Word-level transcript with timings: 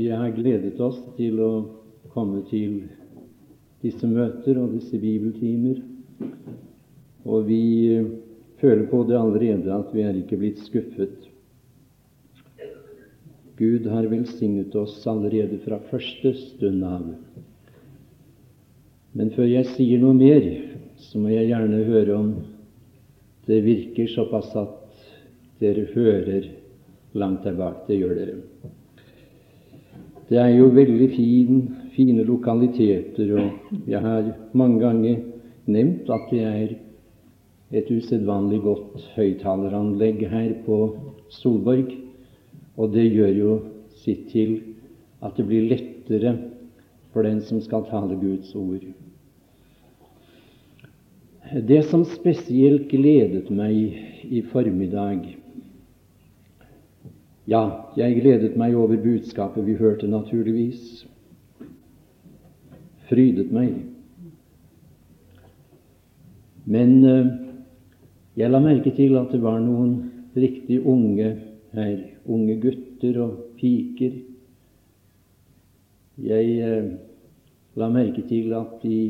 Vi 0.00 0.08
har 0.08 0.30
gledet 0.32 0.78
oss 0.80 0.96
til 1.18 1.36
å 1.44 1.50
komme 2.14 2.38
til 2.48 2.86
disse 3.82 4.08
møter 4.08 4.56
og 4.56 4.70
disse 4.72 4.96
bibeltimer, 4.96 5.82
og 7.28 7.44
vi 7.44 7.98
føler 8.62 8.86
på 8.88 9.02
det 9.10 9.18
allerede 9.18 9.74
at 9.74 9.92
vi 9.92 10.06
er 10.08 10.16
ikke 10.22 10.38
blitt 10.40 10.62
skuffet. 10.64 11.28
Gud 13.60 13.90
har 13.92 14.08
velsignet 14.08 14.72
oss 14.80 14.96
allerede 15.04 15.60
fra 15.66 15.82
første 15.92 16.32
stund 16.46 16.80
av. 16.94 17.04
Men 19.12 19.36
før 19.36 19.52
jeg 19.52 19.68
sier 19.74 20.00
noe 20.00 20.16
mer, 20.16 20.48
så 20.96 21.20
må 21.20 21.28
jeg 21.34 21.52
gjerne 21.52 21.84
høre 21.92 22.16
om 22.16 22.34
det 23.44 23.60
virker 23.68 24.08
såpass 24.16 24.56
at 24.64 25.04
dere 25.60 25.90
hører 25.92 26.54
langt 27.12 27.44
der 27.44 27.60
bak. 27.60 27.84
Det 27.84 28.00
gjør 28.00 28.16
dere. 28.16 28.40
Det 30.30 30.38
er 30.38 30.52
jo 30.54 30.68
veldig 30.70 31.08
fin, 31.10 31.56
fine 31.90 32.22
lokaliteter, 32.22 33.32
og 33.34 33.88
jeg 33.90 33.98
har 34.04 34.28
mange 34.54 34.78
ganger 34.78 35.24
nevnt 35.66 36.10
at 36.14 36.30
det 36.30 36.44
er 36.46 36.76
et 37.80 37.90
usedvanlig 37.90 38.60
godt 38.62 39.08
høyttaleranlegg 39.16 40.22
her 40.30 40.54
på 40.66 40.78
Solborg, 41.34 41.90
og 42.78 42.94
det 42.94 43.08
gjør 43.10 43.34
jo 43.40 43.58
sitt 44.04 44.28
til 44.30 44.54
at 45.18 45.34
det 45.34 45.48
blir 45.50 45.66
lettere 45.66 46.36
for 47.10 47.26
den 47.26 47.42
som 47.42 47.58
skal 47.62 47.88
tale 47.90 48.14
Guds 48.20 48.54
ord. 48.54 48.86
Det 51.50 51.82
som 51.90 52.06
spesielt 52.06 52.86
gledet 52.90 53.50
meg 53.50 54.30
i 54.30 54.46
formiddag, 54.52 55.26
ja, 57.50 57.62
jeg 57.98 58.20
gledet 58.20 58.56
meg 58.58 58.76
over 58.78 59.00
budskapet 59.02 59.66
vi 59.66 59.74
hørte, 59.74 60.06
naturligvis. 60.06 61.04
Frydet 63.08 63.50
meg. 63.50 63.72
Men 66.70 66.92
eh, 67.04 67.30
jeg 68.38 68.52
la 68.52 68.60
merke 68.62 68.92
til 68.94 69.16
at 69.18 69.32
det 69.34 69.40
var 69.42 69.58
noen 69.64 69.96
riktig 70.36 70.78
unge 70.86 71.32
her, 71.74 71.96
unge 72.30 72.54
gutter 72.62 73.18
og 73.24 73.40
piker. 73.58 74.14
Jeg 76.22 76.52
eh, 76.68 76.92
la 77.80 77.88
merke 77.90 78.22
til 78.28 78.54
at 78.54 78.78
de 78.84 79.00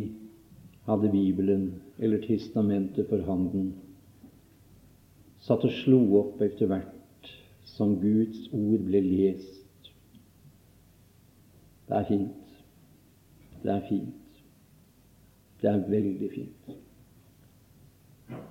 hadde 0.89 1.12
Bibelen 1.12 1.67
eller 1.98 2.25
Testamentet 2.25 3.11
for 3.11 3.20
handen. 3.29 3.75
Satt 5.45 5.69
og 5.69 5.77
slo 5.83 6.01
opp 6.23 6.41
etter 6.45 6.70
hvert 6.70 7.00
som 7.81 7.97
Guds 7.97 8.50
ord 8.53 8.83
ble 8.84 9.00
lest. 9.00 9.89
Det 11.89 11.97
er 11.97 12.05
fint. 12.11 12.50
Det 13.62 13.73
er 13.73 13.86
fint. 13.89 14.42
Det 15.62 15.70
er 15.70 15.89
veldig 15.89 16.28
fint. 16.34 16.77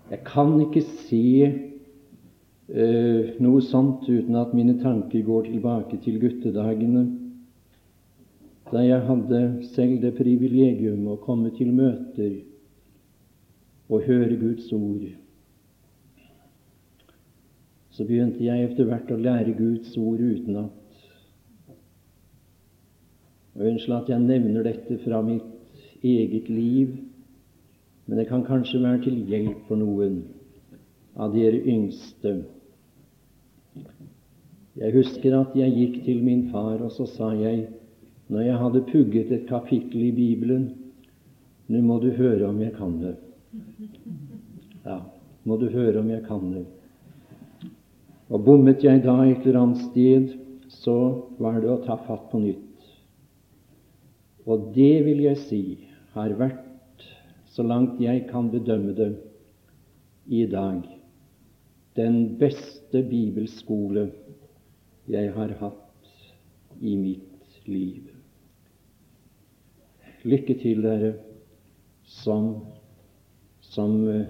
Jeg 0.10 0.24
kan 0.26 0.56
ikke 0.66 0.82
se 1.06 1.22
uh, 1.46 3.30
noe 3.46 3.62
sånt 3.70 4.10
uten 4.10 4.42
at 4.42 4.58
mine 4.58 4.80
tanker 4.82 5.22
går 5.30 5.46
tilbake 5.52 6.02
til 6.02 6.18
guttedagene, 6.26 7.06
da 8.74 8.82
jeg 8.86 9.06
hadde 9.06 9.46
selv 9.76 10.02
det 10.02 10.16
privilegium 10.18 11.06
å 11.10 11.22
komme 11.22 11.54
til 11.58 11.70
møter 11.74 12.40
og 13.90 14.06
høre 14.10 14.36
Guds 14.42 14.74
ord 14.74 15.06
så 18.00 18.06
begynte 18.08 18.40
jeg 18.40 18.64
etter 18.64 18.88
hvert 18.88 19.10
å 19.12 19.18
lære 19.20 19.58
Guds 19.58 19.98
ord 20.00 20.22
utenat. 20.24 20.72
Unnskyld 23.60 23.96
at 23.98 24.12
jeg 24.14 24.24
nevner 24.24 24.64
dette 24.64 24.96
fra 25.04 25.20
mitt 25.20 26.00
eget 26.00 26.48
liv, 26.48 26.94
men 28.08 28.22
det 28.22 28.30
kan 28.30 28.46
kanskje 28.48 28.80
være 28.86 29.02
til 29.04 29.20
hjelp 29.28 29.68
for 29.68 29.84
noen 29.84 30.22
av 31.20 31.36
dere 31.36 31.60
yngste. 31.60 32.38
Jeg 34.80 34.96
husker 34.96 35.36
at 35.42 35.60
jeg 35.60 35.76
gikk 35.76 36.02
til 36.08 36.24
min 36.24 36.48
far, 36.56 36.80
og 36.80 36.96
så 36.96 37.04
sa 37.18 37.34
jeg, 37.36 37.68
når 38.32 38.48
jeg 38.48 38.64
hadde 38.64 38.86
pugget 38.94 39.36
et 39.36 39.48
kapittel 39.52 40.08
i 40.08 40.16
Bibelen, 40.16 40.70
nå 41.68 41.84
må 41.84 42.00
du 42.00 42.14
høre 42.16 42.48
om 42.48 42.64
jeg 42.64 42.80
kan 42.80 42.96
det. 43.04 43.16
Ja, 44.88 45.02
må 45.44 45.60
du 45.60 45.68
høre 45.68 46.00
om 46.00 46.16
jeg 46.16 46.24
kan 46.32 46.54
det. 46.56 46.68
Og 48.30 48.44
bommet 48.46 48.84
jeg 48.86 49.02
da 49.02 49.16
et 49.26 49.46
eller 49.46 49.62
annet 49.64 49.86
sted, 49.90 50.34
så 50.70 50.96
var 51.42 51.58
det 51.62 51.70
å 51.74 51.82
ta 51.82 51.98
fatt 52.06 52.28
på 52.30 52.42
nytt. 52.44 52.66
Og 54.46 54.70
det 54.76 55.02
vil 55.06 55.24
jeg 55.26 55.40
si 55.42 55.64
har 56.14 56.36
vært, 56.38 56.66
så 57.50 57.66
langt 57.66 57.98
jeg 58.02 58.28
kan 58.30 58.52
bedømme 58.54 58.94
det 58.98 59.10
i 60.30 60.46
dag, 60.50 60.84
den 61.98 62.38
beste 62.38 63.02
bibelskole 63.10 64.06
jeg 65.10 65.34
har 65.34 65.56
hatt 65.60 66.14
i 66.80 66.94
mitt 66.96 67.66
liv. 67.66 68.06
Lykke 70.30 70.56
til, 70.62 70.84
dere 70.86 71.16
som, 72.10 72.52
som 73.66 73.96
eh, 74.12 74.30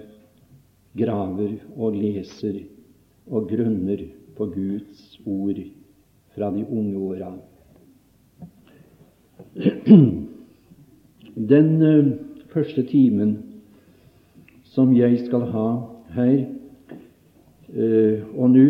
graver 0.96 1.58
og 1.76 1.96
leser 1.98 2.62
og 3.30 3.48
grunner 3.50 4.02
på 4.36 4.46
Guds 4.50 5.20
ord 5.26 5.60
fra 6.34 6.50
de 6.54 6.64
unge 6.66 6.98
åra. 6.98 7.32
Den 11.50 11.70
uh, 11.82 12.12
første 12.52 12.82
timen 12.90 13.36
som 14.74 14.94
jeg 14.96 15.18
skal 15.26 15.46
ha 15.54 15.68
her 16.14 16.38
uh, 17.74 18.16
og 18.36 18.50
nå, 18.54 18.66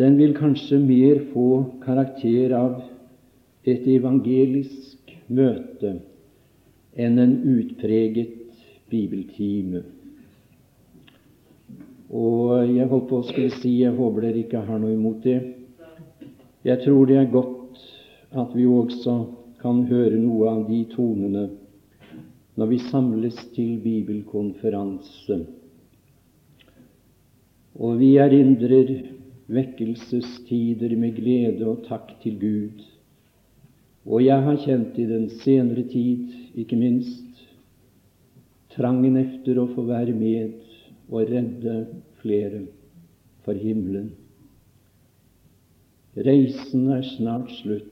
den 0.00 0.16
vil 0.18 0.34
kanskje 0.36 0.80
mer 0.80 1.20
få 1.32 1.48
karakter 1.84 2.54
av 2.56 2.80
et 3.68 3.84
evangelisk 3.86 5.12
møte 5.28 5.98
enn 6.96 7.18
en 7.20 7.34
utpreget 7.54 8.32
bibeltime. 8.90 9.84
Og 12.12 12.68
jeg 12.68 12.88
holdt 12.90 13.08
på 13.08 13.22
å 13.22 13.24
skulle 13.24 13.54
si 13.56 13.78
jeg 13.80 13.96
håper 13.96 14.26
dere 14.26 14.42
ikke 14.42 14.64
har 14.66 14.80
noe 14.82 14.92
imot 14.92 15.24
det. 15.24 15.38
Jeg 16.62 16.82
tror 16.84 17.08
det 17.08 17.16
er 17.18 17.30
godt 17.32 17.80
at 18.36 18.52
vi 18.56 18.66
også 18.68 19.16
kan 19.62 19.84
høre 19.88 20.18
noe 20.20 20.50
av 20.50 20.62
de 20.68 20.82
tonene 20.92 21.48
når 22.60 22.68
vi 22.68 22.78
samles 22.84 23.38
til 23.56 23.78
bibelkonferanse. 23.80 25.38
Og 27.80 27.96
vi 28.02 28.10
erindrer 28.20 28.90
vekkelsestider 29.52 30.92
med 31.00 31.16
glede 31.16 31.64
og 31.68 31.86
takk 31.88 32.12
til 32.20 32.36
Gud. 32.40 32.82
Og 34.04 34.20
jeg 34.24 34.44
har 34.44 34.60
kjent 34.60 34.98
i 35.00 35.06
den 35.08 35.28
senere 35.40 35.86
tid, 35.88 36.28
ikke 36.58 36.76
minst, 36.76 37.40
trangen 38.74 39.16
efter 39.20 39.60
å 39.62 39.70
få 39.72 39.86
være 39.88 40.12
med 40.16 40.58
og 41.12 41.28
redde 41.28 41.86
flere 42.22 42.64
for 43.44 43.52
himmelen. 43.52 44.12
Reisen 46.16 46.88
er 46.92 47.04
snart 47.04 47.52
slutt. 47.60 47.88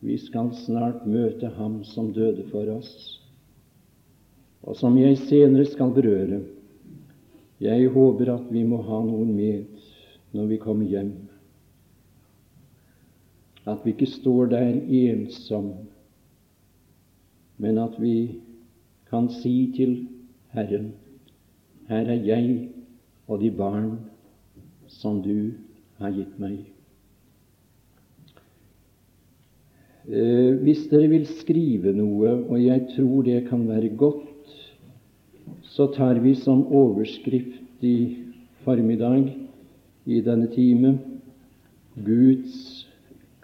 Vi 0.00 0.14
skal 0.20 0.52
snart 0.54 1.06
møte 1.10 1.50
Ham 1.56 1.80
som 1.84 2.12
døde 2.14 2.44
for 2.52 2.68
oss, 2.70 2.92
og 4.62 4.76
som 4.78 4.94
jeg 4.98 5.18
senere 5.26 5.66
skal 5.66 5.90
berøre. 5.96 6.42
Jeg 7.60 7.88
håper 7.90 8.30
at 8.36 8.52
vi 8.54 8.62
må 8.62 8.78
ha 8.86 9.00
noen 9.02 9.32
med 9.34 9.66
når 10.36 10.46
vi 10.52 10.60
kommer 10.62 10.86
hjem. 10.86 11.10
At 13.66 13.82
vi 13.84 13.96
ikke 13.96 14.06
står 14.12 14.52
der 14.54 14.78
ensom, 14.78 15.72
men 17.58 17.82
at 17.82 17.98
vi 17.98 18.38
kan 19.10 19.26
si 19.40 19.72
til 19.74 19.98
Herren 20.54 20.92
her 21.88 22.10
er 22.12 22.24
jeg 22.24 22.68
og 23.28 23.40
de 23.40 23.50
barn 23.50 23.92
som 24.88 25.22
du 25.24 25.52
har 26.00 26.12
gitt 26.12 26.34
meg. 26.40 26.60
Eh, 30.08 30.54
hvis 30.64 30.86
dere 30.88 31.10
vil 31.12 31.26
skrive 31.28 31.92
noe, 31.96 32.32
og 32.48 32.60
jeg 32.62 32.86
tror 32.94 33.24
det 33.26 33.42
kan 33.50 33.66
være 33.68 33.92
godt, 34.00 34.24
så 35.68 35.88
tar 35.92 36.20
vi 36.24 36.32
som 36.36 36.64
overskrift 36.64 37.84
i 37.84 37.96
formiddag 38.64 39.28
i 40.08 40.20
denne 40.24 40.48
time 40.52 40.94
Guds 42.04 42.86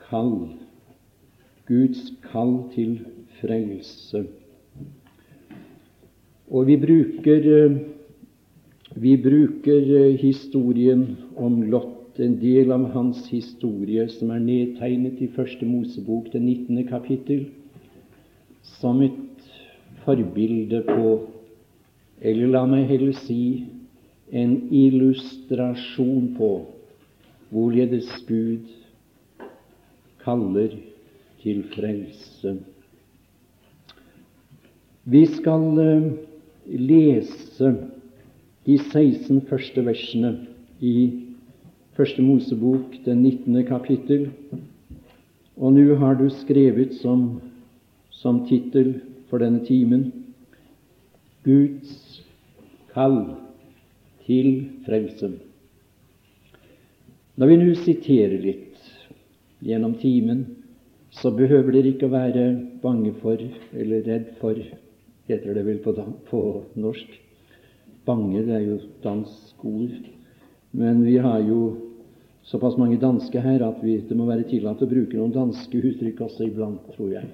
kall. 0.09 0.55
Guds 1.69 2.13
kall 2.31 2.57
til 2.73 2.97
frelse. 3.41 4.25
Og 6.49 6.67
vi 6.69 6.77
bruker 6.81 7.51
eh, 7.59 7.77
vi 8.95 9.17
bruker 9.19 10.07
eh, 10.07 10.17
historien 10.19 11.17
om 11.37 11.63
Lot 11.63 12.19
en 12.19 12.37
del 12.39 12.71
av 12.73 12.85
hans 12.95 13.25
historie 13.27 14.07
som 14.13 14.31
er 14.31 14.43
nedtegnet 14.43 15.19
i 15.19 15.27
Første 15.35 15.67
Mosebok, 15.67 16.29
det 16.31 16.39
19. 16.39 16.85
kapittel, 16.87 17.49
som 18.79 19.03
et 19.03 19.49
forbilde 20.05 20.85
på, 20.87 21.09
eller 22.23 22.53
la 22.55 22.63
meg 22.71 22.87
heller 22.93 23.17
si 23.25 23.65
en 24.31 24.55
illustrasjon 24.71 26.31
på, 26.39 26.53
hvorledes 27.51 28.13
Gud 28.29 28.71
kaller 30.23 30.71
til 31.43 31.65
frelse. 31.75 32.55
Vi 35.05 35.27
skal 35.35 35.67
eh, 35.83 36.07
lese 36.79 37.75
de 38.65 38.79
16 38.79 39.45
første 39.49 39.85
versene 39.85 40.35
i 40.81 40.95
Første 41.95 42.23
Mosebok, 42.23 42.97
det 43.05 43.15
19. 43.15 43.61
kapittel. 43.69 44.31
Og 45.57 45.77
nå 45.77 45.95
har 46.01 46.17
du 46.19 46.27
skrevet 46.43 46.97
som, 46.99 47.41
som 48.11 48.41
tittel 48.49 48.97
for 49.31 49.39
denne 49.39 49.63
timen 49.63 50.09
Guds 51.47 52.19
kall 52.91 53.21
til 54.27 54.51
frelse. 54.89 55.31
Når 57.39 57.51
vi 57.53 57.61
nå 57.63 57.71
siterer 57.79 58.41
litt 58.43 58.91
gjennom 59.63 59.95
timen, 60.03 60.45
så 61.15 61.31
behøver 61.31 61.77
dere 61.77 61.95
ikke 61.95 62.09
å 62.09 62.17
være 62.17 62.49
bange 62.83 63.15
for 63.23 63.39
eller 63.39 64.03
redd 64.09 64.33
for, 64.41 64.59
heter 65.31 65.55
det 65.55 65.67
vel 65.67 65.79
på, 65.85 65.95
på 66.27 66.43
norsk, 66.75 67.21
Bange, 68.05 68.43
det 68.45 68.55
er 68.55 68.67
jo 68.67 68.79
dansk 69.05 69.65
ord. 69.65 70.11
Men 70.75 71.05
vi 71.07 71.17
har 71.23 71.41
jo 71.47 71.61
såpass 72.45 72.77
mange 72.77 72.99
danske 73.01 73.41
her 73.41 73.63
at 73.65 73.81
vi, 73.83 73.97
det 74.09 74.17
må 74.17 74.27
være 74.29 74.49
tillatt 74.51 74.83
å 74.85 74.91
bruke 74.91 75.17
noen 75.17 75.33
danske 75.33 75.81
uttrykk 75.81 76.25
også 76.27 76.49
iblant, 76.49 76.83
tror 76.97 77.15
jeg. 77.15 77.31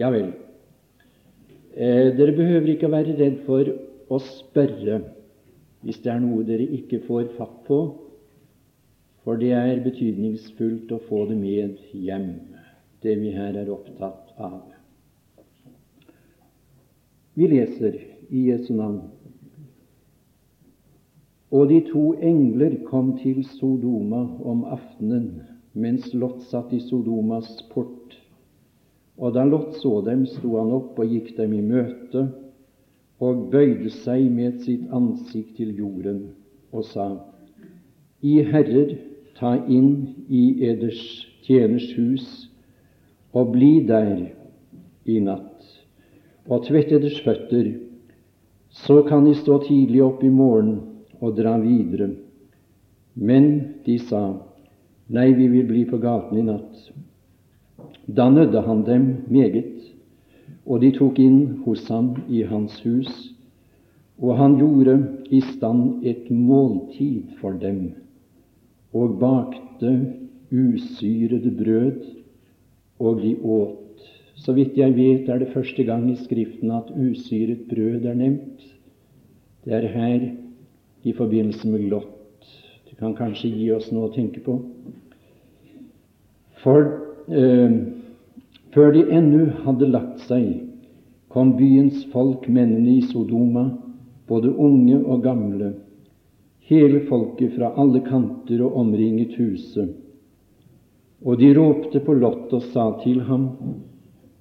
Ja 0.00 0.08
vel. 0.12 0.30
Eh, 1.72 2.12
dere 2.16 2.36
behøver 2.36 2.72
ikke 2.72 2.88
å 2.88 2.94
være 2.94 3.16
redd 3.18 3.42
for 3.46 3.68
å 4.12 4.20
spørre 4.22 5.02
hvis 5.82 5.98
det 6.04 6.12
er 6.12 6.20
noe 6.22 6.44
dere 6.46 6.66
ikke 6.78 7.02
får 7.08 7.32
fatt 7.36 7.56
på, 7.66 7.80
for 9.22 9.38
det 9.38 9.52
er 9.54 9.82
betydningsfullt 9.82 10.92
å 10.94 11.00
få 11.08 11.24
det 11.30 11.38
med 11.38 11.80
hjem, 11.94 12.28
det 13.02 13.16
vi 13.18 13.32
her 13.34 13.58
er 13.58 13.70
opptatt 13.70 14.30
av. 14.38 14.60
Vi 17.34 17.48
leser 17.50 17.98
i 18.30 18.46
Jesu 18.50 18.72
navn 18.76 19.00
og 21.52 21.68
de 21.68 21.80
to 21.84 22.12
engler 22.24 22.78
kom 22.88 23.12
til 23.20 23.42
Sodoma 23.44 24.24
om 24.44 24.64
aftenen 24.64 25.42
mens 25.72 26.08
Lot 26.16 26.40
satt 26.48 26.72
i 26.72 26.80
Sodomas 26.80 27.50
port. 27.72 28.16
Og 29.20 29.34
da 29.36 29.44
Lot 29.44 29.76
så 29.80 30.00
dem, 30.04 30.24
sto 30.26 30.56
han 30.56 30.72
opp 30.72 31.00
og 31.00 31.12
gikk 31.12 31.34
dem 31.36 31.52
i 31.56 31.60
møte 31.64 32.26
og 33.22 33.48
bøyde 33.52 33.92
seg 34.00 34.30
med 34.32 34.62
sitt 34.64 34.88
ansikt 34.92 35.58
til 35.58 35.74
jorden 35.76 36.22
og 36.72 36.88
sa:" 36.88 37.10
I 38.22 38.42
Herrer, 38.48 38.96
ta 39.36 39.56
inn 39.68 40.14
i 40.28 40.62
eders 40.64 41.02
tjeners 41.42 41.88
hus 41.96 42.48
og 43.34 43.52
bli 43.52 43.80
der 43.86 44.30
i 45.04 45.18
natt, 45.20 45.66
og 46.46 46.64
tvett 46.64 46.92
eders 46.92 47.18
føtter, 47.24 47.72
så 48.70 49.02
kan 49.02 49.24
de 49.26 49.34
stå 49.34 49.58
tidlig 49.66 50.02
opp 50.02 50.22
i 50.24 50.30
morgen 50.30 50.91
og 51.22 51.36
dra 51.38 51.54
videre. 51.62 52.10
Men 53.14 53.48
de 53.86 53.98
sa, 54.02 54.22
Nei, 55.12 55.32
vi 55.36 55.48
vil 55.50 55.66
bli 55.68 55.82
på 55.84 55.98
gaten 56.00 56.38
i 56.40 56.44
natt. 56.46 56.86
Da 58.06 58.30
nødde 58.32 58.62
han 58.64 58.84
dem 58.86 59.04
meget, 59.28 59.82
og 60.64 60.80
de 60.80 60.92
tok 60.94 61.18
inn 61.20 61.62
hos 61.66 61.84
ham 61.90 62.14
i 62.30 62.42
hans 62.48 62.78
hus, 62.86 63.10
og 64.22 64.38
han 64.38 64.56
gjorde 64.60 64.96
i 65.34 65.42
stand 65.52 66.06
et 66.06 66.30
måltid 66.30 67.34
for 67.40 67.58
dem, 67.60 67.92
og 68.94 69.18
bakte 69.20 69.92
usyrede 70.52 71.52
brød, 71.58 72.02
og 73.02 73.22
de 73.22 73.36
åt. 73.42 73.78
Så 74.38 74.54
vidt 74.56 74.78
jeg 74.78 74.94
vet, 74.96 75.28
er 75.28 75.42
det 75.42 75.52
første 75.52 75.84
gang 75.84 76.08
i 76.10 76.16
Skriften 76.18 76.70
at 76.74 76.90
usyret 76.94 77.66
brød 77.70 78.06
er 78.06 78.14
nevnt. 78.18 78.62
Det 79.64 79.74
er 79.76 79.88
her 79.92 80.30
i 81.02 81.12
forbindelse 81.12 81.68
med 81.68 81.88
Lot. 81.90 82.08
Det 82.90 82.96
kan 82.98 83.14
kanskje 83.14 83.50
gi 83.50 83.70
oss 83.74 83.90
noe 83.92 84.08
å 84.10 84.14
tenke 84.14 84.42
på. 84.44 84.58
For 86.62 86.84
eh, 87.26 87.78
før 88.74 88.92
de 88.94 89.06
ennå 89.10 89.46
hadde 89.64 89.88
lagt 89.90 90.22
seg, 90.28 90.68
kom 91.32 91.56
byens 91.58 92.04
folk, 92.12 92.46
mennene 92.48 92.98
i 92.98 93.06
Sodoma, 93.08 93.66
både 94.28 94.52
unge 94.52 95.00
og 95.00 95.24
gamle, 95.24 95.72
hele 96.68 97.02
folket 97.08 97.56
fra 97.56 97.72
alle 97.80 98.04
kanter 98.06 98.62
og 98.62 98.76
omringet 98.84 99.34
huset. 99.40 99.90
Og 101.22 101.38
de 101.38 101.52
ropte 101.56 102.02
på 102.02 102.14
Lot 102.18 102.52
og 102.54 102.62
sa 102.72 102.92
til 103.02 103.22
ham, 103.28 103.50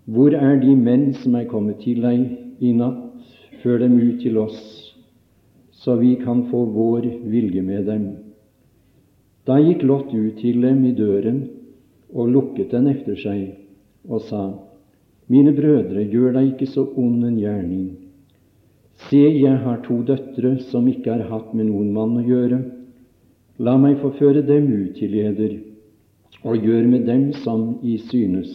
Hvor 0.05 0.33
er 0.33 0.57
de 0.59 0.73
menn 0.75 1.13
som 1.13 1.35
er 1.37 1.45
kommet 1.45 1.83
til 1.85 2.01
deg 2.01 2.23
i 2.59 2.71
natt? 2.73 3.07
Før 3.61 3.77
dem 3.83 3.99
ut 4.01 4.19
til 4.23 4.39
oss 4.41 4.80
så 5.81 5.95
vi 5.97 6.15
kan 6.21 6.43
få 6.51 6.65
vår 6.65 7.07
vilje 7.31 7.61
med 7.65 7.85
dem. 7.89 8.09
Da 9.49 9.57
gikk 9.57 9.83
Lot 9.83 10.13
ut 10.13 10.37
til 10.37 10.61
dem 10.61 10.83
i 10.85 10.93
døren 10.93 11.41
og 12.13 12.29
lukket 12.29 12.75
den 12.75 12.91
efter 12.91 13.17
seg 13.17 13.47
og 14.05 14.21
sa, 14.27 14.43
Mine 15.31 15.53
brødre, 15.55 16.03
gjør 16.11 16.33
deg 16.35 16.49
ikke 16.49 16.67
så 16.67 16.83
ond 16.99 17.23
en 17.23 17.37
gjerning. 17.39 17.85
Se, 19.07 19.21
jeg 19.21 19.57
har 19.63 19.79
to 19.85 20.01
døtre 20.03 20.57
som 20.67 20.89
ikke 20.91 21.13
har 21.13 21.29
hatt 21.29 21.53
med 21.55 21.69
noen 21.69 21.93
mann 21.95 22.17
å 22.19 22.25
gjøre. 22.25 22.59
La 23.63 23.77
meg 23.79 24.01
få 24.01 24.11
føre 24.17 24.43
dem 24.43 24.67
ut 24.73 24.97
til 24.99 25.15
eder, 25.21 25.55
og 26.43 26.67
gjør 26.67 26.89
med 26.89 27.07
dem 27.07 27.29
som 27.45 27.77
i 27.85 27.95
synes. 28.09 28.51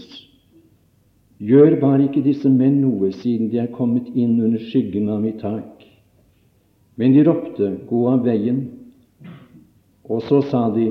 Gjør 1.40 1.78
bare 1.80 2.06
ikke 2.06 2.24
disse 2.26 2.50
menn 2.52 2.82
noe, 2.82 3.10
siden 3.22 3.48
de 3.52 3.62
er 3.62 3.72
kommet 3.72 4.12
inn 4.14 4.36
under 4.36 4.60
skyggen 4.68 5.08
av 5.12 5.24
mitt 5.24 5.40
tak. 5.40 5.75
Men 6.96 7.12
de 7.12 7.24
ropte, 7.24 7.72
Gå 7.88 8.02
av 8.10 8.24
veien. 8.24 8.62
Og 10.08 10.22
så 10.28 10.40
sa 10.50 10.68
de, 10.74 10.90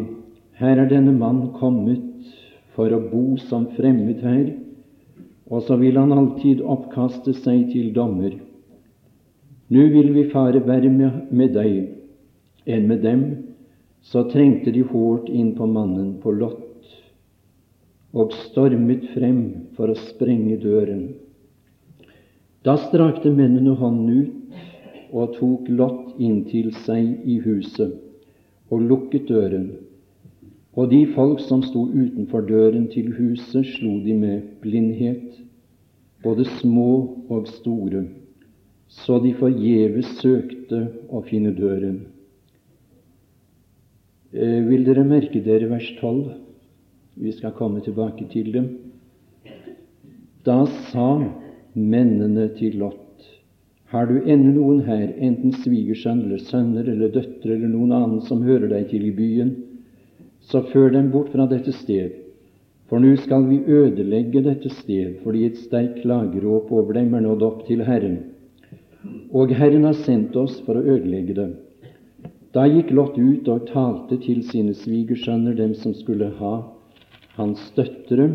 Her 0.60 0.80
er 0.84 0.90
denne 0.92 1.14
mann 1.16 1.50
kommet 1.58 2.04
for 2.76 2.92
å 2.92 3.02
bo 3.10 3.40
som 3.48 3.68
fremmed 3.76 4.22
her, 4.24 4.46
og 5.52 5.64
så 5.68 5.78
vil 5.80 5.98
han 6.00 6.14
alltid 6.16 6.62
oppkaste 6.62 7.36
seg 7.38 7.70
til 7.72 7.92
dommer. 7.96 8.34
Nå 9.72 9.84
vil 9.94 10.12
vi 10.16 10.28
fare 10.32 10.62
verre 10.66 10.92
med 10.92 11.54
deg 11.56 12.70
enn 12.70 12.88
med 12.90 13.04
dem. 13.06 13.26
Så 14.06 14.28
trengte 14.30 14.70
de 14.72 14.84
hårdt 14.86 15.32
inn 15.34 15.56
på 15.58 15.66
mannen 15.66 16.18
på 16.22 16.34
Lott 16.38 16.62
og 18.16 18.32
stormet 18.46 19.10
frem 19.12 19.40
for 19.76 19.92
å 19.92 19.98
sprenge 20.00 20.56
døren. 20.62 21.08
Da 22.64 22.78
strakte 22.80 23.34
mennene 23.34 23.76
hånden 23.76 24.12
ut 24.14 24.45
og 25.16 25.38
tok 25.38 25.70
Lot 25.72 26.18
inntil 26.20 26.74
seg 26.84 27.24
i 27.24 27.40
huset 27.46 27.96
og 28.74 28.82
lukket 28.82 29.30
døren. 29.30 29.70
Og 30.76 30.90
de 30.92 31.06
folk 31.16 31.40
som 31.40 31.62
sto 31.64 31.86
utenfor 31.88 32.44
døren 32.50 32.90
til 32.92 33.14
huset, 33.16 33.64
slo 33.78 34.00
de 34.04 34.16
med 34.18 34.42
blindhet, 34.64 35.38
både 36.24 36.48
små 36.58 36.90
og 37.30 37.48
store, 37.48 38.04
så 38.92 39.20
de 39.24 39.32
forgjeves 39.38 40.18
søkte 40.20 40.82
å 41.08 41.22
finne 41.30 41.54
døren. 41.56 42.02
Eh, 44.36 44.60
vil 44.68 44.84
dere 44.84 45.06
merke 45.08 45.40
dere 45.46 45.70
vers 45.72 45.88
12? 46.02 46.34
Vi 47.24 47.32
skal 47.32 47.56
komme 47.56 47.80
tilbake 47.86 48.28
til 48.34 48.52
dem. 48.52 48.68
Da 50.46 50.66
sa 50.92 51.08
mennene 51.74 52.50
til 52.60 52.76
Lot 52.82 53.05
har 53.96 54.10
du 54.12 54.18
ennå 54.28 54.52
noen 54.58 54.82
her, 54.84 55.14
enten 55.24 55.54
svigersønn 55.64 56.26
eller 56.26 56.42
sønner 56.44 56.88
eller 56.92 57.14
døtre 57.16 57.54
eller 57.56 57.70
noen 57.72 57.94
annen 57.96 58.22
som 58.28 58.42
hører 58.44 58.68
deg 58.74 58.90
til 58.90 59.06
i 59.08 59.12
byen, 59.16 59.54
så 60.44 60.66
før 60.74 60.90
dem 60.92 61.14
bort 61.14 61.30
fra 61.32 61.46
dette 61.48 61.72
sted, 61.72 62.18
for 62.92 63.00
nå 63.00 63.14
skal 63.24 63.46
vi 63.48 63.62
ødelegge 63.64 64.44
dette 64.44 64.70
sted, 64.82 65.14
fordi 65.24 65.46
et 65.48 65.62
sterkt 65.64 66.02
klageråp 66.02 66.74
over 66.76 66.98
dem 66.98 67.16
er 67.16 67.24
nådd 67.24 67.46
opp 67.48 67.62
til 67.70 67.86
Herren. 67.88 68.18
Og 69.32 69.54
Herren 69.56 69.88
har 69.88 69.96
sendt 70.04 70.36
oss 70.44 70.58
for 70.66 70.76
å 70.76 70.84
ødelegge 70.84 71.38
dem. 71.38 71.54
Da 72.52 72.66
gikk 72.68 72.92
Lot 72.96 73.16
ut 73.16 73.48
og 73.52 73.70
talte 73.72 74.20
til 74.26 74.44
sine 74.50 74.76
svigersønner, 74.76 75.56
dem 75.56 75.72
som 75.80 75.96
skulle 75.96 76.34
ha 76.42 76.56
hans 77.40 77.64
døtre, 77.80 78.28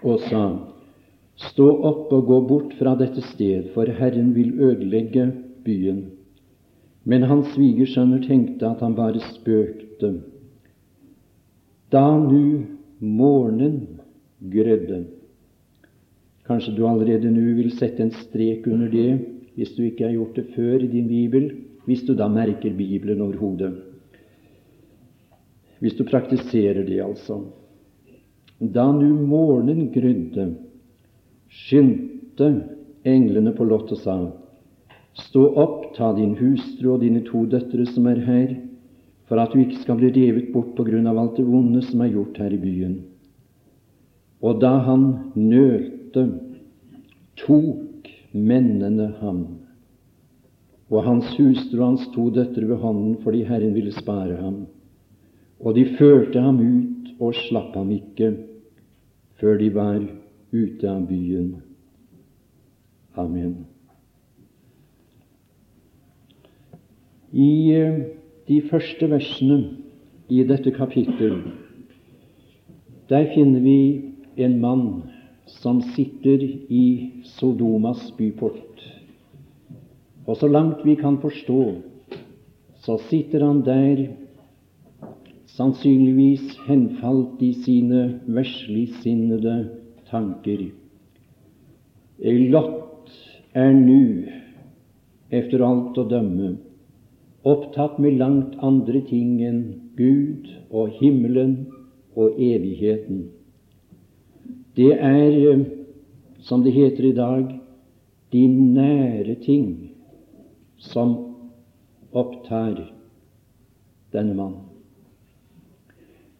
og 0.00 0.24
sa:" 0.30 0.46
Stå 1.36 1.66
opp 1.84 2.12
og 2.16 2.28
gå 2.30 2.38
bort 2.48 2.72
fra 2.78 2.94
dette 2.96 3.20
sted, 3.32 3.68
for 3.74 3.88
Herren 3.98 4.32
vil 4.36 4.54
ødelegge 4.56 5.28
byen. 5.64 6.06
Men 7.04 7.26
hans 7.28 7.52
svigersønner 7.54 8.24
tenkte 8.24 8.66
at 8.66 8.80
han 8.80 8.96
bare 8.96 9.20
spøkte. 9.20 10.14
Da 11.92 12.06
nu 12.18 12.64
morgenen 12.98 14.00
grødde. 14.40 15.04
Kanskje 16.46 16.74
du 16.76 16.86
allerede 16.88 17.30
nå 17.30 17.52
vil 17.58 17.72
sette 17.76 18.02
en 18.02 18.14
strek 18.14 18.66
under 18.70 18.88
det, 18.90 19.10
hvis 19.56 19.74
du 19.76 19.82
ikke 19.84 20.06
har 20.06 20.16
gjort 20.16 20.36
det 20.36 20.46
før 20.54 20.82
i 20.82 20.90
din 20.90 21.08
bibel, 21.08 21.50
hvis 21.86 22.02
du 22.06 22.14
da 22.14 22.28
merker 22.28 22.74
Bibelen 22.76 23.20
over 23.20 23.36
hodet. 23.36 23.72
Hvis 25.80 25.94
du 25.94 26.04
praktiserer 26.04 26.82
det, 26.86 27.00
altså. 27.04 27.42
Da 28.60 28.88
nu 28.92 29.14
morgenen 29.26 29.90
grydde, 29.92 30.54
skyndte 31.56 32.50
englene 33.06 33.54
på 33.56 33.64
Lot 33.64 33.92
og 33.92 34.02
sa:" 34.02 34.18
Stå 35.16 35.46
opp, 35.56 35.94
ta 35.96 36.12
din 36.12 36.34
hustru 36.36 36.92
og 36.94 37.00
dine 37.00 37.22
to 37.24 37.46
døtre 37.48 37.86
som 37.88 38.06
er 38.06 38.20
her, 38.20 38.56
for 39.26 39.40
at 39.40 39.52
du 39.52 39.62
ikke 39.62 39.80
skal 39.80 39.96
bli 39.96 40.10
revet 40.12 40.50
bort 40.52 40.74
på 40.76 40.84
grunn 40.84 41.06
av 41.08 41.18
alt 41.18 41.38
det 41.40 41.46
vonde 41.48 41.80
som 41.82 42.02
er 42.04 42.12
gjort 42.12 42.36
her 42.36 42.52
i 42.52 42.60
byen. 42.60 42.98
Og 44.44 44.60
da 44.60 44.74
han 44.84 45.32
nølte, 45.34 46.26
tok 47.40 48.10
mennene 48.36 49.08
ham 49.22 49.40
og 50.90 51.02
hans 51.02 51.32
hustru 51.34 51.80
og 51.80 51.86
hans 51.88 52.04
to 52.14 52.28
døtre 52.30 52.68
ved 52.68 52.78
hånden 52.82 53.16
fordi 53.24 53.42
Herren 53.48 53.74
ville 53.74 53.94
spare 53.94 54.36
ham. 54.38 54.66
Og 55.60 55.74
de 55.74 55.86
førte 55.96 56.40
ham 56.40 56.60
ut 56.60 57.10
og 57.18 57.34
slapp 57.48 57.74
ham 57.74 57.90
ikke 57.96 58.34
før 59.40 59.58
de 59.58 59.70
var 59.74 59.98
ute 60.56 60.90
av 60.90 61.06
byen. 61.08 61.56
Amen. 63.16 63.66
I 67.32 67.50
eh, 67.76 68.00
de 68.48 68.60
første 68.70 69.08
versene 69.10 69.60
i 70.32 70.42
dette 70.46 70.72
kapittel 70.74 71.40
der 73.10 73.28
finner 73.34 73.62
vi 73.62 73.78
en 74.42 74.56
mann 74.60 74.86
som 75.46 75.78
sitter 75.94 76.42
i 76.42 76.86
Sodomas 77.36 78.08
byport. 78.18 78.82
Og 80.26 80.36
så 80.40 80.48
langt 80.50 80.82
vi 80.84 80.96
kan 80.98 81.20
forstå, 81.22 81.60
så 82.82 82.98
sitter 83.06 83.46
han 83.46 83.62
der 83.66 84.08
sannsynligvis 85.54 86.56
henfalt 86.66 87.42
i 87.42 87.52
sine 87.62 88.20
versligsinnede 88.26 89.85
tanker. 90.16 90.70
Lot 92.50 93.12
er 93.52 93.72
nu, 93.72 94.28
efter 95.30 95.64
alt 95.66 95.98
å 95.98 96.06
dømme, 96.08 96.54
opptatt 97.46 97.98
med 98.02 98.18
langt 98.20 98.56
andre 98.64 99.02
ting 99.06 99.38
enn 99.44 99.62
Gud 99.98 100.48
og 100.70 100.96
himmelen 101.00 101.66
og 102.16 102.38
evigheten. 102.40 103.26
Det 104.76 104.92
er, 104.96 105.64
som 106.44 106.64
det 106.64 106.74
heter 106.76 107.10
i 107.10 107.16
dag, 107.16 107.52
de 108.32 108.42
nære 108.48 109.36
ting 109.44 109.68
som 110.82 111.14
opptar 112.16 112.80
denne 114.12 114.36
mannen. 114.36 114.64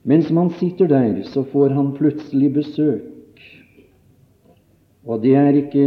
Mens 0.06 0.28
man 0.30 0.52
sitter 0.60 0.86
der, 0.86 1.22
så 1.26 1.42
får 1.50 1.74
han 1.74 1.94
plutselig 1.96 2.52
besøk. 2.54 3.15
Og 5.06 5.22
det 5.22 5.34
er 5.38 5.54
ikke 5.54 5.86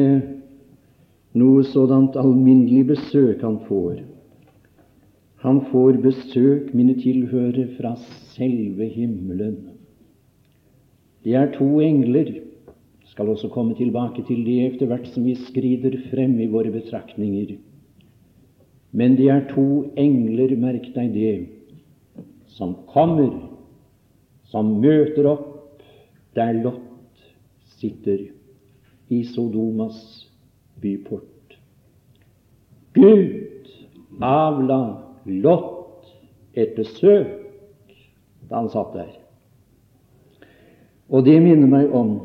noe 1.39 1.63
sådant 1.67 2.15
alminnelig 2.19 2.85
besøk 2.93 3.43
han 3.43 3.59
får. 3.67 3.99
Han 5.43 5.61
får 5.71 5.99
besøk, 6.03 6.73
mine 6.75 6.95
tilhørere, 6.99 7.67
fra 7.77 7.93
selve 8.35 8.87
himmelen. 8.91 9.57
Det 11.23 11.35
er 11.35 11.51
to 11.55 11.79
engler. 11.83 12.31
Skal 13.11 13.29
også 13.29 13.49
komme 13.51 13.75
tilbake 13.75 14.23
til 14.27 14.45
det 14.47 14.57
etter 14.65 14.87
hvert 14.87 15.07
som 15.11 15.25
vi 15.27 15.35
skrider 15.35 15.97
frem 16.09 16.37
i 16.39 16.47
våre 16.47 16.71
betraktninger. 16.71 17.57
Men 18.91 19.15
det 19.19 19.29
er 19.29 19.47
to 19.51 19.91
engler, 19.99 20.55
merk 20.55 20.87
deg 20.95 21.13
det, 21.13 21.33
som 22.47 22.75
kommer 22.93 23.33
som 24.49 24.79
møter 24.81 25.27
opp 25.29 25.83
der 26.37 26.55
Lot 26.63 27.25
sitter 27.77 28.38
i 29.09 29.23
Sodomas 29.23 30.27
byport. 30.81 31.57
Gud 32.93 33.69
avla 34.21 34.81
Lot 35.25 36.07
et 36.53 36.75
besøk 36.77 37.35
da 38.49 38.61
han 38.61 38.69
satt 38.73 38.93
der. 38.95 39.11
Og 41.09 41.25
det 41.25 41.37
minner 41.41 41.69
meg 41.69 41.93
om 41.93 42.15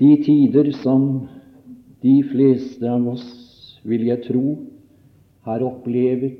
de 0.00 0.14
tider 0.24 0.72
som 0.82 1.28
de 2.02 2.16
fleste 2.32 2.88
av 2.88 3.06
oss, 3.12 3.26
vil 3.84 4.06
jeg 4.08 4.24
tro, 4.26 4.56
har 5.46 5.64
opplevd 5.66 6.32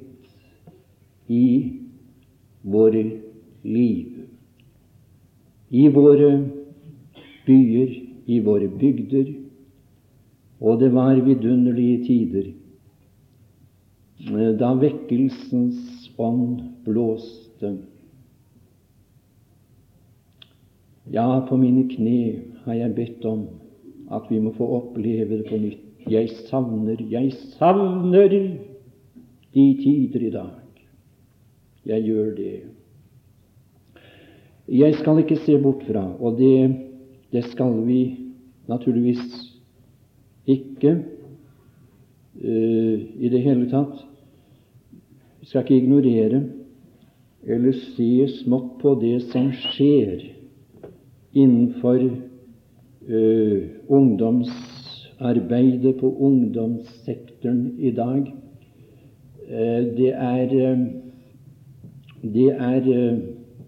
i 1.32 1.46
våre 2.62 3.04
liv 3.62 4.22
i 5.72 5.88
våre 5.88 6.30
byer, 7.46 7.92
i 8.26 8.40
våre 8.40 8.68
bygder, 8.68 9.32
og 10.62 10.80
det 10.80 10.92
var 10.94 11.18
vidunderlige 11.26 12.04
tider 12.06 12.52
da 14.58 14.68
vekkelsens 14.78 16.10
ånd 16.18 16.60
blåste. 16.84 17.72
Ja, 21.10 21.26
på 21.48 21.58
mine 21.58 21.88
kne 21.90 22.42
har 22.64 22.78
jeg 22.78 22.94
bedt 22.94 23.24
om 23.26 23.48
at 24.12 24.28
vi 24.30 24.38
må 24.38 24.52
få 24.54 24.68
oppleve 24.78 25.40
det 25.40 25.48
på 25.48 25.58
nytt. 25.58 25.80
Jeg 26.10 26.30
savner, 26.48 26.98
jeg 27.10 27.32
savner 27.58 28.30
de 28.30 29.66
tider 29.82 30.28
i 30.28 30.30
dag. 30.34 30.82
Jeg 31.86 32.06
gjør 32.06 32.30
det. 32.36 32.54
Jeg 34.68 34.94
skal 34.94 35.18
ikke 35.18 35.40
se 35.42 35.58
bort 35.62 35.82
fra, 35.86 36.04
og 36.20 36.38
det, 36.38 36.91
det 37.32 37.44
skal 37.44 37.86
vi 37.86 38.18
naturligvis 38.68 39.52
ikke 40.46 41.04
uh, 42.44 43.00
i 43.18 43.28
det 43.32 43.42
hele 43.42 43.70
tatt. 43.70 44.06
Vi 45.40 45.46
skal 45.46 45.60
ikke 45.64 45.76
ignorere 45.80 46.42
eller 47.42 47.72
se 47.96 48.28
smått 48.42 48.80
på 48.82 48.94
det 49.00 49.22
som 49.32 49.52
skjer 49.56 50.20
innenfor 51.32 51.98
uh, 53.08 53.62
ungdomsarbeidet 53.88 55.96
på 56.00 56.16
ungdomssektoren 56.28 57.80
i 57.80 57.90
dag. 57.96 58.22
Uh, 59.48 59.82
det 59.96 60.12
er, 60.12 60.48
det 62.22 62.52
er 62.52 63.18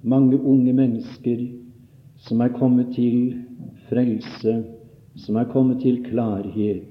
mange 0.02 0.40
unge 0.40 0.72
mennesker 0.72 1.54
som 2.24 2.40
er 2.40 2.48
kommet 2.56 2.86
til 2.94 3.34
frelse, 3.90 4.54
som 5.16 5.38
er 5.38 5.50
kommet 5.52 5.82
til 5.84 6.00
klarhet 6.06 6.90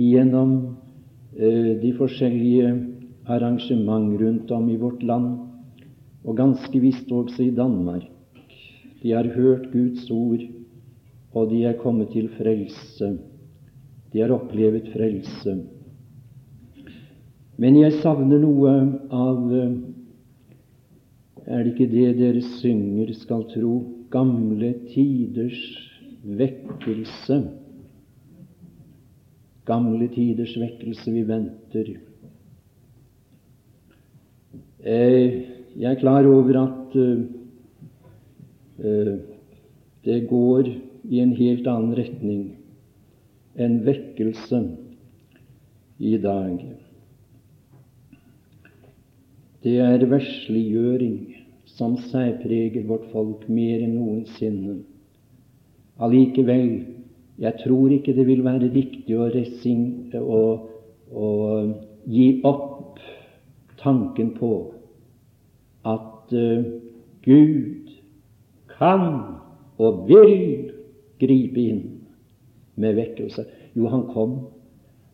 gjennom 0.00 0.54
eh, 1.36 1.76
de 1.80 1.92
forskjellige 1.96 2.70
arrangement 3.30 4.14
rundt 4.20 4.50
om 4.50 4.70
i 4.70 4.78
vårt 4.80 5.02
land, 5.02 5.28
og 6.24 6.36
ganske 6.36 6.80
visst 6.80 7.10
også 7.12 7.42
i 7.46 7.54
Danmark. 7.54 8.08
De 9.02 9.12
har 9.12 9.28
hørt 9.34 9.70
Guds 9.72 10.10
ord, 10.10 10.42
og 11.32 11.50
de 11.50 11.64
er 11.64 11.78
kommet 11.80 12.10
til 12.12 12.28
frelse. 12.36 13.12
De 14.12 14.20
har 14.20 14.32
opplevd 14.34 14.90
frelse. 14.92 15.54
Men 17.60 17.76
jeg 17.76 18.00
savner 18.00 18.40
noe 18.40 18.74
av 19.12 19.54
eh, 19.54 19.78
er 21.50 21.64
det 21.64 21.72
ikke 21.72 21.90
det 21.92 22.10
dere 22.18 22.42
synger, 22.60 23.12
skal 23.16 23.46
tro? 23.52 23.74
Gamle 24.10 24.72
tiders 24.90 25.89
vekkelse. 26.24 27.40
Gamle 29.68 30.08
tiders 30.12 30.56
vekkelse 30.58 31.12
vi 31.14 31.24
venter. 31.28 31.90
Eh, 34.80 35.42
jeg 35.76 35.92
er 35.92 36.00
klar 36.00 36.26
over 36.26 36.56
at 36.62 36.96
eh, 36.96 37.24
eh, 38.84 39.18
det 40.04 40.28
går 40.28 40.70
i 41.04 41.20
en 41.20 41.34
helt 41.36 41.66
annen 41.68 41.96
retning 41.98 42.44
enn 43.60 43.82
vekkelse 43.84 44.62
i 46.00 46.16
dag. 46.22 46.62
Det 49.60 49.76
er 49.84 50.06
versliggjøring 50.08 51.18
som 51.68 51.98
særpreger 52.08 52.86
vårt 52.88 53.04
folk 53.12 53.44
mer 53.52 53.84
enn 53.84 53.98
noensinne. 53.98 54.78
Allikevel, 56.00 56.70
jeg 57.40 57.54
tror 57.64 57.92
ikke 57.92 58.14
det 58.16 58.26
vil 58.28 58.44
være 58.44 58.70
riktig 58.72 59.16
å, 59.16 59.24
å, 60.20 60.40
å 61.12 61.28
gi 62.08 62.28
opp 62.44 63.00
tanken 63.80 64.34
på 64.36 64.52
at 65.88 66.32
uh, 66.36 66.64
Gud 67.24 67.92
kan 68.72 69.06
og 69.80 70.04
vil 70.08 70.72
gripe 71.20 71.60
inn 71.60 71.82
med 72.80 72.96
vekkelse. 72.96 73.44
Jo, 73.76 73.88
han 73.92 74.06
kom. 74.12 74.36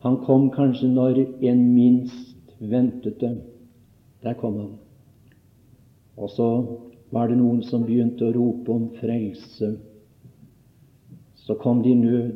Han 0.07 0.21
kom 0.27 0.51
kanskje 0.55 0.91
når 0.91 1.23
en 1.51 1.63
minst 1.75 2.55
ventet 2.59 3.21
det. 3.21 3.35
Der 4.23 4.39
kom 4.39 4.59
han. 4.59 4.75
Og 6.17 6.31
så 6.31 6.49
var 7.15 7.29
det 7.31 7.39
noen 7.39 7.63
som 7.67 7.85
begynte 7.87 8.27
å 8.27 8.35
rope 8.35 8.73
om 8.73 8.89
frelse. 9.01 9.75
Så 11.47 11.55
kom 11.63 11.83
de 11.83 11.93
i 11.95 11.99
nød. 11.99 12.33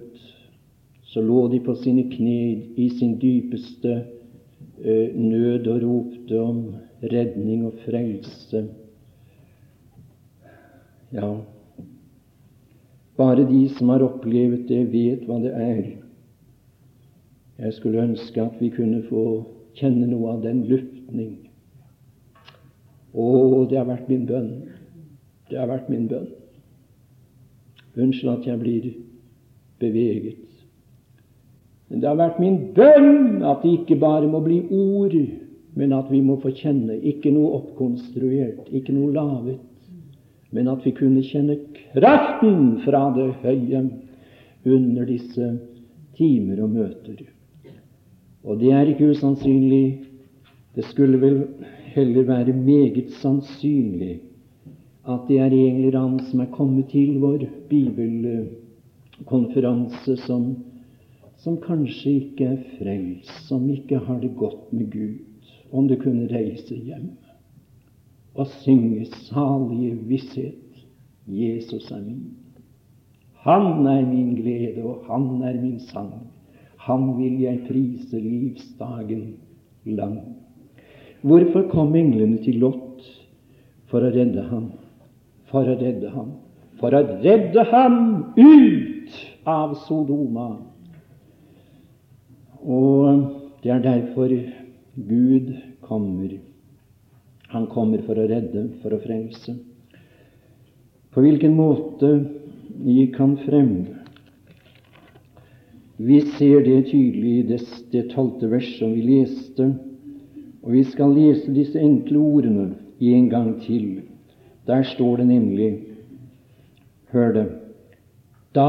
Så 1.10 1.20
lå 1.20 1.48
de 1.50 1.60
på 1.60 1.74
sine 1.74 2.06
kne 2.10 2.36
i 2.78 2.88
sin 2.98 3.16
dypeste 3.18 3.96
uh, 3.98 5.08
nød 5.16 5.66
og 5.66 5.82
ropte 5.82 6.40
om 6.40 6.60
redning 7.02 7.66
og 7.66 7.80
frelse. 7.84 8.68
Ja, 11.10 11.32
bare 13.18 13.44
de 13.48 13.68
som 13.68 13.88
har 13.88 14.04
opplevd 14.06 14.68
det, 14.68 14.84
vet 14.92 15.26
hva 15.28 15.40
det 15.42 15.50
er. 15.52 15.80
Jeg 17.60 17.74
skulle 17.76 18.04
ønske 18.06 18.40
at 18.40 18.60
vi 18.62 18.70
kunne 18.72 19.02
få 19.10 19.24
kjenne 19.76 20.06
noe 20.08 20.36
av 20.36 20.44
den 20.46 20.62
luftning. 20.70 21.34
Å, 23.12 23.26
det 23.68 23.76
har 23.76 23.90
vært 23.90 24.08
min 24.08 24.24
bønn. 24.28 24.52
Det 25.50 25.58
har 25.58 25.68
vært 25.68 25.90
min 25.92 26.06
bønn. 26.08 26.30
Unnskyld 27.96 28.32
at 28.32 28.46
jeg 28.46 28.60
blir 28.60 28.90
beveget. 29.80 30.46
Men 31.88 32.00
det 32.00 32.08
har 32.08 32.18
vært 32.20 32.38
min 32.42 32.58
bønn 32.76 33.42
at 33.42 33.64
det 33.64 33.80
ikke 33.80 33.98
bare 33.98 34.28
må 34.30 34.42
bli 34.44 34.60
ord, 34.70 35.16
men 35.74 35.94
at 35.96 36.10
vi 36.10 36.20
må 36.22 36.36
få 36.42 36.52
kjenne. 36.54 37.00
Ikke 37.02 37.32
noe 37.34 37.56
oppkonstruert, 37.58 38.70
ikke 38.70 38.94
noe 38.94 39.10
laget, 39.14 39.58
men 40.54 40.70
at 40.70 40.86
vi 40.86 40.94
kunne 40.94 41.24
kjenne 41.26 41.58
kraften 41.90 42.78
fra 42.84 43.08
det 43.16 43.28
høye 43.42 43.82
under 44.70 45.06
disse 45.08 45.50
timer 46.18 46.62
og 46.62 46.74
møter. 46.78 47.26
Og 48.46 48.58
det 48.60 48.72
er 48.74 48.90
ikke 48.90 49.10
usannsynlig. 49.10 50.00
Det 50.76 50.86
skulle 50.86 51.18
vel 51.18 51.42
heller 51.90 52.26
være 52.28 52.54
meget 52.54 53.10
sannsynlig 53.18 54.20
at 55.08 55.20
det 55.28 55.38
er 55.38 55.52
eller 55.52 55.98
annen 55.98 56.20
som 56.28 56.40
er 56.40 56.46
kommet 56.52 56.88
til 56.92 57.20
vår 57.22 57.38
bibelkonferanse, 57.70 60.16
som, 60.26 60.56
som 61.40 61.56
kanskje 61.62 62.10
ikke 62.10 62.44
er 62.44 62.56
frelst, 62.76 63.48
som 63.48 63.70
ikke 63.70 63.98
har 64.06 64.18
det 64.20 64.36
godt 64.36 64.72
med 64.72 64.90
Gud, 64.92 65.14
om 65.72 65.88
du 65.88 65.96
kunne 66.00 66.28
reise 66.32 66.74
hjem 66.74 67.10
og 68.34 68.46
synge 68.46 69.04
salige 69.26 69.94
visshet 70.06 70.54
Jesus 71.26 71.90
er 71.90 72.02
min. 72.02 72.34
Han 73.44 73.86
er 73.86 74.06
min 74.06 74.34
glede, 74.34 74.84
og 74.84 75.04
han 75.08 75.42
er 75.42 75.60
min 75.60 75.80
sang. 75.80 76.12
Han 76.76 77.18
vil 77.18 77.40
jeg 77.40 77.60
prise 77.68 78.20
livsdagen 78.20 79.34
lang. 79.84 80.20
Hvorfor 81.22 81.68
kom 81.70 81.94
englene 81.94 82.38
til 82.44 82.60
Lot? 82.60 83.02
For 83.90 84.06
å 84.06 84.12
redde 84.14 84.42
ham. 84.48 84.70
For 85.50 85.66
å 85.66 85.76
redde 85.78 86.12
ham. 86.14 86.34
For 86.80 86.94
å 86.94 87.02
redde 87.22 87.64
ham 87.72 87.96
ut 88.36 89.16
av 89.48 89.74
Sodoma. 89.86 90.50
Og 92.60 93.24
det 93.64 93.72
er 93.74 93.82
derfor 93.84 94.32
Gud 94.94 95.54
kommer. 95.84 96.38
Han 97.50 97.66
kommer 97.66 98.02
for 98.06 98.18
å 98.20 98.28
redde, 98.30 98.68
for 98.82 98.94
å 98.94 99.00
frelse. 99.02 99.56
På 101.10 101.24
hvilken 101.24 101.56
måte 101.58 102.12
gikk 102.86 103.18
han 103.18 103.34
frem? 103.42 103.72
Vi 106.00 106.20
ser 106.38 106.62
det 106.64 106.92
tydelig 106.92 107.32
i 107.40 107.46
det, 107.48 107.58
det 107.92 108.06
tolvte 108.14 108.48
vers 108.48 108.68
som 108.78 108.94
vi 108.94 109.02
leste, 109.04 109.66
og 110.62 110.72
vi 110.76 110.84
skal 110.88 111.12
lese 111.16 111.52
disse 111.52 111.80
enkle 111.80 112.22
ordene 112.22 112.70
en 113.00 113.28
gang 113.32 113.50
til. 113.64 114.09
Der 114.70 114.86
står 114.94 115.20
det 115.20 115.26
nemlig 115.26 115.70
Hør 117.10 117.32
det. 117.34 117.46
Da 118.54 118.68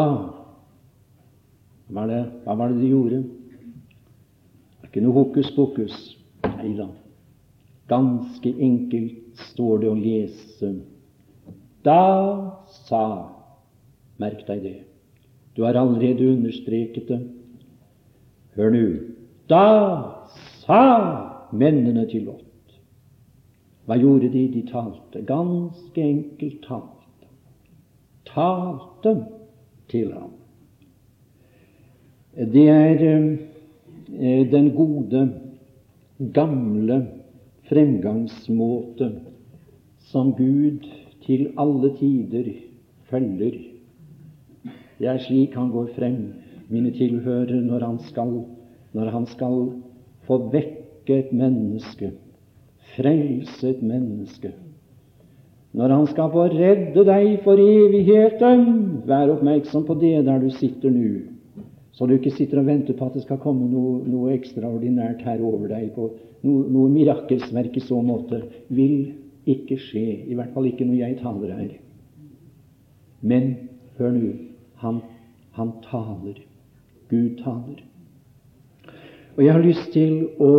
hva, 1.92 2.06
det, 2.10 2.22
hva 2.46 2.56
var 2.58 2.72
det 2.72 2.80
de 2.82 2.90
gjorde? 2.90 3.20
Det 3.22 4.82
er 4.82 4.88
Ikke 4.90 5.04
noe 5.06 5.14
hokus 5.20 5.52
pokus. 5.54 5.98
Nei 6.48 6.72
da. 6.80 6.88
Ganske 7.92 8.54
enkelt 8.58 9.46
står 9.52 9.84
det 9.84 9.92
å 9.92 10.00
lese 10.00 10.72
da 11.84 12.62
sa 12.86 13.04
Merk 14.22 14.44
deg 14.46 14.62
det. 14.62 14.80
Du 15.58 15.64
har 15.66 15.74
allerede 15.80 16.28
understreket 16.30 17.08
det. 17.10 17.20
Hør 18.54 18.70
nå. 18.70 18.84
Da 19.50 19.66
sa 20.62 20.84
mennene 21.50 22.06
til 22.12 22.28
Lot. 22.30 22.51
Hva 23.92 23.98
gjorde 24.00 24.30
de? 24.32 24.46
De 24.48 24.62
talte. 24.64 25.20
Ganske 25.28 26.00
enkelt 26.00 26.62
talte. 26.64 27.26
Talte 28.24 29.12
til 29.92 30.14
ham. 30.16 30.30
Det 32.54 32.64
er 32.72 33.04
eh, 33.04 34.46
den 34.48 34.72
gode, 34.78 35.26
gamle 36.32 37.02
fremgangsmåte 37.68 39.12
som 40.08 40.32
Gud 40.40 40.88
til 41.28 41.50
alle 41.60 41.92
tider 42.00 42.48
følger. 43.12 43.60
Det 45.04 45.14
er 45.18 45.24
slik 45.28 45.60
han 45.60 45.76
går 45.76 45.92
frem, 46.00 46.20
mine 46.72 46.96
tilhørere, 46.96 47.60
når 47.60 47.90
han 47.90 48.00
skal, 48.08 48.38
når 48.96 49.16
han 49.20 49.28
skal 49.36 49.64
få 50.24 50.44
vekke 50.56 51.26
et 51.26 51.34
menneske, 51.36 52.16
frelse 52.96 53.70
et 53.70 53.82
menneske. 53.84 54.52
Når 55.72 55.94
han 55.96 56.08
skal 56.12 56.32
få 56.34 56.48
redde 56.52 57.06
deg 57.08 57.38
for 57.46 57.60
evigheten, 57.60 58.66
vær 59.08 59.32
oppmerksom 59.38 59.86
på 59.88 59.96
det 60.02 60.18
der 60.28 60.42
du 60.44 60.50
sitter 60.52 60.92
nå, 60.92 61.12
så 61.96 62.08
du 62.08 62.16
ikke 62.16 62.34
sitter 62.36 62.60
og 62.60 62.68
venter 62.68 62.96
på 62.98 63.08
at 63.08 63.16
det 63.16 63.24
skal 63.24 63.40
komme 63.40 63.68
noe, 63.70 64.02
noe 64.08 64.34
ekstraordinært 64.36 65.24
her 65.28 65.44
over 65.44 65.68
deg, 65.72 65.92
på 65.96 66.10
noe, 66.48 66.68
noe 66.72 66.92
mirakelsverk 66.92 67.78
i 67.78 67.84
så 67.84 68.00
måte. 68.04 68.42
Vil 68.74 69.14
ikke 69.50 69.78
skje, 69.80 70.06
i 70.28 70.38
hvert 70.38 70.54
fall 70.56 70.70
ikke 70.70 70.88
når 70.88 71.00
jeg 71.02 71.20
taler 71.22 71.56
her. 71.56 71.72
Men 73.22 73.52
hør 74.00 74.16
nå 74.16 74.32
han, 74.82 75.02
han 75.56 75.76
taler. 75.86 76.40
Gud 77.12 77.38
taler. 77.44 77.84
Og 79.38 79.44
jeg 79.46 79.54
har 79.54 79.64
lyst 79.64 79.92
til 79.94 80.26
å 80.42 80.52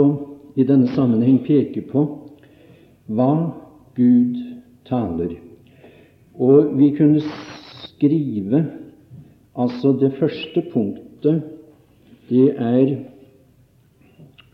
i 0.56 0.64
denne 0.68 0.90
sammenheng 0.92 1.40
peke 1.46 1.82
på 1.88 2.04
hva 3.06 3.32
Gud 3.96 4.38
taler. 4.88 5.36
Og 6.34 6.72
vi 6.78 6.90
kunne 6.96 7.20
skrive 7.22 8.64
altså 9.58 9.92
det 10.00 10.14
første 10.18 10.64
punktet, 10.72 11.42
det 12.28 12.48
er 12.56 12.94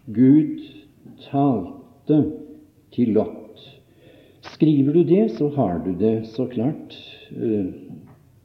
Gud 0.08 0.64
talte 1.30 2.18
til 2.94 3.12
Lot. 3.14 3.60
Skriver 4.54 4.92
du 4.92 5.02
det, 5.06 5.30
så 5.36 5.48
har 5.54 5.82
du 5.84 5.92
det 5.98 6.26
så 6.26 6.46
klart. 6.46 6.96
Eh, 7.30 7.66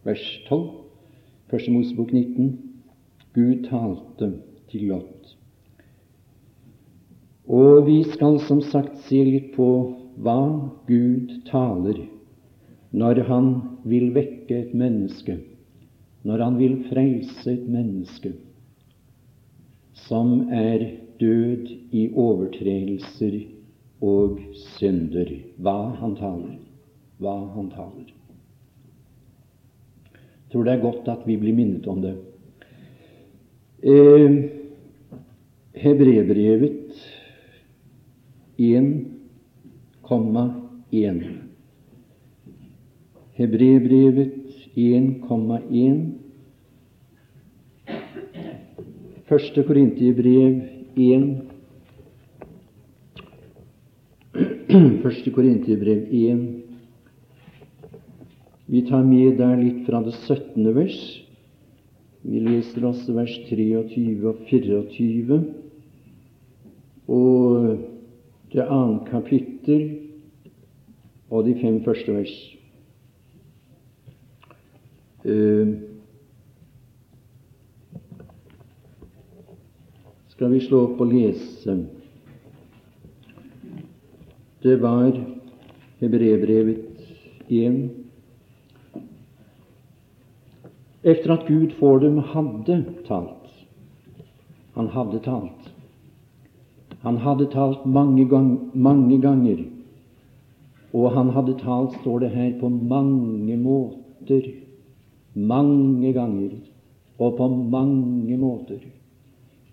vers 0.04 0.26
12, 0.50 0.70
Første 1.50 1.72
Mosebok 1.72 2.14
19. 2.14 2.60
Gud 3.34 3.64
talte 3.70 4.34
til 4.72 4.88
Lot. 4.90 5.23
Og 7.48 7.86
vi 7.88 8.04
skal 8.08 8.40
som 8.48 8.62
sagt 8.64 9.02
se 9.08 9.20
litt 9.28 9.52
på 9.58 9.68
hva 10.24 10.40
Gud 10.88 11.32
taler 11.50 12.06
når 12.94 13.24
Han 13.28 13.48
vil 13.90 14.12
vekke 14.16 14.60
et 14.62 14.74
menneske, 14.78 15.40
når 16.24 16.44
Han 16.46 16.60
vil 16.62 16.78
frelse 16.88 17.52
et 17.52 17.68
menneske 17.68 18.36
som 20.08 20.50
er 20.52 20.86
død 21.20 21.70
i 21.92 22.08
overtredelser 22.16 23.40
og 24.04 24.40
synder. 24.76 25.30
Hva 25.64 25.94
han 26.00 26.16
taler. 26.20 26.58
Hva 27.22 27.36
han 27.56 27.70
taler. 27.72 28.10
Jeg 30.12 30.52
tror 30.52 30.68
det 30.68 30.74
er 30.74 30.84
godt 30.84 31.08
at 31.10 31.24
vi 31.26 31.38
blir 31.40 31.56
minnet 31.56 31.88
om 31.90 32.02
det. 32.04 32.14
Eh, 33.84 34.36
Hebrebrevet 35.74 37.00
1,1. 38.58 41.24
Hebrebrevet 43.34 44.34
1,1. 44.78 46.12
Første 49.26 49.64
Korintiebrev 49.64 50.62
1, 50.98 51.42
Første 55.04 55.32
Korintiebrev 55.34 56.08
1. 56.12 56.64
Vi 58.74 58.82
tar 58.90 59.04
med 59.06 59.38
der 59.38 59.56
litt 59.58 59.86
fra 59.88 60.02
det 60.06 60.14
17. 60.18 60.76
vers. 60.76 61.00
Vi 62.24 62.40
leser 62.42 62.86
også 62.88 63.14
vers 63.18 63.34
23 63.50 64.28
og 64.30 64.36
24 64.50 65.42
og 67.14 67.93
det 68.54 68.68
annet 68.70 69.08
kapittel 69.10 69.88
og 71.30 71.48
de 71.48 71.56
fem 71.62 71.80
første 71.86 72.14
vers. 72.14 72.36
Uh, 75.24 75.74
skal 80.34 80.52
vi 80.52 80.62
slå 80.62 80.84
opp 80.90 81.02
og 81.02 81.14
lese. 81.14 81.78
Det 84.64 84.78
var 84.82 85.18
Hebrevbrevet 86.00 87.50
1. 87.50 87.90
Efter 91.04 91.34
at 91.34 91.48
Gud 91.48 91.74
for 91.80 92.00
dem 92.00 92.18
hadde 92.18 92.78
talt 93.08 93.50
Han 94.76 94.88
hadde 94.88 95.20
talt. 95.20 95.73
Han 97.04 97.20
hadde 97.20 97.50
talt 97.52 97.86
mange, 97.86 98.26
gang, 98.32 98.50
mange 98.74 99.20
ganger, 99.22 99.66
og 100.94 101.12
han 101.12 101.30
hadde 101.36 101.58
talt, 101.60 101.96
står 102.02 102.24
det 102.24 102.32
her, 102.32 102.52
på 102.60 102.70
mange 102.70 103.58
måter. 103.58 104.52
Mange 105.34 106.14
ganger 106.14 106.52
og 107.18 107.38
på 107.38 107.48
mange 107.50 108.38
måter 108.38 108.84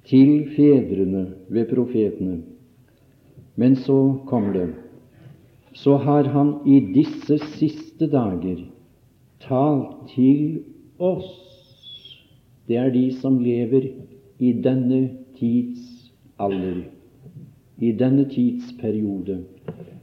til 0.09 0.47
fedrene 0.57 1.27
ved 1.53 1.69
profetene. 1.69 2.39
Men 3.61 3.77
så 3.77 3.99
kommer 4.27 4.57
det 4.57 4.69
så 5.73 5.97
har 5.97 6.25
han 6.25 6.55
i 6.67 6.81
disse 6.95 7.39
siste 7.57 8.09
dager 8.11 8.65
talt 9.41 10.11
til 10.15 10.63
oss. 10.99 11.31
Det 12.67 12.77
er 12.77 12.91
de 12.95 13.07
som 13.21 13.39
lever 13.43 13.87
i 14.39 14.53
denne 14.53 15.01
tids 15.39 16.11
alder, 16.39 16.83
i 17.81 17.93
denne 17.97 18.27
tidsperiode. 18.29 19.41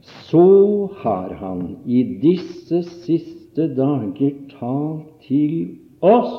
Så 0.02 0.90
har 1.02 1.34
han 1.40 1.76
i 1.86 2.02
disse 2.22 2.82
siste 3.04 3.68
dager 3.74 4.34
talt 4.58 5.06
til 5.26 5.78
oss 6.00 6.34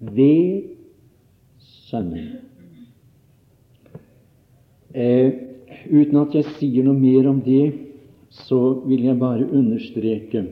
ved 0.00 0.76
Sønnen. 1.90 2.28
Eh, 4.94 5.32
uten 5.90 6.18
at 6.20 6.34
jeg 6.34 6.46
sier 6.58 6.86
noe 6.86 6.98
mer 6.98 7.28
om 7.30 7.40
det, 7.44 7.72
så 8.30 8.80
vil 8.86 9.04
jeg 9.08 9.18
bare 9.18 9.46
understreke 9.46 10.44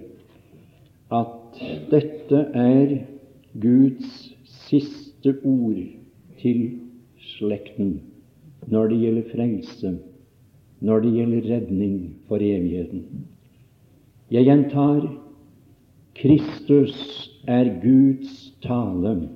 at 1.15 1.63
dette 1.91 2.43
er 2.59 2.99
Guds 3.59 4.29
siste 4.69 5.37
ord 5.47 5.79
til 6.43 6.63
slekten 7.35 7.97
når 8.67 8.89
det 8.89 9.01
gjelder 9.01 9.31
frelse, 9.33 9.99
når 10.81 11.01
det 11.01 11.13
gjelder 11.15 11.49
redning 11.55 11.97
for 12.29 12.43
evigheten. 12.43 13.05
Jeg 14.31 14.45
gjentar 14.45 15.07
Kristus 16.19 16.95
er 17.47 17.71
Guds 17.83 18.53
tale, 18.63 19.29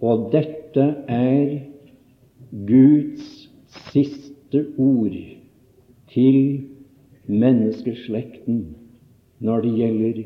og 0.00 0.30
dette 0.32 0.86
er 1.10 1.58
Guds 2.66 3.26
siste 3.90 4.64
ord 4.78 5.16
til 6.10 6.38
menneskeslekten 7.26 8.62
når 9.40 9.66
det 9.66 9.74
gjelder 9.78 10.22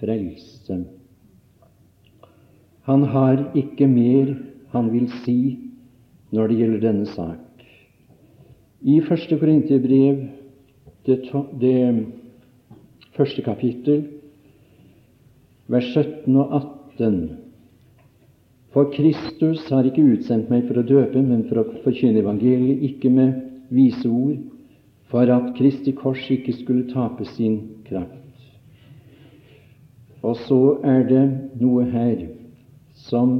frelse. 0.00 0.78
Han 2.88 3.02
har 3.02 3.50
ikke 3.58 3.86
mer 3.90 4.34
han 4.72 4.92
vil 4.92 5.08
si 5.24 5.40
når 6.34 6.50
det 6.50 6.58
gjelder 6.60 6.82
denne 6.82 7.06
sak. 7.14 7.64
I 8.80 9.00
første 9.02 9.38
Korinterbrev, 9.38 10.20
det, 11.06 11.18
det 11.60 12.06
første 13.16 13.42
kapittel, 13.42 14.04
vers 15.68 15.88
17 15.94 16.36
og 16.36 16.54
18 16.98 17.18
For 18.72 18.90
Kristus 18.92 19.64
har 19.72 19.86
ikke 19.88 20.04
utsendt 20.04 20.50
meg 20.52 20.66
for 20.68 20.78
å 20.78 20.84
døpe, 20.86 21.22
men 21.24 21.46
for 21.48 21.62
å 21.62 21.82
forkynne 21.84 22.20
evangeliet, 22.20 22.82
ikke 22.84 23.10
med 23.10 23.32
vise 23.72 24.08
ord, 24.08 24.36
for 25.08 25.30
at 25.32 25.54
Kristi 25.56 25.94
kors 25.96 26.26
ikke 26.30 26.52
skulle 26.52 26.88
tape 26.92 27.24
sin 27.32 27.60
kraft. 27.88 28.12
Og 30.20 30.36
så 30.44 30.60
er 30.84 31.06
det 31.08 31.24
noe 31.62 31.86
her 31.88 32.26
som 33.08 33.38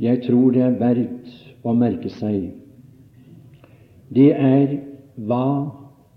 jeg 0.00 0.22
tror 0.24 0.54
det 0.54 0.62
er 0.64 0.78
verdt 0.80 1.45
å 1.66 1.74
merke 1.74 2.10
seg. 2.18 2.52
Det 4.14 4.30
er 4.32 4.76
hva 5.26 5.46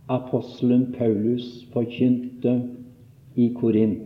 apostelen 0.09 0.91
Paulus 0.97 1.47
forkynte 1.73 2.55
i 3.35 3.49
Korint. 3.57 4.05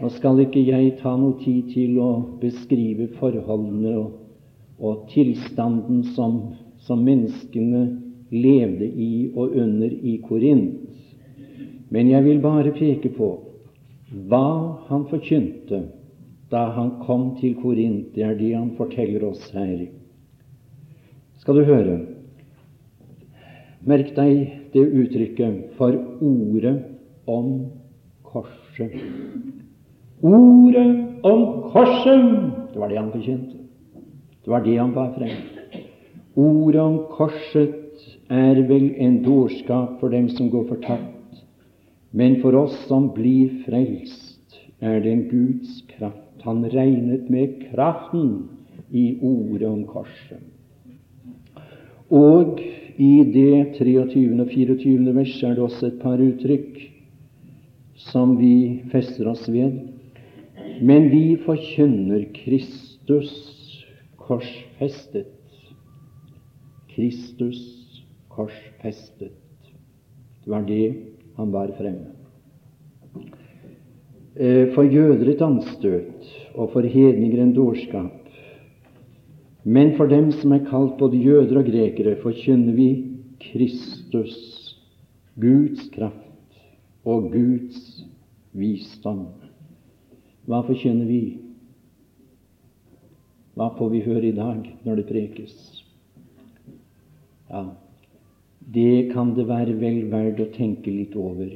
Nå 0.00 0.10
skal 0.16 0.40
ikke 0.42 0.62
jeg 0.66 0.96
ta 1.02 1.14
noe 1.18 1.38
tid 1.42 1.70
til 1.74 1.98
å 2.02 2.10
beskrive 2.42 3.10
forholdene 3.18 3.92
og, 4.00 4.14
og 4.82 5.04
tilstanden 5.12 6.02
som, 6.16 6.40
som 6.82 7.02
menneskene 7.06 7.84
levde 8.32 8.88
i 8.88 9.30
og 9.36 9.54
under 9.62 9.92
i 9.92 10.16
Korint. 10.26 10.78
Men 11.92 12.08
jeg 12.08 12.24
vil 12.24 12.40
bare 12.42 12.72
peke 12.74 13.12
på 13.14 13.32
hva 14.28 14.46
han 14.88 15.04
forkynte 15.10 15.84
da 16.52 16.66
han 16.76 16.96
kom 17.06 17.34
til 17.40 17.54
Korint. 17.60 18.14
Det 18.14 18.24
er 18.24 18.38
det 18.38 18.54
han 18.56 18.72
forteller 18.76 19.28
oss 19.28 19.44
her. 19.54 20.01
Skal 21.42 21.56
du 21.58 21.64
høre? 21.66 21.94
Merk 23.82 24.12
deg 24.14 24.68
det 24.70 24.82
uttrykket 24.86 25.72
'for 25.74 25.96
ordet 26.22 26.76
om 27.26 27.48
korset'. 28.22 28.94
Ordet 30.22 31.18
om 31.26 31.40
korset! 31.72 32.28
Det 32.70 32.78
var 32.78 32.88
det 32.88 32.98
han 32.98 33.10
forkynte. 33.10 33.58
Det 34.44 34.50
var 34.54 34.62
det 34.62 34.76
han 34.78 34.94
bar 34.94 35.10
frem. 35.18 35.34
Ordet 36.36 36.80
om 36.80 36.98
korset 37.10 38.06
er 38.30 38.62
vel 38.62 38.94
en 38.96 39.18
dårskap 39.26 39.98
for 39.98 40.14
dem 40.14 40.28
som 40.28 40.50
går 40.50 40.68
fortapt, 40.68 41.42
men 42.12 42.40
for 42.40 42.54
oss 42.54 42.78
som 42.86 43.10
blir 43.10 43.64
frelst, 43.66 44.60
er 44.80 45.00
det 45.00 45.12
en 45.12 45.28
Guds 45.28 45.82
kraft. 45.88 46.42
Han 46.42 46.64
regnet 46.64 47.30
med 47.30 47.66
kraften 47.72 48.48
i 48.90 49.18
ordet 49.22 49.68
om 49.68 49.84
korset. 49.84 50.51
Og 52.12 52.60
i 53.00 53.12
det 53.32 53.78
23. 53.78 54.40
og 54.40 54.48
24. 54.52 55.14
vers 55.16 55.36
er 55.42 55.54
det 55.56 55.64
også 55.64 55.88
et 55.88 56.00
par 56.02 56.20
uttrykk 56.20 56.80
som 58.10 58.34
vi 58.36 58.82
fester 58.92 59.30
oss 59.30 59.46
ved. 59.48 59.78
Men 60.82 61.08
vi 61.12 61.38
forkynner 61.40 62.26
Kristus 62.36 63.32
korsfestet. 64.20 65.30
Kristus 66.92 67.62
korsfestet. 68.32 69.32
Det 70.42 70.50
var 70.50 70.66
det 70.68 70.94
han 71.38 71.52
bar 71.52 71.72
fremme. 71.78 72.10
Eh, 74.36 74.72
for 74.74 74.82
jøder 74.82 75.28
et 75.28 75.42
anstøt, 75.44 76.28
og 76.54 76.72
for 76.72 76.80
hedninger 76.80 77.42
en 77.42 77.54
dårskap. 77.56 78.21
Men 79.64 79.94
for 79.96 80.10
dem 80.10 80.32
som 80.34 80.52
er 80.52 80.64
kalt 80.66 80.96
både 80.98 81.20
jøder 81.22 81.60
og 81.60 81.68
grekere, 81.70 82.16
forkynner 82.22 82.74
vi 82.74 82.88
Kristus, 83.42 84.34
Guds 85.38 85.86
kraft 85.94 86.58
og 87.06 87.30
Guds 87.32 88.02
visdom. 88.58 89.28
Hva 90.50 90.62
forkynner 90.66 91.06
vi? 91.06 91.22
Hva 93.54 93.70
får 93.76 93.92
vi 93.92 94.02
høre 94.02 94.26
i 94.32 94.36
dag 94.36 94.66
når 94.82 94.98
det 94.98 95.08
prekes? 95.12 95.54
Ja, 97.52 97.66
det 98.74 99.12
kan 99.12 99.34
det 99.36 99.46
være 99.46 99.76
vel 99.78 100.06
verdt 100.10 100.40
å 100.42 100.50
tenke 100.54 100.90
litt 100.90 101.14
over. 101.18 101.52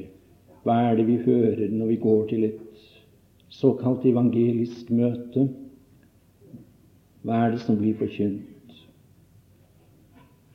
Hva 0.63 0.79
er 0.89 0.99
det 0.99 1.07
vi 1.07 1.19
hører 1.25 1.71
når 1.73 1.91
vi 1.91 2.01
går 2.03 2.27
til 2.31 2.47
et 2.51 2.83
såkalt 3.51 4.05
evangelisk 4.07 4.91
møte? 4.93 5.47
Hva 7.27 7.43
er 7.43 7.55
det 7.55 7.63
som 7.65 7.75
blir 7.79 7.97
forkynt? 7.99 8.75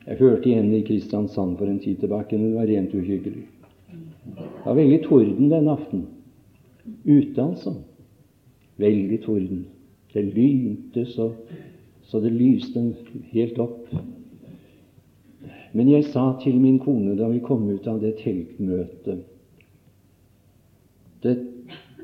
Jeg 0.03 0.19
hørte 0.19 0.49
igjen 0.49 0.71
i 0.73 0.81
Kristiansand 0.83 1.55
for 1.59 1.69
en 1.69 1.79
tid 1.79 2.01
tilbake. 2.01 2.37
men 2.37 2.49
Det 2.49 2.57
var 2.57 2.67
rent 2.67 2.93
uhyggelig. 2.93 3.45
Det 4.25 4.65
var 4.65 4.75
veldig 4.75 5.01
torden 5.05 5.51
den 5.51 5.67
aften. 5.67 6.07
Ute, 7.05 7.43
altså. 7.43 7.75
Veldig 8.77 9.21
torden. 9.23 9.65
Det 10.13 10.23
lynte 10.25 11.05
så, 11.05 11.31
så 12.03 12.19
det 12.19 12.33
lyste 12.33 12.93
helt 13.31 13.59
opp. 13.59 13.93
Men 15.73 15.89
jeg 15.89 16.09
sa 16.09 16.33
til 16.41 16.59
min 16.61 16.79
kone 16.79 17.15
da 17.17 17.29
vi 17.29 17.39
kom 17.39 17.69
ut 17.69 17.87
av 17.87 18.01
det 18.01 18.17
teltmøtet 18.21 19.23
det, 21.23 21.37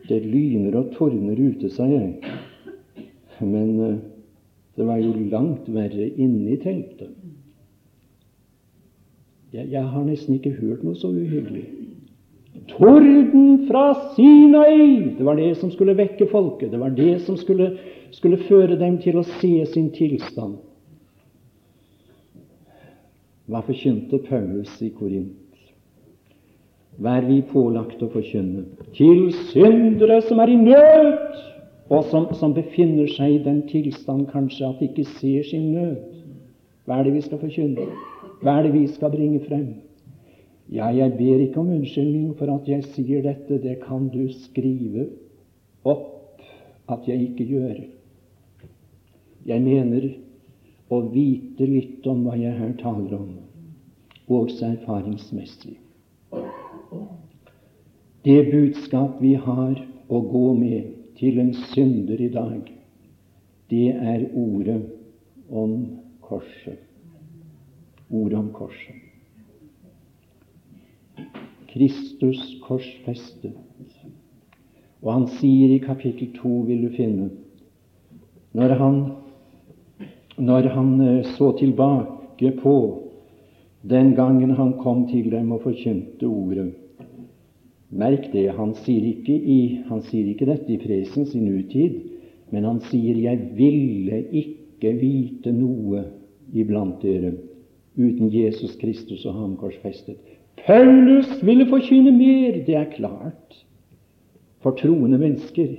det 0.09 0.19
lyner 0.25 0.77
og 0.79 0.93
tordner 0.95 1.39
ute, 1.39 1.69
sa 1.73 1.85
jeg. 1.89 2.15
Men 3.39 3.73
uh, 3.79 3.97
det 4.79 4.85
var 4.87 5.01
jo 5.03 5.11
langt 5.27 5.65
verre 5.75 6.05
inne 6.07 6.53
i 6.53 6.57
teltet. 6.61 7.11
Jeg, 9.51 9.65
jeg, 9.73 9.83
har 9.83 10.05
nesten 10.07 10.37
ikke 10.37 10.53
hørt 10.55 10.85
noe 10.87 10.95
så 10.95 11.09
uhyggelig. 11.11 11.65
Torden 12.69 13.65
fra 13.67 14.13
Sinai! 14.13 15.17
Det 15.17 15.25
var 15.27 15.35
det 15.35 15.49
som 15.59 15.73
skulle 15.73 15.97
vekke 15.99 16.29
folket. 16.31 16.71
Det 16.71 16.79
var 16.79 16.95
det 16.95 17.17
som 17.25 17.35
skulle, 17.35 17.73
skulle 18.15 18.39
føre 18.45 18.79
dem 18.79 19.01
til 19.03 19.19
å 19.19 19.25
se 19.27 19.51
sin 19.73 19.91
tilstand. 19.97 20.61
Hva 23.49 23.65
forkynte 23.67 24.21
Paulus 24.29 24.79
i 24.85 24.93
Korint? 24.95 25.35
Er 26.99 27.27
vi 27.27 27.41
pålagt 27.51 27.99
å 27.99 28.13
forkynne? 28.15 28.63
Til 28.95 29.27
syndere 29.51 30.21
som 30.23 30.39
er 30.39 30.55
i 30.55 30.59
nød, 30.63 31.48
og 31.89 32.05
som, 32.11 32.27
som 32.37 32.53
befinner 32.53 33.09
seg 33.15 33.35
i 33.35 33.43
den 33.45 33.63
tilstand 33.69 34.27
kanskje 34.29 34.67
at 34.67 34.81
de 34.81 34.89
ikke 34.91 35.07
ser 35.17 35.45
sin 35.47 35.71
nød. 35.73 35.95
Hva 36.85 36.99
er 36.99 37.07
det 37.07 37.15
vi 37.15 37.23
skal 37.25 37.41
forkynne? 37.41 37.87
Hva 38.43 38.59
er 38.59 38.67
det 38.67 38.73
vi 38.75 38.85
skal 38.93 39.13
bringe 39.13 39.41
frem? 39.47 39.67
Ja, 40.69 40.91
jeg 40.93 41.15
ber 41.17 41.41
ikke 41.41 41.63
om 41.63 41.71
unnskyldning 41.73 42.35
for 42.37 42.51
at 42.53 42.67
jeg 42.69 42.85
sier 42.93 43.23
dette. 43.25 43.57
Det 43.61 43.79
kan 43.81 44.05
du 44.13 44.27
skrive 44.45 45.07
opp 45.81 46.43
at 46.89 47.09
jeg 47.09 47.31
ikke 47.31 47.47
gjør. 47.49 47.79
Jeg 49.49 49.65
mener 49.65 50.11
å 50.93 51.01
vite 51.09 51.65
litt 51.65 52.05
om 52.09 52.21
hva 52.25 52.37
jeg 52.37 52.53
her 52.53 52.75
taler 52.81 53.17
om, 53.17 53.33
også 54.29 54.75
erfaringsmessig. 54.75 55.77
Det 58.25 58.39
budskap 58.51 59.17
vi 59.23 59.33
har 59.41 59.73
å 60.09 60.21
gå 60.21 60.47
med 60.57 60.98
til 61.19 61.39
en 61.39 61.53
synder 61.53 62.21
i 62.21 62.29
dag, 62.33 62.61
det 63.69 63.87
er 63.89 64.25
ordet 64.33 64.81
om 65.51 65.75
korset. 66.21 66.79
Ordet 68.09 68.39
om 68.39 68.49
korset. 68.53 68.95
Kristus 71.69 72.41
korsfestet. 72.63 73.53
Og 75.01 75.13
han 75.13 75.27
sier 75.37 75.75
i 75.75 75.83
kapittel 75.83 76.31
2, 76.39 76.53
vil 76.67 76.87
du 76.87 76.95
finne, 76.95 77.29
når 78.57 78.73
han 78.79 79.03
når 80.39 80.69
han 80.71 81.01
eh, 81.01 81.25
så 81.35 81.51
tilbake 81.59 82.51
på 82.61 82.75
den 83.81 84.15
gangen 84.15 84.55
han 84.55 84.73
kom 84.79 85.07
til 85.07 85.31
dem 85.31 85.51
og 85.51 85.61
forkynte 85.63 86.27
ordet. 86.27 86.71
Merk 87.89 88.29
det, 88.33 88.51
han 88.53 88.75
sier 88.83 89.05
ikke, 89.09 89.33
i, 89.33 89.81
han 89.89 90.01
sier 90.05 90.27
ikke 90.29 90.45
dette 90.49 90.69
i 90.69 90.77
presens 90.81 91.33
i 91.33 91.41
nutid, 91.41 91.95
men 92.53 92.65
han 92.65 92.79
sier 92.89 93.17
'Jeg 93.17 93.49
ville 93.57 94.23
ikke 94.29 94.93
vite 94.99 95.51
noe 95.53 96.03
iblant 96.53 97.01
dere 97.01 97.33
uten 97.97 98.29
Jesus 98.29 98.75
Kristus 98.77 99.25
og 99.25 99.33
ham 99.33 99.57
korsfestet'. 99.57 100.17
Paulus 100.65 101.29
ville 101.43 101.65
forkynne 101.65 102.11
mer, 102.11 102.63
det 102.65 102.75
er 102.75 102.91
klart, 102.93 103.65
for 104.61 104.71
troende 104.71 105.17
mennesker. 105.17 105.77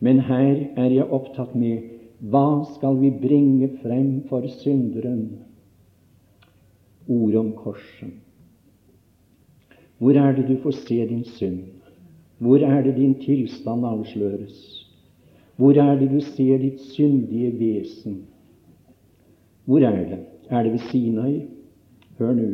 Men 0.00 0.20
her 0.20 0.68
er 0.76 0.90
jeg 0.90 1.10
opptatt 1.10 1.54
med 1.56 1.90
hva 2.20 2.64
skal 2.74 3.00
vi 3.00 3.10
bringe 3.10 3.70
frem 3.82 4.22
for 4.28 4.46
synderen? 4.60 5.40
Ordet 7.08 7.40
om 7.40 7.52
korset. 7.52 8.23
Hvor 10.04 10.18
er 10.20 10.34
det 10.36 10.44
du 10.48 10.56
får 10.60 10.74
se 10.84 10.96
din 11.08 11.24
synd? 11.24 11.60
Hvor 12.38 12.60
er 12.60 12.82
det 12.84 12.96
din 12.96 13.14
tilstand 13.14 13.86
avsløres? 13.88 14.56
Hvor 15.56 15.72
er 15.80 15.94
det 15.96 16.10
du 16.10 16.20
ser 16.20 16.58
ditt 16.60 16.80
syndige 16.92 17.52
vesen? 17.56 18.18
Hvor 19.64 19.80
er 19.80 20.02
det? 20.10 20.18
Er 20.50 20.62
det 20.62 20.72
ved 20.72 20.82
Sinai? 20.90 21.46
Hør 22.18 22.34
nå. 22.36 22.48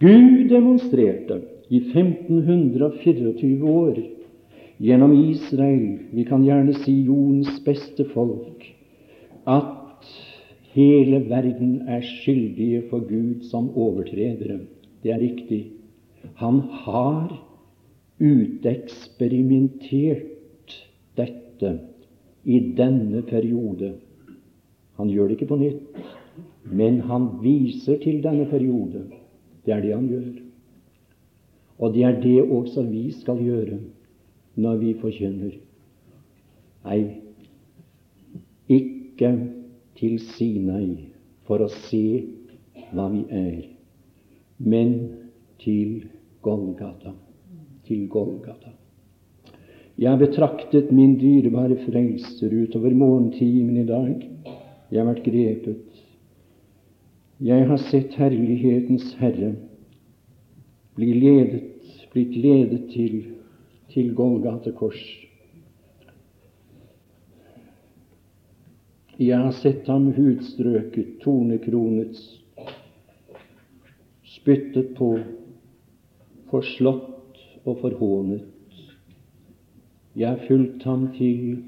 Gud 0.00 0.48
demonstrerte 0.48 1.36
i 1.68 1.76
1524 1.76 3.68
år 3.68 3.98
gjennom 4.80 5.12
Israel, 5.30 5.98
vi 6.12 6.24
kan 6.24 6.46
gjerne 6.46 6.72
si 6.80 6.94
jordens 7.10 7.60
beste 7.64 8.06
folk, 8.14 8.64
at 9.44 10.08
hele 10.72 11.20
verden 11.28 11.82
er 11.88 12.00
skyldige 12.00 12.82
for 12.88 13.04
Gud 13.04 13.44
som 13.50 13.68
overtredere. 13.76 14.62
Det 15.02 15.12
er 15.12 15.20
riktig. 15.20 15.60
Han 16.40 16.60
har 16.84 17.28
uteksperimentert 18.20 20.76
dette 21.16 21.70
i 22.44 22.60
denne 22.76 23.22
periode. 23.28 23.94
Han 25.00 25.08
gjør 25.08 25.28
det 25.28 25.38
ikke 25.38 25.52
på 25.52 25.60
nytt, 25.60 25.80
men 26.64 27.00
han 27.08 27.28
viser 27.42 28.00
til 28.02 28.20
denne 28.24 28.46
periode. 28.50 29.06
Det 29.64 29.74
er 29.74 29.84
det 29.84 29.94
han 29.94 30.08
gjør. 30.08 30.28
Og 31.80 31.94
det 31.94 32.04
er 32.04 32.20
det 32.20 32.42
også 32.44 32.84
vi 32.88 33.06
skal 33.16 33.40
gjøre 33.40 33.78
når 34.60 34.80
vi 34.82 34.92
forkynner. 35.00 35.54
Nei, 36.84 37.00
ikke 38.68 39.32
til 40.00 40.18
Sinai 40.32 41.08
for 41.48 41.64
å 41.64 41.70
se 41.88 42.04
hva 42.90 43.06
vi 43.12 43.22
er, 43.36 43.64
men 44.58 44.94
til 45.60 46.04
Golgata. 46.42 47.14
Til 47.86 48.08
Golgata. 48.08 48.74
Jeg 50.00 50.10
har 50.10 50.18
betraktet 50.20 50.92
min 50.92 51.18
dyrebare 51.20 51.76
frelser 51.84 52.54
utover 52.62 52.94
morgentimen 52.96 53.76
i 53.76 53.86
dag. 53.86 54.14
Jeg 54.90 55.02
har 55.02 55.10
vært 55.12 55.26
grepet. 55.26 56.04
Jeg 57.40 57.66
har 57.68 57.80
sett 57.88 58.16
herlighetens 58.20 59.14
Herre 59.20 59.54
bli 61.00 61.14
ledet, 61.16 61.62
blitt 62.12 62.34
ledet 62.36 62.90
til, 62.92 63.20
til 63.92 64.12
Golgata 64.14 64.72
kors. 64.76 65.00
Jeg 69.20 69.36
har 69.36 69.52
sett 69.56 69.88
ham 69.88 70.10
hudstrøket, 70.16 71.18
tornekronet, 71.20 72.20
spyttet 74.24 74.94
på, 74.96 75.12
forslått 76.50 77.38
og 77.64 77.78
forhånet. 77.82 78.46
Jeg 80.16 80.28
har 80.28 80.42
fulgt 80.48 80.82
ham 80.88 81.06
til, 81.14 81.60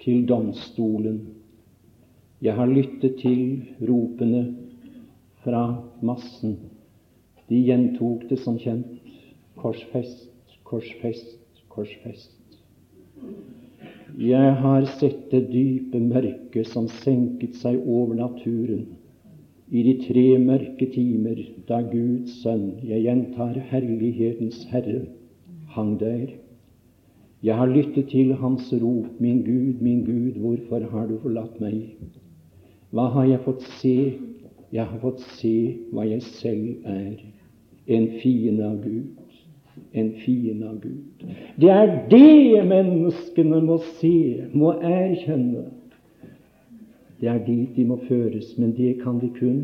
til 0.00 0.24
domstolen. 0.28 1.20
Jeg 2.40 2.54
har 2.56 2.70
lyttet 2.70 3.18
til 3.20 3.42
ropene 3.84 4.42
fra 5.44 5.62
massen. 6.02 6.56
De 7.48 7.60
gjentok 7.64 8.28
det 8.30 8.40
som 8.40 8.56
kjent. 8.60 8.94
Korsfest, 9.58 10.28
korsfest, 10.64 11.36
korsfest. 11.68 12.34
Jeg 14.18 14.54
har 14.62 14.86
sett 14.98 15.28
det 15.30 15.48
dype 15.52 16.00
mørket 16.00 16.70
som 16.70 16.88
senket 17.02 17.58
seg 17.60 17.76
over 17.84 18.16
naturen 18.18 18.86
i 19.70 19.82
de 19.84 19.94
tre 20.06 20.24
mørke 20.40 20.88
timer 20.92 21.40
da 21.68 21.80
Guds 21.84 22.38
sønn, 22.42 22.78
jeg 22.88 23.04
gjentar 23.04 23.58
Herlighetens 23.70 24.62
Herre, 24.70 25.02
hang 25.74 25.98
der. 26.00 26.32
Jeg 27.44 27.54
har 27.54 27.70
lyttet 27.70 28.08
til 28.10 28.32
hans 28.40 28.72
rop, 28.82 29.20
min 29.20 29.44
Gud, 29.46 29.82
min 29.84 30.04
Gud, 30.04 30.40
hvorfor 30.40 30.88
har 30.90 31.06
du 31.06 31.18
forlatt 31.22 31.60
meg? 31.60 31.94
Hva 32.90 33.10
har 33.14 33.28
jeg 33.28 33.44
fått 33.44 33.62
se? 33.78 33.96
Jeg 34.72 34.84
har 34.84 34.98
fått 35.00 35.20
se 35.38 35.54
hva 35.92 36.04
jeg 36.08 36.24
selv 36.40 36.88
er, 36.88 37.20
en 37.88 38.10
fiende 38.20 38.66
av 38.68 38.82
Gud 38.84 39.18
en 39.92 40.12
fiende 40.12 40.68
av 40.68 40.80
Gud. 40.80 41.26
Det 41.60 41.70
er 41.70 41.92
det 42.10 42.64
menneskene 42.68 43.60
må 43.64 43.78
se, 43.98 44.48
må 44.52 44.74
erkjenne. 44.84 45.68
Det 47.20 47.28
er 47.28 47.44
dit 47.44 47.76
de 47.76 47.84
må 47.84 47.98
føres, 48.08 48.52
men 48.58 48.76
det 48.76 49.00
kan 49.02 49.18
de 49.20 49.30
kun 49.34 49.62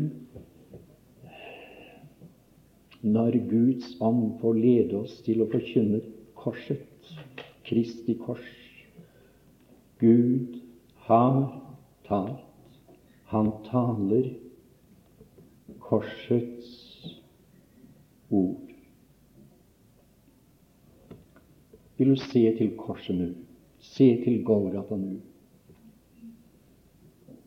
når 3.05 3.37
Guds 3.49 3.97
ånd 4.01 4.39
får 4.41 4.57
lede 4.57 4.97
oss 4.97 5.19
til 5.25 5.43
å 5.43 5.49
forkynne 5.51 6.01
korset, 6.35 7.11
Kristi 7.65 8.15
kors. 8.17 8.47
Gud 10.01 10.57
har 11.05 11.37
talt. 12.07 12.41
Han 13.29 13.51
taler 13.65 14.27
korsets 15.81 16.73
ord. 18.29 18.73
Vil 21.97 22.11
du 22.13 22.21
se 22.21 22.43
til 22.57 22.75
korset 22.77 23.17
nå? 23.17 23.31
Se 23.81 24.09
til 24.25 24.43
Golgata 24.45 24.97
nå. 24.99 25.17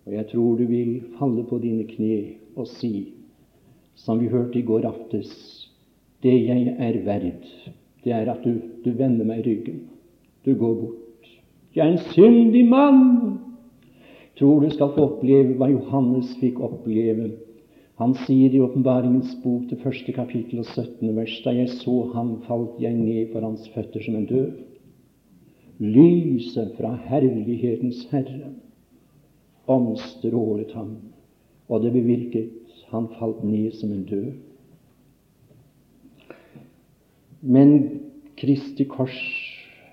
Og 0.08 0.14
jeg 0.14 0.26
tror 0.30 0.56
du 0.56 0.64
vil 0.64 0.92
falle 1.18 1.42
på 1.44 1.58
dine 1.60 1.84
kne 1.84 2.14
og 2.56 2.66
si, 2.70 3.10
som 3.94 4.20
vi 4.22 4.30
hørte 4.32 4.56
i 4.56 4.64
går 4.64 4.86
aftes, 4.88 5.32
det 6.24 6.32
jeg 6.46 6.76
er 6.80 6.96
verd, 7.04 7.44
det 8.04 8.14
er 8.16 8.30
at 8.32 8.40
du, 8.40 8.54
du 8.84 8.94
vender 8.96 9.26
meg 9.28 9.44
ryggen. 9.44 9.82
Du 10.46 10.54
går 10.56 10.78
bort. 10.78 11.26
Jeg 11.76 11.84
er 11.84 11.92
en 11.92 12.06
syndig 12.14 12.62
mann. 12.70 13.02
Tror 14.38 14.64
du 14.64 14.70
skal 14.72 14.94
få 14.94 15.04
oppleve 15.10 15.58
hva 15.58 15.68
Johannes 15.68 16.30
fikk 16.40 16.62
oppleve. 16.64 17.28
Han 18.00 18.14
sier 18.24 18.54
i 18.54 18.62
Åpenbaringens 18.64 19.34
bok, 19.42 19.66
det 19.68 19.80
første 19.82 20.14
kapittel 20.16 20.62
og 20.62 20.70
17. 20.70 21.10
vers, 21.18 21.34
da 21.44 21.52
jeg 21.52 21.68
så 21.74 21.98
ham, 22.14 22.38
falt 22.46 22.80
jeg 22.80 22.96
ned 22.96 23.34
for 23.34 23.44
hans 23.44 23.68
føtter 23.74 24.06
som 24.06 24.16
en 24.16 24.28
død. 24.30 24.56
Lyset 25.84 26.72
fra 26.78 26.94
herlighetens 27.10 28.06
Herre 28.14 28.54
omstrålet 29.68 30.72
ham, 30.72 30.96
og 31.68 31.82
det 31.84 31.92
bevirket 31.92 32.50
han 32.88 33.08
falt 33.18 33.44
ned 33.44 33.72
som 33.76 33.92
en 33.92 34.04
død. 34.08 34.30
Men 37.42 37.74
Kristi 38.38 38.84
kors 38.88 39.18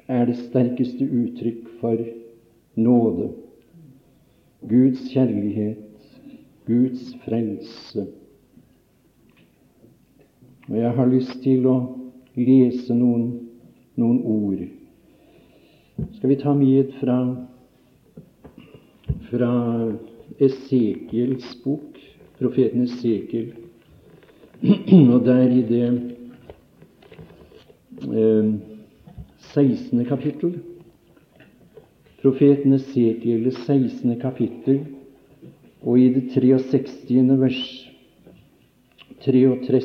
er 0.07 0.25
det 0.29 0.37
sterkeste 0.37 1.05
uttrykk 1.05 1.67
for 1.81 1.99
nåde, 2.75 3.31
Guds 4.65 5.01
kjærlighet, 5.11 5.81
Guds 6.65 7.15
frelse. 7.25 8.07
Og 10.69 10.77
jeg 10.77 10.91
har 10.97 11.09
lyst 11.09 11.35
til 11.43 11.67
å 11.69 11.75
lese 12.35 12.95
noen, 12.97 13.27
noen 13.99 14.21
ord. 14.25 14.63
Skal 16.17 16.31
vi 16.31 16.39
ta 16.41 16.53
med 16.57 16.93
fra, 16.99 17.19
fra 19.35 19.91
Esekiels 20.39 21.63
bok, 21.63 21.99
profeten 22.39 22.85
Esekiel, 22.87 23.51
og 25.13 25.25
der 25.25 25.51
i 25.51 25.61
det 25.67 25.87
eh, 28.07 28.53
16. 29.51 30.05
kapittel. 30.07 30.55
Profeten 32.21 32.73
Esekiel, 32.73 33.43
det 33.45 33.57
16. 33.65 34.15
kapittel, 34.21 34.85
og 35.83 35.99
i 35.99 36.09
det 36.15 36.29
63. 36.33 37.39
vers 37.39 37.63
33. 39.25 39.81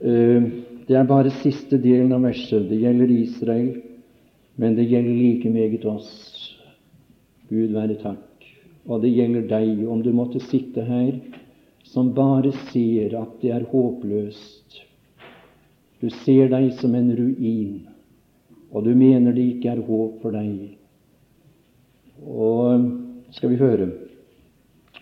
Eh, 0.00 0.52
det 0.86 0.98
er 0.98 1.08
bare 1.08 1.30
siste 1.42 1.78
delen 1.78 2.12
av 2.14 2.22
verset. 2.24 2.68
Det 2.70 2.78
gjelder 2.80 3.10
Israel, 3.14 3.74
men 4.56 4.78
det 4.78 4.88
gjelder 4.90 5.18
like 5.18 5.50
meget 5.50 5.84
oss. 5.90 6.31
Gud 7.52 7.76
være 7.76 8.00
takk. 8.00 8.48
Og 8.88 9.04
det 9.04 9.12
gjelder 9.12 9.44
deg, 9.50 9.84
om 9.86 10.00
du 10.02 10.10
måtte 10.16 10.40
sitte 10.42 10.82
her 10.88 11.12
som 11.86 12.14
bare 12.16 12.50
ser 12.72 13.14
at 13.18 13.36
det 13.42 13.52
er 13.52 13.68
håpløst 13.68 14.82
du 16.02 16.08
ser 16.24 16.48
deg 16.50 16.72
som 16.80 16.96
en 16.98 17.12
ruin, 17.14 17.74
og 18.74 18.82
du 18.82 18.90
mener 18.98 19.34
det 19.36 19.44
ikke 19.52 19.70
er 19.70 19.82
håp 19.86 20.16
for 20.24 20.34
deg. 20.34 20.72
Og 22.26 22.88
skal 23.36 23.52
vi 23.52 23.60
høre 23.60 23.86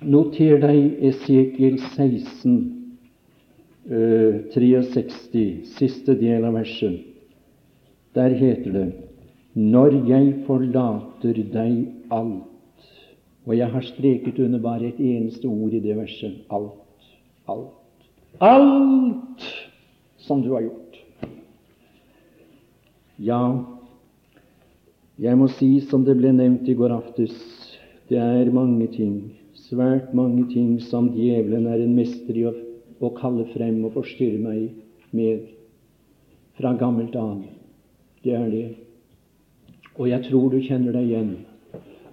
Noter 0.01 0.61
deg 0.61 1.01
Esekiel 1.11 1.79
16, 1.95 2.55
63, 4.53 5.45
siste 5.77 6.15
del 6.21 6.45
av 6.49 6.57
verset. 6.57 7.01
Der 8.17 8.33
heter 8.37 8.77
det 8.77 8.87
Når 9.55 9.97
jeg 10.09 10.45
forlater 10.47 11.41
deg 11.53 12.13
alt 12.15 12.47
Og 13.47 13.57
jeg 13.57 13.73
har 13.73 13.83
streket 13.83 14.39
under 14.39 14.61
bare 14.63 14.91
et 14.93 15.01
eneste 15.01 15.49
ord 15.49 15.73
i 15.75 15.81
det 15.83 15.97
verset. 15.97 16.37
Alt. 16.53 17.09
Alt. 17.49 18.39
Alt 18.41 19.47
som 20.31 20.43
du 20.43 20.53
har 20.53 20.63
gjort. 20.63 20.99
Ja, 23.19 23.41
jeg 25.21 25.37
må 25.37 25.51
si 25.53 25.69
som 25.85 26.05
det 26.07 26.15
ble 26.17 26.31
nevnt 26.33 26.69
i 26.71 26.77
går 26.79 26.95
aftes, 26.95 27.35
det 28.09 28.17
er 28.17 28.49
mange 28.55 28.87
ting, 28.95 29.17
svært 29.67 30.15
mange 30.17 30.47
ting, 30.53 30.79
som 30.81 31.11
djevelen 31.13 31.67
er 31.69 31.83
en 31.85 31.93
mester 31.99 32.39
i 32.39 32.47
å, 32.49 32.55
å 33.05 33.11
kalle 33.19 33.45
frem 33.53 33.83
og 33.85 33.99
forstyrre 33.99 34.41
meg 34.41 34.71
med 35.13 35.51
fra 36.57 36.73
gammelt 36.81 37.19
av. 37.21 37.43
Det 38.25 38.33
er 38.37 38.49
det. 38.53 38.65
Og 39.98 40.09
jeg 40.09 40.24
tror 40.29 40.50
du 40.53 40.61
kjenner 40.62 40.94
deg 40.96 41.09
igjen. 41.09 41.33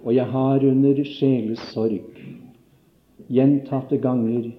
Og 0.04 0.14
jeg 0.14 0.30
har 0.32 0.64
under 0.64 1.04
sjelesorg 1.04 2.18
gjentatte 3.28 3.98
ganger 4.00 4.50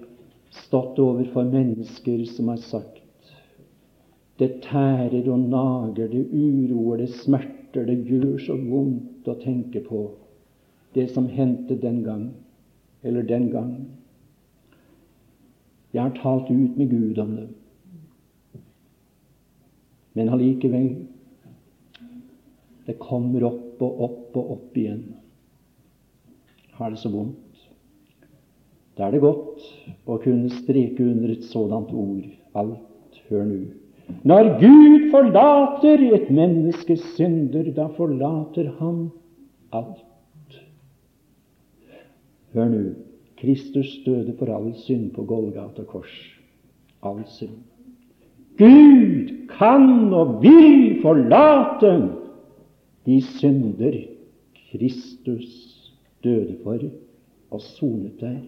stått 0.54 0.98
overfor 1.02 1.48
mennesker 1.50 2.24
som 2.30 2.50
har 2.52 2.60
sagt 2.62 3.00
det 4.40 4.62
tærer 4.64 5.26
og 5.28 5.38
nager, 5.52 6.08
det 6.08 6.22
uroer, 6.32 7.02
det 7.02 7.10
smerter, 7.12 7.84
det 7.84 7.98
gjør 8.08 8.38
så 8.40 8.54
vondt 8.56 9.28
å 9.28 9.36
tenke 9.42 9.82
på 9.84 10.06
det 10.96 11.10
som 11.12 11.28
hendte 11.28 11.76
den 11.76 12.00
gang, 12.06 12.22
eller 13.04 13.26
den 13.28 13.50
gang. 13.52 13.74
Jeg 15.92 16.02
har 16.02 16.16
talt 16.16 16.48
ut 16.48 16.78
med 16.78 16.88
Gud 16.88 17.20
om 17.20 17.36
det. 17.36 17.48
Men 20.16 20.32
allikevel 20.32 20.88
det 22.86 22.98
kommer 23.00 23.44
opp 23.48 23.82
og 23.84 24.02
opp 24.06 24.36
og 24.40 24.52
opp 24.56 24.78
igjen. 24.78 25.04
Har 26.78 26.92
det 26.92 27.00
så 27.02 27.10
vondt. 27.12 27.36
Da 28.96 29.06
er 29.06 29.14
det 29.14 29.22
godt 29.22 29.64
å 30.10 30.18
kunne 30.20 30.50
streke 30.60 31.04
under 31.04 31.32
et 31.32 31.46
sådant 31.48 31.92
ord. 31.96 32.26
Alt, 32.58 33.20
hør 33.30 33.46
nå. 33.48 33.60
Når 34.26 34.48
Gud 34.60 35.06
forlater 35.12 36.02
et 36.16 36.30
menneskes 36.34 37.02
synder, 37.16 37.70
da 37.76 37.86
forlater 37.96 38.72
han 38.80 39.06
alt. 39.76 40.58
Hør 42.56 42.72
nå. 42.72 42.82
Kristus 43.40 43.94
døde 44.04 44.34
for 44.36 44.52
all 44.52 44.72
synd 44.82 45.14
på 45.14 45.24
Golgata 45.24 45.86
kors. 45.88 46.12
All 47.00 47.22
synd. 47.38 47.62
Gud 48.60 49.30
kan 49.54 50.10
og 50.12 50.42
vil 50.42 50.98
forlate 51.00 51.94
de 53.10 53.20
synder 53.26 53.96
Kristus 54.70 55.46
døde 56.22 56.58
for 56.62 56.78
og 57.50 57.60
sonet 57.60 58.20
der. 58.20 58.40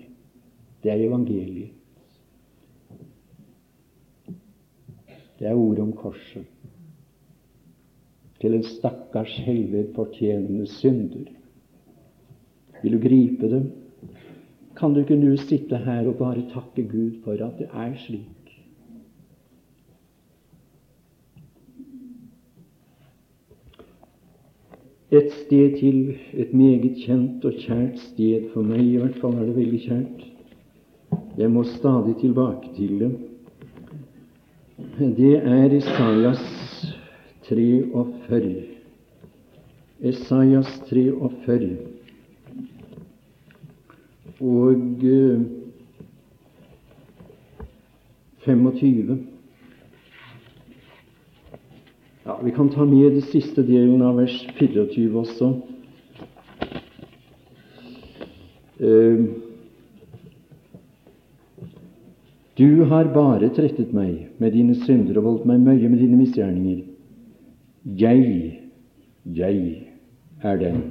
Det 0.82 0.90
er 0.92 1.06
evangeliet. 1.08 1.70
Det 5.38 5.48
er 5.48 5.54
ordet 5.54 5.82
om 5.82 5.92
korset. 5.92 6.44
Til 8.40 8.54
en 8.54 8.62
stakkars 8.62 9.36
helvete 9.46 9.94
fortjenende 9.94 10.66
synder. 10.66 11.30
Vil 12.82 12.92
du 12.92 13.00
gripe 13.08 13.50
det? 13.50 13.64
Kan 14.78 14.94
du 14.94 15.02
ikke 15.02 15.18
nå 15.18 15.36
sitte 15.36 15.76
her 15.78 16.06
og 16.06 16.14
bare 16.18 16.46
takke 16.54 16.86
Gud 16.88 17.18
for 17.24 17.32
at 17.32 17.58
det 17.58 17.68
er 17.72 17.98
slik? 18.06 18.41
Et 25.12 25.28
sted 25.32 25.76
til, 25.78 26.16
et 26.32 26.54
meget 26.56 26.94
kjent 27.04 27.44
og 27.44 27.58
kjært 27.60 27.98
sted 28.00 28.48
for 28.54 28.64
meg, 28.64 28.80
i 28.80 28.96
hvert 28.96 29.18
fall 29.20 29.36
er 29.36 29.44
det 29.50 29.58
veldig 29.58 29.82
kjært. 29.84 30.24
Jeg 31.38 31.50
må 31.52 31.66
stadig 31.68 32.16
tilbake 32.22 32.72
til 32.76 32.98
det 33.02 33.12
det 34.98 35.36
er 35.36 35.72
Isaias 35.72 36.42
43. 37.48 38.64
Esaias 40.00 40.82
43. 40.88 41.76
Og 44.40 44.74
25. 48.44 49.31
Ja, 52.24 52.40
Vi 52.42 52.50
kan 52.50 52.68
ta 52.68 52.84
med 52.84 53.12
det 53.12 53.22
siste 53.22 53.62
delen 53.62 54.02
av 54.02 54.16
vers 54.16 54.34
24 54.58 55.18
også. 55.18 55.52
Uh, 58.82 59.24
Du 62.58 62.84
har 62.84 63.08
bare 63.14 63.48
trettet 63.56 63.94
meg 63.96 64.28
med 64.38 64.52
dine 64.52 64.74
synder 64.84 65.16
og 65.18 65.24
voldt 65.24 65.46
meg 65.48 65.62
møye 65.64 65.88
med 65.88 66.02
dine 66.02 66.18
misgjerninger. 66.20 66.82
Jeg, 67.98 68.26
jeg 69.24 69.62
er 70.44 70.60
den. 70.60 70.82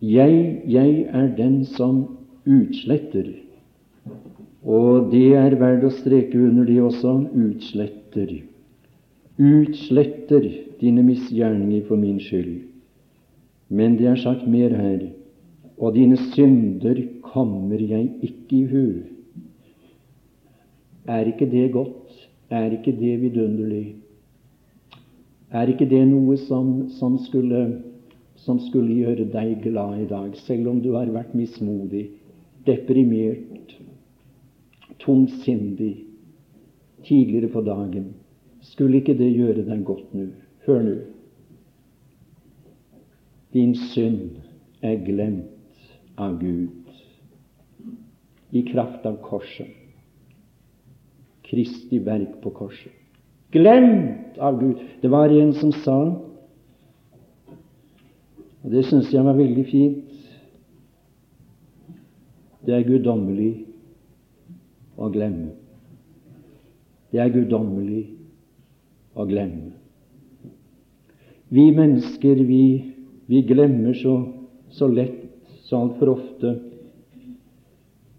Jeg, 0.00 0.38
jeg 0.70 0.92
er 1.10 1.26
den 1.36 1.64
som 1.74 1.98
utsletter. 2.46 3.32
Og 4.66 5.12
det 5.12 5.28
er 5.38 5.54
verdt 5.60 5.86
å 5.86 5.94
streke 5.94 6.38
under 6.42 6.66
det 6.66 6.80
også 6.82 7.12
utsletter. 7.30 8.32
Utsletter 9.38 10.48
dine 10.80 11.04
misgjerninger 11.06 11.84
for 11.86 12.00
min 12.00 12.18
skyld. 12.22 12.64
Men 13.70 13.94
det 13.98 14.08
er 14.10 14.18
sagt 14.22 14.46
mer 14.48 14.74
her. 14.74 15.12
og 15.76 15.92
dine 15.92 16.16
synder 16.32 16.96
kommer 17.20 17.76
jeg 17.76 18.08
ikke 18.24 18.56
i 18.56 18.64
hu. 18.64 18.86
Er 21.06 21.28
ikke 21.28 21.50
det 21.50 21.72
godt? 21.72 22.14
Er 22.50 22.72
ikke 22.72 22.94
det 22.96 23.20
vidunderlig? 23.20 23.96
Er 25.52 25.68
ikke 25.68 25.86
det 25.90 26.00
noe 26.08 26.36
som, 26.46 26.88
som, 26.96 27.18
skulle, 27.18 27.60
som 28.40 28.58
skulle 28.70 28.96
gjøre 29.02 29.28
deg 29.30 29.60
glad 29.62 30.00
i 30.00 30.08
dag, 30.10 30.32
selv 30.46 30.72
om 30.72 30.80
du 30.80 30.94
har 30.96 31.12
vært 31.12 31.36
mismodig, 31.36 32.08
deprimert, 32.66 33.75
tungsindig 35.02 36.04
tidligere 37.04 37.48
på 37.48 37.60
dagen? 37.60 38.14
Skulle 38.60 39.00
ikke 39.00 39.18
det 39.18 39.32
gjøre 39.36 39.66
deg 39.66 39.84
godt 39.86 40.14
nå? 40.14 40.26
Hør 40.66 40.82
nå. 40.82 40.96
Din 43.54 43.74
synd 43.92 44.42
er 44.82 44.98
glemt 45.04 45.90
av 46.18 46.38
Gud 46.40 46.68
i 48.52 48.62
kraft 48.66 49.06
av 49.06 49.20
korset. 49.24 49.70
Kristi 51.46 52.00
verk 52.02 52.40
på 52.42 52.50
korset. 52.50 52.92
Glemt 53.54 54.38
av 54.42 54.58
Gud. 54.60 54.80
Det 55.02 55.10
var 55.10 55.30
en 55.30 55.52
som 55.54 55.72
sa, 55.84 55.98
og 58.66 58.72
det 58.74 58.82
syns 58.88 59.12
jeg 59.14 59.22
var 59.22 59.36
veldig 59.38 59.64
fint 59.70 60.02
Det 62.66 62.74
er 62.74 62.82
guddommelig 62.82 63.65
å 64.96 65.08
glemme. 65.12 65.52
Det 67.12 67.20
er 67.22 67.32
guddommelig 67.32 68.04
å 69.16 69.26
glemme. 69.28 69.72
Vi 71.48 71.68
mennesker, 71.70 72.42
vi, 72.48 72.62
vi 73.30 73.42
glemmer 73.46 73.94
så, 73.94 74.16
så 74.74 74.88
lett, 74.90 75.22
så 75.68 75.84
altfor 75.84 76.16
ofte, 76.16 76.52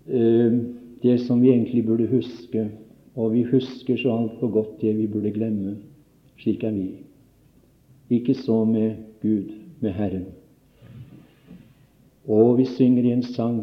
eh, 0.08 0.58
det 1.04 1.18
som 1.26 1.42
vi 1.44 1.52
egentlig 1.52 1.84
burde 1.86 2.08
huske, 2.12 2.70
og 3.18 3.34
vi 3.34 3.44
husker 3.50 4.00
så 4.00 4.14
altfor 4.14 4.54
godt 4.54 4.80
det 4.82 4.94
vi 4.96 5.10
burde 5.12 5.34
glemme. 5.36 5.76
Slik 6.38 6.64
er 6.64 6.76
vi. 6.76 6.88
Ikke 8.14 8.36
så 8.38 8.62
med 8.66 8.96
Gud, 9.22 9.52
med 9.82 9.92
Herren. 9.98 10.28
Og 12.28 12.58
vi 12.60 12.66
synger 12.70 13.08
i 13.08 13.14
en 13.16 13.24
sang 13.24 13.62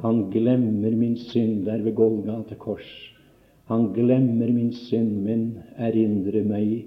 Han 0.00 0.30
glemmer 0.32 0.94
min 0.96 1.16
synd 1.16 1.64
der 1.66 1.82
ved 1.84 1.94
Golgata 1.94 2.54
kors. 2.54 2.88
Han 3.68 3.92
glemmer 3.92 4.48
min 4.52 4.72
synd, 4.72 5.20
men 5.26 5.58
erindrer 5.76 6.44
meg. 6.44 6.86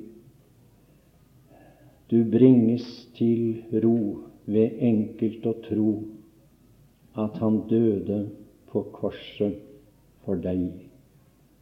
Du 2.12 2.24
bringes 2.32 2.88
til 3.18 3.62
ro 3.84 3.98
ved 4.46 4.82
enkelt 4.82 5.46
å 5.48 5.54
tro 5.64 5.92
at 7.16 7.38
han 7.40 7.62
døde 7.70 8.26
på 8.74 8.84
korset 8.98 9.62
for 10.26 10.42
deg. 10.42 10.66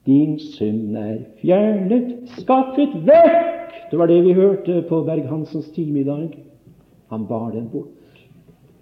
Din 0.08 0.40
synd 0.42 0.98
er 0.98 1.20
fjernet, 1.44 2.16
skaffet 2.40 2.96
vekk. 3.06 3.78
Det 3.92 4.00
var 4.00 4.10
det 4.10 4.22
vi 4.26 4.34
hørte 4.34 4.82
på 4.90 5.04
Berg-Hansens 5.06 5.70
time 5.76 6.02
i 6.02 6.08
dag. 6.08 6.34
Han 7.12 7.28
bar 7.28 7.52
den 7.54 7.68
bort, 7.70 8.26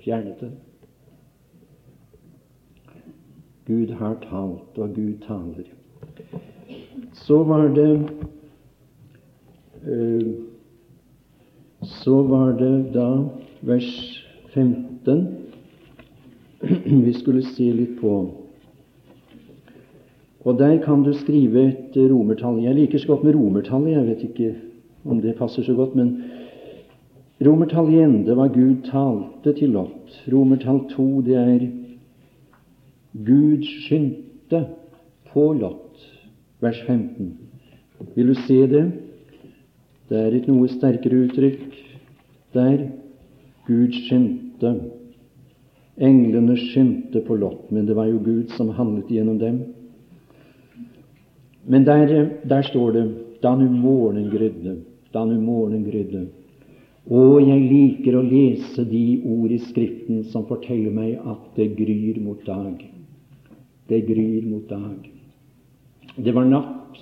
fjernet 0.05 0.39
den. 0.39 0.55
Gud 3.69 3.91
har 3.99 4.15
talt, 4.23 4.77
og 4.81 4.95
Gud 4.95 5.19
taler. 5.27 5.67
Så 7.13 7.43
var 7.45 7.67
det 7.75 7.91
uh, 9.85 10.31
Så 11.85 12.21
var 12.27 12.57
det 12.57 12.93
da 12.93 13.09
vers 13.61 13.91
15 14.53 15.27
vi 17.05 17.13
skulle 17.13 17.43
se 17.45 17.69
litt 17.71 17.93
på. 18.01 18.15
Og 20.43 20.57
der 20.59 20.77
kan 20.83 21.03
du 21.03 21.13
skrive 21.13 21.67
et 21.69 21.97
romertall. 22.11 22.59
Jeg 22.63 22.75
liker 22.75 22.99
så 22.99 23.13
godt 23.13 23.23
med 23.23 23.35
romertallet. 23.35 23.91
Jeg 23.91 24.07
vet 24.07 24.23
ikke 24.27 24.49
om 25.05 25.21
det 25.21 25.37
passer 25.37 25.63
så 25.63 25.73
godt, 25.77 25.95
men 25.95 26.23
romertall 27.45 27.93
i 27.93 28.01
ende 28.03 28.35
var 28.35 28.51
Gud 28.51 28.81
talte 28.89 29.53
til 29.55 29.75
Lot. 29.77 30.23
Romertall 30.31 30.83
to, 30.91 31.21
det 31.21 31.37
er 31.37 31.67
Gud 33.13 33.63
skyndte 33.65 34.65
på 35.33 35.53
Lot 35.53 35.97
vers 36.61 36.81
15. 36.85 37.37
Vil 38.15 38.27
du 38.27 38.35
se 38.35 38.67
det? 38.67 38.85
Det 40.09 40.17
er 40.17 40.35
et 40.37 40.47
noe 40.49 40.69
sterkere 40.69 41.25
uttrykk 41.25 41.65
der. 42.53 42.89
Gud 43.65 43.97
skyndte. 44.05 44.73
Englene 45.99 46.55
skyndte 46.57 47.21
på 47.25 47.35
Lot, 47.35 47.71
men 47.71 47.85
det 47.85 47.97
var 47.97 48.07
jo 48.09 48.21
Gud 48.23 48.53
som 48.57 48.69
handlet 48.77 49.09
gjennom 49.11 49.39
dem. 49.41 49.59
Men 51.65 51.85
der, 51.85 52.29
der 52.45 52.61
står 52.61 52.91
det 52.91 53.05
da 53.43 53.55
nu 53.55 53.69
morgenen 53.69 54.29
grydde, 54.31 54.77
da 55.13 55.25
nu 55.25 55.39
morgenen 55.41 55.83
grydde. 55.85 56.27
Og 57.09 57.41
jeg 57.41 57.65
liker 57.71 58.19
å 58.19 58.23
lese 58.25 58.85
de 58.85 59.03
ord 59.25 59.51
i 59.51 59.59
Skriften 59.65 60.23
som 60.29 60.45
forteller 60.49 60.93
meg 60.93 61.17
at 61.25 61.57
det 61.57 61.71
gryr 61.77 62.21
mot 62.21 62.41
dag. 62.45 62.98
Det 63.89 64.01
gryr 64.05 64.45
mot 64.45 64.69
dag. 64.69 65.11
Det 66.15 66.31
var 66.31 66.45
natt 66.45 66.99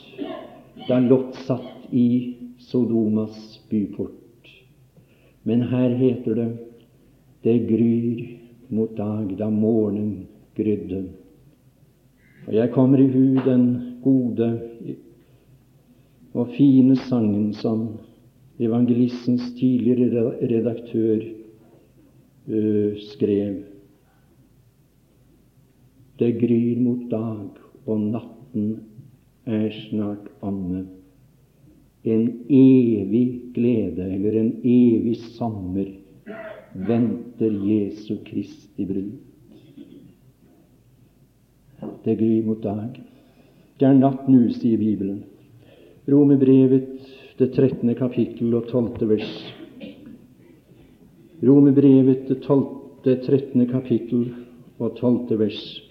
da 0.88 1.00
Lot 1.04 1.36
satt 1.36 1.92
i 1.92 2.36
Sodomas 2.60 3.60
byport. 3.70 4.48
Men 5.44 5.62
her 5.68 5.90
heter 6.00 6.36
det 6.36 6.48
det 7.44 7.58
gryr 7.68 8.24
mot 8.68 8.96
dag 8.98 9.36
da 9.38 9.50
morgenen 9.50 10.28
grydde. 10.56 11.04
Og 12.48 12.54
jeg 12.56 12.72
kommer 12.72 13.04
i 13.04 13.12
hu 13.12 13.36
den 13.46 13.66
gode 14.04 14.50
og 16.34 16.54
fine 16.56 16.96
sangen 17.08 17.54
som 17.54 17.88
evangelistens 18.60 19.52
tidligere 19.60 20.32
redaktør 20.42 21.24
uh, 22.48 22.96
skrev. 23.12 23.64
Det 26.18 26.32
gryr 26.41 26.80
mot 26.82 27.09
dag, 27.11 27.59
og 27.86 27.99
natten 27.99 28.70
er 29.45 29.70
snart 29.89 30.28
omme. 30.41 30.86
En 32.07 32.26
evig 32.49 33.53
glede, 33.53 34.07
eller 34.15 34.39
en 34.39 34.51
evig 34.63 35.18
sommer, 35.38 35.91
venter 36.74 37.53
Jesu 37.68 38.18
Kristi 38.26 38.86
brud. 38.86 39.13
Det 42.05 42.18
gryr 42.18 42.45
mot 42.45 42.63
dag. 42.63 42.97
Det 43.78 43.86
er 43.86 43.97
natt 43.97 44.26
nå, 44.32 44.47
sier 44.57 44.80
Bibelen. 44.82 45.22
Romerbrevet, 46.09 46.95
det 47.38 47.51
13. 47.53 47.93
kapittel 47.99 48.55
og 48.57 48.72
12. 48.72 49.09
vers. 49.09 49.34
Romerbrevet, 51.45 52.26
det, 52.30 52.39
12, 52.41 52.65
13. 53.05 53.68
kapittel 53.70 54.32
og 54.80 54.95
12. 54.97 55.38
vers. 55.38 55.87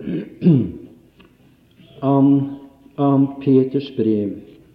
An 2.02 3.26
Peters 3.40 3.90
brev, 3.96 4.30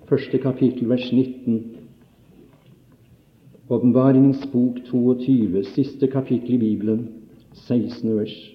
første 0.05 0.37
kapittel, 0.37 0.89
vers 0.89 1.11
19. 1.11 1.63
Åpenbaringens 3.69 4.45
bok 4.51 4.77
22, 4.85 5.63
siste 5.73 6.07
kapittel 6.13 6.53
i 6.53 6.57
Bibelen, 6.61 7.07
16. 7.53 8.17
vers. 8.19 8.51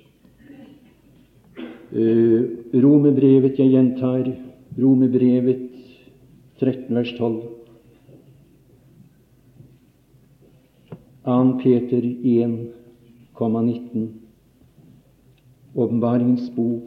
Uh, 1.90 2.42
Romebrevet, 2.70 3.58
jeg 3.58 3.74
gjentar, 3.74 4.30
Romerbrevet 4.78 5.66
13, 6.62 6.94
vers 6.94 7.12
12. 7.18 7.42
2. 11.26 11.58
Peter 11.64 12.02
1,19. 12.06 14.19
Åpenbaringens 15.74 16.54
bok 16.54 16.82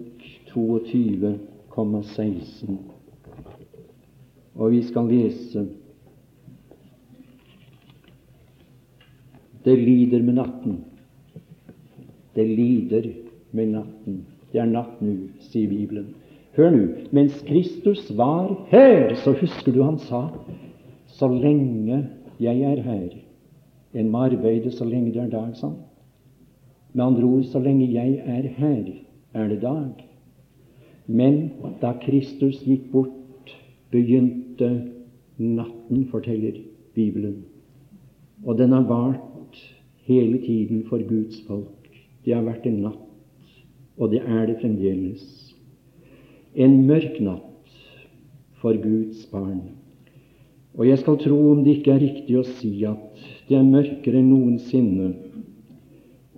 22,16. 0.54 2.78
Og 4.56 4.72
vi 4.72 4.84
skal 4.84 5.08
lese 5.08 5.68
Det 9.64 9.80
lider 9.80 10.22
med 10.22 10.34
natten. 10.34 10.84
Det 12.36 12.48
lider 12.48 13.08
med 13.52 13.68
natten. 13.72 14.26
Det 14.52 14.60
er 14.60 14.66
natt 14.68 15.02
nå, 15.02 15.14
sier 15.40 15.70
Bibelen. 15.72 16.16
Hør 16.58 16.70
nå. 16.76 16.88
Mens 17.16 17.42
Kristus 17.48 18.18
var 18.18 18.68
her, 18.74 19.16
så 19.24 19.32
husker 19.40 19.72
du 19.72 19.84
han 19.84 20.00
sa 20.04 20.30
så 21.08 21.28
lenge 21.32 22.10
jeg 22.44 22.62
er 22.68 22.82
her. 22.84 23.10
En 23.94 24.10
må 24.12 24.18
arbeide 24.28 24.72
så 24.76 24.86
lenge 24.86 25.14
det 25.14 25.22
er 25.24 25.30
dag, 25.32 25.56
sånn. 25.56 25.78
Med 26.94 27.06
andre 27.06 27.24
ord, 27.24 27.44
så 27.50 27.60
lenge 27.60 27.90
jeg 27.94 28.22
er 28.26 28.48
her, 28.58 28.84
er 29.34 29.48
det 29.48 29.62
dag. 29.62 30.04
Men 31.08 31.52
da 31.82 31.94
Kristus 32.02 32.62
gikk 32.64 32.92
bort, 32.92 33.54
begynte 33.92 34.70
natten, 35.38 36.06
forteller 36.12 36.62
Bibelen. 36.94 37.44
Og 38.46 38.58
den 38.58 38.72
har 38.72 38.86
vart 38.88 39.58
hele 40.06 40.38
tiden 40.38 40.86
for 40.90 41.02
Guds 41.08 41.42
folk. 41.48 41.90
Det 42.26 42.36
har 42.36 42.46
vært 42.46 42.68
en 42.68 42.82
natt, 42.86 43.56
og 43.98 44.12
det 44.14 44.22
er 44.22 44.46
det 44.48 44.60
fremdeles. 44.62 45.24
En 46.56 46.84
mørk 46.88 47.20
natt 47.20 47.80
for 48.62 48.78
Guds 48.80 49.26
barn. 49.32 49.64
Og 50.78 50.88
jeg 50.88 51.02
skal 51.02 51.20
tro, 51.22 51.38
om 51.52 51.64
det 51.66 51.80
ikke 51.80 51.94
er 51.94 52.02
riktig 52.02 52.38
å 52.40 52.48
si 52.58 52.72
at 52.88 53.26
det 53.50 53.58
er 53.58 53.68
mørkere 53.68 54.22
enn 54.22 54.32
noensinne. 54.32 55.12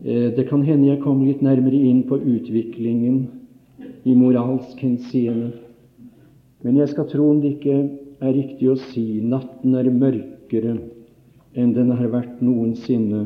Eh, 0.06 0.36
det 0.38 0.44
kan 0.50 0.62
hende 0.62 0.92
jeg 0.92 1.02
kommer 1.02 1.26
litt 1.26 1.42
nærmere 1.42 1.80
inn 1.82 2.04
på 2.06 2.20
utviklingen 2.22 3.24
i 4.06 4.14
moralsk 4.14 4.78
henseende. 4.86 5.50
Men 6.62 6.78
jeg 6.78 6.92
skal 6.92 7.08
tro 7.10 7.32
om 7.32 7.40
det 7.42 7.56
ikke 7.56 7.78
er 8.22 8.36
riktig 8.38 8.70
å 8.70 8.78
si 8.92 9.24
natten 9.26 9.74
er 9.74 9.90
mørkere 9.90 10.76
enn 11.58 11.74
den 11.74 11.90
har 11.98 12.14
vært 12.14 12.38
noensinne 12.46 13.24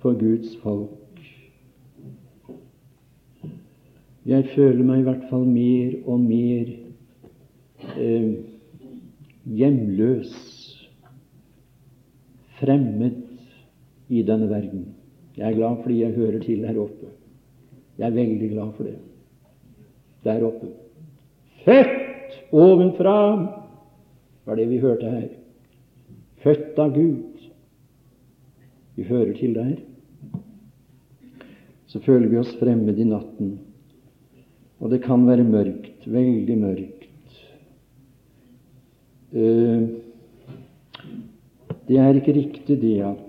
for 0.00 0.16
Guds 0.16 0.56
folk. 0.64 1.20
Jeg 4.26 4.48
føler 4.56 4.82
meg 4.88 5.04
i 5.04 5.06
hvert 5.10 5.28
fall 5.28 5.44
mer 5.44 5.98
og 6.08 6.24
mer 6.24 6.72
eh, 7.92 8.30
hjemløs, 9.52 10.32
fremmed 12.56 13.20
i 14.08 14.24
denne 14.24 14.48
verden. 14.48 14.95
Jeg 15.36 15.50
er 15.50 15.56
glad 15.56 15.82
fordi 15.82 16.00
jeg 16.00 16.16
hører 16.16 16.40
til 16.40 16.62
der 16.64 16.78
oppe. 16.80 17.10
Jeg 17.98 18.06
er 18.08 18.16
veldig 18.16 18.50
glad 18.50 18.72
for 18.76 18.88
det. 18.88 18.96
Der 20.24 20.44
oppe. 20.44 20.72
Født 21.64 22.38
ovenfra, 22.52 23.18
var 24.46 24.56
det 24.56 24.68
vi 24.70 24.80
hørte 24.80 25.10
her. 25.10 25.28
Født 26.44 26.78
av 26.78 26.94
Gud. 26.94 27.46
Vi 28.96 29.04
hører 29.04 29.32
til 29.36 29.54
der. 29.54 29.76
Så 31.86 32.00
føler 32.00 32.28
vi 32.28 32.38
oss 32.40 32.54
fremmed 32.60 32.98
i 32.98 33.06
natten. 33.08 33.58
Og 34.80 34.92
det 34.92 35.02
kan 35.04 35.24
være 35.26 35.44
mørkt, 35.46 36.06
veldig 36.06 36.56
mørkt. 36.60 37.06
Eh, 39.36 39.86
det 41.86 41.98
er 42.02 42.18
ikke 42.18 42.34
riktig 42.36 42.80
det 42.82 42.96
at, 43.04 43.25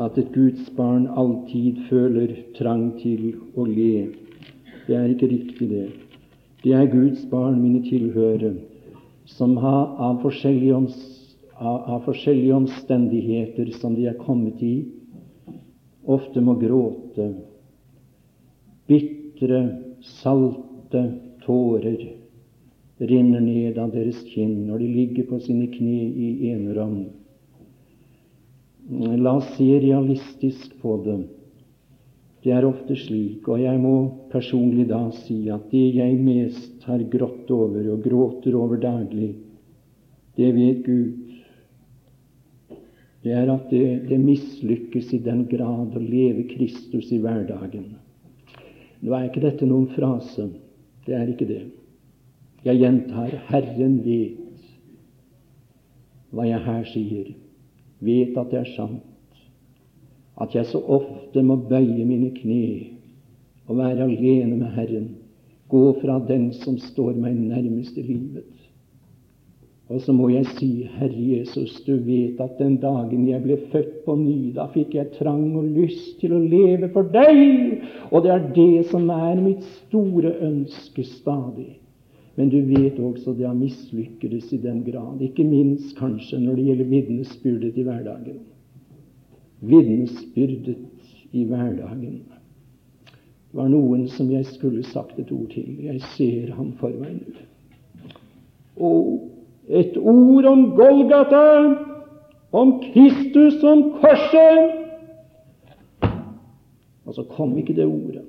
at 0.00 0.16
et 0.18 0.32
Guds 0.32 0.70
barn 0.76 1.06
alltid 1.06 1.82
føler 1.90 2.32
trang 2.56 2.92
til 3.02 3.34
å 3.56 3.66
le. 3.68 4.08
Det 4.86 4.96
er 4.96 5.10
ikke 5.12 5.28
riktig, 5.30 5.68
det. 5.68 5.86
Det 6.62 6.72
er 6.78 6.88
Guds 6.92 7.24
barn, 7.30 7.60
mine 7.60 7.82
tilhørere, 7.84 8.54
som 9.26 9.56
har 9.60 9.92
av 9.98 10.22
forskjellige, 10.22 10.80
av, 11.58 11.78
av 11.96 12.02
forskjellige 12.06 12.56
omstendigheter 12.56 13.72
som 13.80 13.94
de 13.98 14.08
er 14.10 14.18
kommet 14.22 14.62
i, 14.62 14.74
ofte 16.06 16.42
må 16.42 16.56
gråte 16.58 17.28
bitre, 18.90 19.62
salte 20.02 21.02
tårer 21.44 22.00
rinner 23.02 23.42
ned 23.42 23.78
av 23.78 23.92
deres 23.94 24.20
kinn 24.30 24.66
når 24.66 24.82
de 24.82 24.88
ligger 24.96 25.28
på 25.30 25.38
sine 25.42 25.68
kne 25.72 25.98
i 26.10 26.50
enerom. 26.52 27.04
La 28.90 29.36
oss 29.36 29.54
se 29.56 29.68
realistisk 29.80 30.74
på 30.82 30.96
det. 31.04 31.20
Det 32.42 32.50
er 32.50 32.66
ofte 32.66 32.96
slik, 32.98 33.46
og 33.46 33.60
jeg 33.62 33.78
må 33.78 33.94
personlig 34.32 34.88
da 34.90 35.04
si 35.14 35.44
at 35.54 35.68
det 35.70 35.84
jeg 35.94 36.16
mest 36.18 36.82
har 36.88 37.04
grått 37.12 37.50
over 37.54 37.86
og 37.92 38.02
gråter 38.02 38.56
over 38.58 38.80
daglig, 38.82 39.36
det 40.34 40.48
vet 40.56 40.80
Gud. 40.82 41.20
Det 43.22 43.36
er 43.38 43.52
at 43.52 43.70
det, 43.70 44.08
det 44.08 44.18
mislykkes 44.18 45.12
i 45.14 45.20
den 45.22 45.44
grad 45.46 45.94
å 45.94 46.02
leve 46.02 46.48
Kristus 46.50 47.12
i 47.14 47.20
hverdagen. 47.22 47.92
Nå 49.02 49.14
er 49.14 49.28
ikke 49.28 49.44
dette 49.44 49.68
noen 49.68 49.86
frase. 49.94 50.48
Det 51.06 51.14
er 51.14 51.30
ikke 51.30 51.46
det. 51.46 51.62
Jeg 52.66 52.82
gjentar 52.82 53.36
Herren 53.50 54.00
vet 54.02 54.38
hva 56.32 56.46
jeg 56.48 56.64
her 56.64 56.84
sier, 56.88 57.32
vet 58.02 58.38
at 58.38 58.50
det 58.50 58.60
er 58.62 58.70
sant, 58.76 59.02
at 60.40 60.54
jeg 60.56 60.66
så 60.70 60.80
ofte 60.80 61.42
må 61.44 61.58
bøye 61.68 62.06
mine 62.08 62.32
kne 62.34 62.64
og 63.68 63.78
være 63.78 64.08
alene 64.08 64.56
med 64.56 64.72
Herren, 64.74 65.10
gå 65.72 65.84
fra 66.02 66.18
den 66.28 66.50
som 66.52 66.76
står 66.80 67.14
meg 67.16 67.36
nærmest 67.38 67.96
i 67.96 68.04
livet. 68.04 68.50
Og 69.92 70.00
så 70.00 70.12
må 70.16 70.30
jeg 70.32 70.46
si, 70.56 70.70
Herre 70.96 71.20
Jesus, 71.20 71.74
du 71.84 71.96
vet 72.06 72.40
at 72.40 72.56
den 72.60 72.78
dagen 72.80 73.26
jeg 73.28 73.42
ble 73.44 73.58
født 73.72 74.02
på 74.06 74.16
ny, 74.16 74.52
da 74.56 74.64
fikk 74.72 74.94
jeg 74.96 75.12
trang 75.18 75.50
og 75.58 75.68
lyst 75.68 76.16
til 76.22 76.32
å 76.32 76.40
leve 76.40 76.88
for 76.94 77.08
deg, 77.12 77.82
og 78.08 78.24
det 78.24 78.32
er 78.32 78.48
det 78.56 78.86
som 78.88 79.10
er 79.12 79.42
mitt 79.42 79.66
store 79.82 80.32
ønske 80.48 81.04
stadig. 81.04 81.81
Men 82.34 82.48
du 82.48 82.60
vet 82.64 82.98
også 82.98 83.34
det 83.36 83.46
har 83.46 83.56
mislykkes 83.56 84.52
i 84.52 84.60
den 84.62 84.80
grad, 84.86 85.20
ikke 85.20 85.44
minst 85.44 85.96
kanskje 85.98 86.40
når 86.40 86.56
det 86.56 86.66
gjelder 86.70 86.90
vitnesbyrdet 86.94 87.76
i 87.76 87.84
hverdagen. 87.84 88.38
Vitnesbyrdet 89.60 90.76
i 91.32 91.44
hverdagen. 91.44 92.22
Det 93.52 93.60
var 93.60 93.68
noen 93.68 94.06
som 94.08 94.30
jeg 94.32 94.46
skulle 94.48 94.84
sagt 94.88 95.18
et 95.20 95.32
ord 95.32 95.50
til. 95.52 95.76
Jeg 95.84 96.00
ser 96.16 96.54
ham 96.56 96.72
for 96.80 96.94
meg 96.96 97.18
nå. 97.20 97.48
Og 98.80 99.28
et 99.68 99.98
ord 100.00 100.48
om 100.48 100.62
Golgata, 100.76 101.42
om 102.52 102.78
Kristus 102.80 103.58
som 103.60 103.90
korset. 104.00 104.78
Og 107.04 107.14
så 107.14 107.26
kom 107.36 107.52
ikke 107.60 107.76
det 107.76 107.84
ordet. 107.84 108.24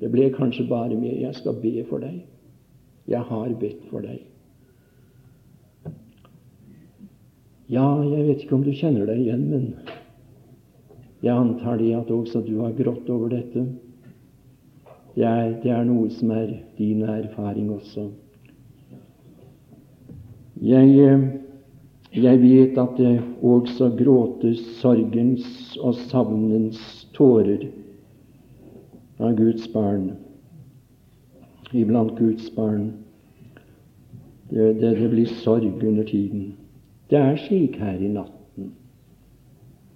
Det 0.00 0.10
ble 0.10 0.30
kanskje 0.34 0.66
bare 0.68 0.94
med 0.94 1.20
'Jeg 1.20 1.34
skal 1.34 1.54
be 1.62 1.84
for 1.88 1.98
deg'. 1.98 2.20
Jeg 3.08 3.24
har 3.24 3.52
bedt 3.60 3.86
for 3.88 4.04
deg. 4.04 4.20
Ja, 7.68 7.86
jeg 8.04 8.26
vet 8.26 8.44
ikke 8.44 8.56
om 8.56 8.64
du 8.64 8.72
kjenner 8.76 9.08
deg 9.08 9.22
igjen, 9.22 9.46
men 9.48 9.64
jeg 11.24 11.34
antar 11.34 11.80
det 11.80 11.90
at 11.96 12.12
også 12.12 12.44
du 12.44 12.58
har 12.62 12.76
grått 12.76 13.08
over 13.12 13.32
dette. 13.32 13.64
Det 15.16 15.24
er, 15.26 15.56
det 15.64 15.72
er 15.74 15.88
noe 15.88 16.08
som 16.14 16.30
er 16.36 16.52
din 16.78 17.02
erfaring 17.02 17.72
også. 17.74 18.06
Jeg, 20.62 20.94
eh, 21.00 21.26
jeg 22.12 22.40
vet 22.44 22.78
at 22.80 22.96
det 23.00 23.16
også 23.42 23.90
gråtes 23.98 24.62
sorgens 24.78 25.76
og 25.80 25.96
savnens 26.08 26.80
tårer 27.16 27.68
av 29.18 29.36
Guds 29.38 29.68
barn 29.72 30.10
iblant 31.72 32.16
Guds 32.18 32.50
barn. 32.56 32.92
Det, 34.50 34.80
det, 34.80 34.94
det, 34.96 35.08
blir 35.10 35.26
sorg 35.42 35.84
under 35.84 36.04
tiden. 36.04 36.54
Det 37.10 37.18
er 37.18 37.36
slik 37.36 37.76
her 37.80 38.00
i 38.00 38.08
natten. 38.08 38.72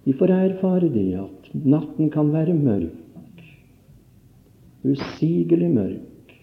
Vi 0.03 0.13
får 0.13 0.33
erfare 0.35 0.89
det 0.93 1.07
at 1.17 1.49
natten 1.53 2.09
kan 2.11 2.33
være 2.33 2.53
mørk, 2.53 3.43
usigelig 4.83 5.69
mørk. 5.71 6.35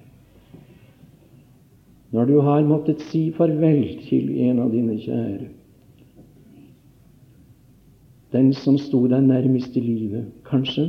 Når 2.10 2.24
du 2.26 2.40
har 2.40 2.66
måttet 2.66 3.02
si 3.06 3.28
farvel 3.36 4.00
til 4.08 4.32
en 4.48 4.58
av 4.64 4.72
dine 4.72 4.96
kjære, 4.98 5.50
den 8.32 8.52
som 8.54 8.78
sto 8.78 9.04
deg 9.10 9.22
nærmest 9.26 9.76
i 9.78 9.82
livet, 9.82 10.26
kanskje, 10.46 10.86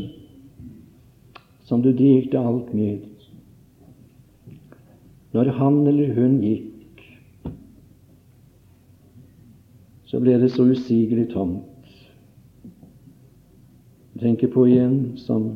som 1.66 1.82
du 1.82 1.92
delte 1.94 2.39
alt 2.39 2.74
med, 2.74 3.11
når 5.32 5.52
han 5.56 5.88
eller 5.88 6.14
hun 6.16 6.40
gikk, 6.44 7.04
så 10.12 10.20
ble 10.20 10.36
det 10.42 10.50
så 10.52 10.66
usigelig 10.68 11.30
tomt. 11.32 11.68
Jeg 14.12 14.26
tenker 14.26 14.52
på 14.52 14.66
en 14.68 14.98
som 15.18 15.54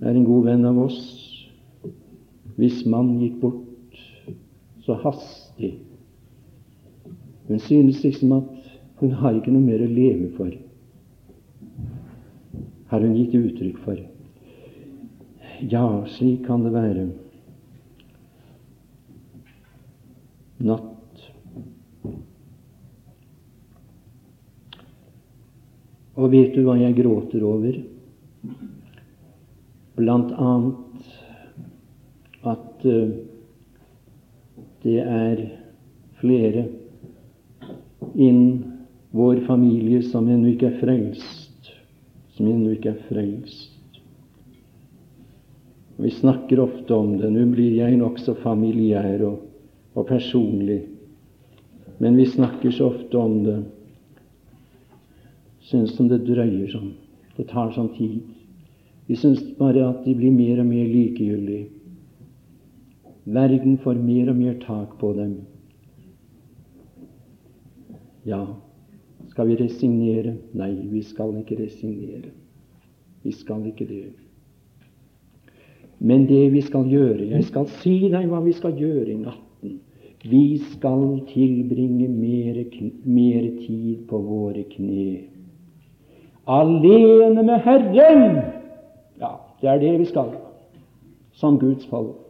er 0.00 0.14
en 0.14 0.26
god 0.28 0.46
venn 0.46 0.66
av 0.68 0.78
oss. 0.86 1.00
Hvis 2.54 2.84
mann 2.86 3.16
gikk 3.18 3.40
bort 3.42 3.98
så 4.84 4.94
hastig 5.02 5.72
Hun 7.48 7.58
synes 7.60 7.98
liksom 8.04 8.32
at 8.36 8.68
hun 9.00 9.10
har 9.18 9.34
ikke 9.36 9.52
noe 9.52 9.64
mer 9.64 9.82
å 9.84 9.90
leve 9.90 10.30
for, 10.36 10.52
har 12.88 13.02
hun 13.04 13.16
gitt 13.18 13.34
uttrykk 13.36 13.82
for. 13.84 13.98
Ja, 15.60 15.84
slik 16.14 16.46
kan 16.46 16.64
det 16.64 16.72
være. 16.72 17.04
Natt. 20.62 21.24
Og 26.14 26.30
vet 26.30 26.54
du 26.54 26.62
hva 26.66 26.76
jeg 26.78 26.94
gråter 26.98 27.42
over? 27.46 27.80
Blant 29.98 30.32
annet 30.38 31.08
at 32.44 32.86
uh, 32.86 33.14
det 34.84 35.00
er 35.00 35.42
flere 36.20 36.66
innen 38.14 38.74
vår 39.14 39.44
familie 39.46 40.02
som 40.02 40.28
ennå 40.28 40.52
ikke 40.52 40.72
er 40.72 40.80
frelst. 40.82 41.50
som 42.34 42.48
ennå 42.50 42.72
ikke 42.74 42.90
er 42.90 43.02
frelst. 43.06 44.00
Vi 46.02 46.10
snakker 46.10 46.58
ofte 46.64 46.94
om 46.94 47.12
det. 47.20 47.28
Nå 47.30 47.44
blir 47.52 47.76
jeg 47.78 47.94
nokså 48.00 48.34
familiær 48.42 49.22
og, 49.22 49.43
og 49.94 50.06
personlig, 50.08 50.82
men 51.98 52.16
vi 52.18 52.26
snakker 52.26 52.70
så 52.74 52.90
ofte 52.90 53.18
om 53.18 53.38
det. 53.44 53.58
Syns 55.64 55.94
som 55.96 56.10
det 56.10 56.24
drøyer 56.26 56.68
sånn. 56.68 56.92
Det 57.36 57.46
tar 57.48 57.70
sånn 57.72 57.92
tid. 57.96 58.20
Vi 59.06 59.16
syns 59.16 59.40
bare 59.58 59.86
at 59.88 60.04
de 60.04 60.14
blir 60.16 60.34
mer 60.34 60.60
og 60.60 60.68
mer 60.68 60.90
likegyldige. 60.90 61.70
Verden 63.24 63.78
får 63.80 63.96
mer 64.04 64.28
og 64.32 64.36
mer 64.36 64.58
tak 64.60 64.98
på 65.00 65.12
dem. 65.16 65.38
Ja, 68.28 68.42
skal 69.30 69.48
vi 69.48 69.56
resignere? 69.56 70.36
Nei, 70.56 70.72
vi 70.92 71.00
skal 71.02 71.32
ikke 71.40 71.56
resignere. 71.62 72.34
Vi 73.24 73.32
skal 73.32 73.64
ikke 73.70 73.88
det. 73.88 74.04
Men 76.04 76.26
det 76.28 76.52
vi 76.52 76.60
skal 76.60 76.84
gjøre 76.90 77.30
Jeg 77.30 77.44
skal 77.48 77.68
si 77.80 78.10
deg 78.12 78.28
hva 78.28 78.42
vi 78.44 78.52
skal 78.52 78.76
gjøre 78.76 79.08
i 79.14 79.20
natten. 79.22 79.43
Vi 80.24 80.58
skal 80.58 81.20
tilbringe 81.28 82.08
mer, 82.08 82.60
mere 83.04 83.50
tid 83.60 84.06
på 84.08 84.18
våre 84.24 84.64
kne. 84.70 85.28
Alene 86.48 87.42
med 87.44 87.60
Herren! 87.64 88.38
Ja, 89.20 89.36
det 89.60 89.68
er 89.68 89.82
det 89.82 89.98
vi 90.00 90.08
skal 90.08 90.32
som 91.34 91.58
Guds 91.58 91.86
folk 91.90 92.20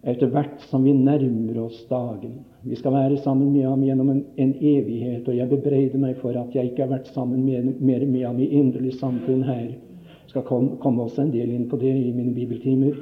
etter 0.00 0.30
hvert 0.32 0.62
som 0.70 0.84
vi 0.86 0.94
nærmer 0.96 1.58
oss 1.66 1.82
dagen. 1.90 2.38
Vi 2.64 2.76
skal 2.76 2.94
være 2.94 3.18
sammen 3.20 3.52
med 3.52 3.66
ham 3.68 3.82
gjennom 3.84 4.08
en, 4.14 4.22
en 4.40 4.54
evighet, 4.56 5.28
og 5.28 5.36
jeg 5.36 5.48
bebreider 5.50 6.00
meg 6.00 6.16
for 6.22 6.36
at 6.40 6.54
jeg 6.56 6.70
ikke 6.70 6.86
har 6.86 6.94
vært 6.94 7.10
sammen 7.12 7.44
med, 7.44 7.74
mer 7.84 8.06
med 8.06 8.24
ham 8.24 8.40
i 8.40 8.48
inderlig 8.48 8.94
samfunn 8.96 9.44
her. 9.44 9.66
Jeg 9.74 10.32
skal 10.32 10.46
komme, 10.48 10.78
komme 10.80 11.04
også 11.04 11.26
en 11.26 11.34
del 11.34 11.52
inn 11.52 11.68
på 11.68 11.76
det 11.80 11.92
i 11.92 12.14
mine 12.16 12.32
bibeltimer, 12.32 12.96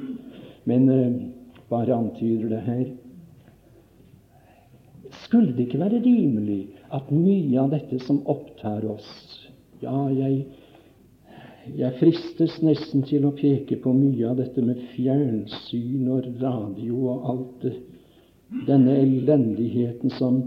men 0.67 0.89
uh, 0.91 1.21
bare 1.71 1.95
antyder 1.95 2.51
det 2.51 2.61
her. 2.67 2.83
Skulle 5.29 5.53
det 5.53 5.67
ikke 5.67 5.83
være 5.83 6.01
rimelig 6.01 6.63
at 6.89 7.11
mye 7.13 7.59
av 7.61 7.69
dette 7.75 8.01
som 8.01 8.23
opptar 8.25 8.81
oss 8.89 9.09
Ja, 9.79 10.09
jeg 10.09 10.47
jeg 11.77 11.93
fristes 11.99 12.55
nesten 12.65 13.03
til 13.05 13.27
å 13.27 13.33
peke 13.37 13.77
på 13.83 13.91
mye 13.93 14.29
av 14.31 14.39
dette 14.39 14.63
med 14.65 14.79
fjernsyn 14.95 16.07
og 16.09 16.29
radio 16.41 16.97
og 17.11 17.27
alt 17.29 17.65
det, 17.65 17.73
denne 18.65 18.95
elendigheten 18.97 20.09
som, 20.17 20.39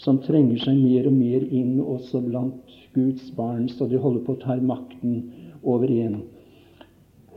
som 0.00 0.22
trenger 0.24 0.62
seg 0.62 0.78
mer 0.80 1.10
og 1.10 1.16
mer 1.18 1.44
inn 1.44 1.74
også 1.82 2.22
blant 2.24 2.78
Guds 2.94 3.28
barn, 3.36 3.68
så 3.68 3.90
de 3.90 4.00
holder 4.00 4.24
på 4.24 4.38
å 4.38 4.40
ta 4.40 4.56
makten 4.64 5.20
over 5.60 5.90
igjen. 5.92 6.22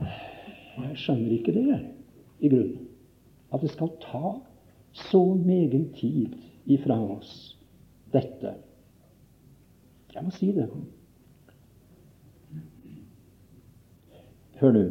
Jeg 0.00 0.96
skjønner 1.04 1.36
ikke 1.36 1.54
det, 1.54 1.82
i 2.40 2.50
grunnen. 2.50 2.88
At 3.52 3.62
det 3.62 3.70
skal 3.74 3.92
ta 4.02 4.32
så 5.10 5.20
megen 5.36 5.90
tid 5.98 6.32
ifra 6.66 6.96
oss, 7.16 7.56
dette. 8.12 8.54
Jeg 10.14 10.24
må 10.24 10.30
si 10.34 10.50
det. 10.54 10.68
Hør 14.60 14.76
nå. 14.76 14.84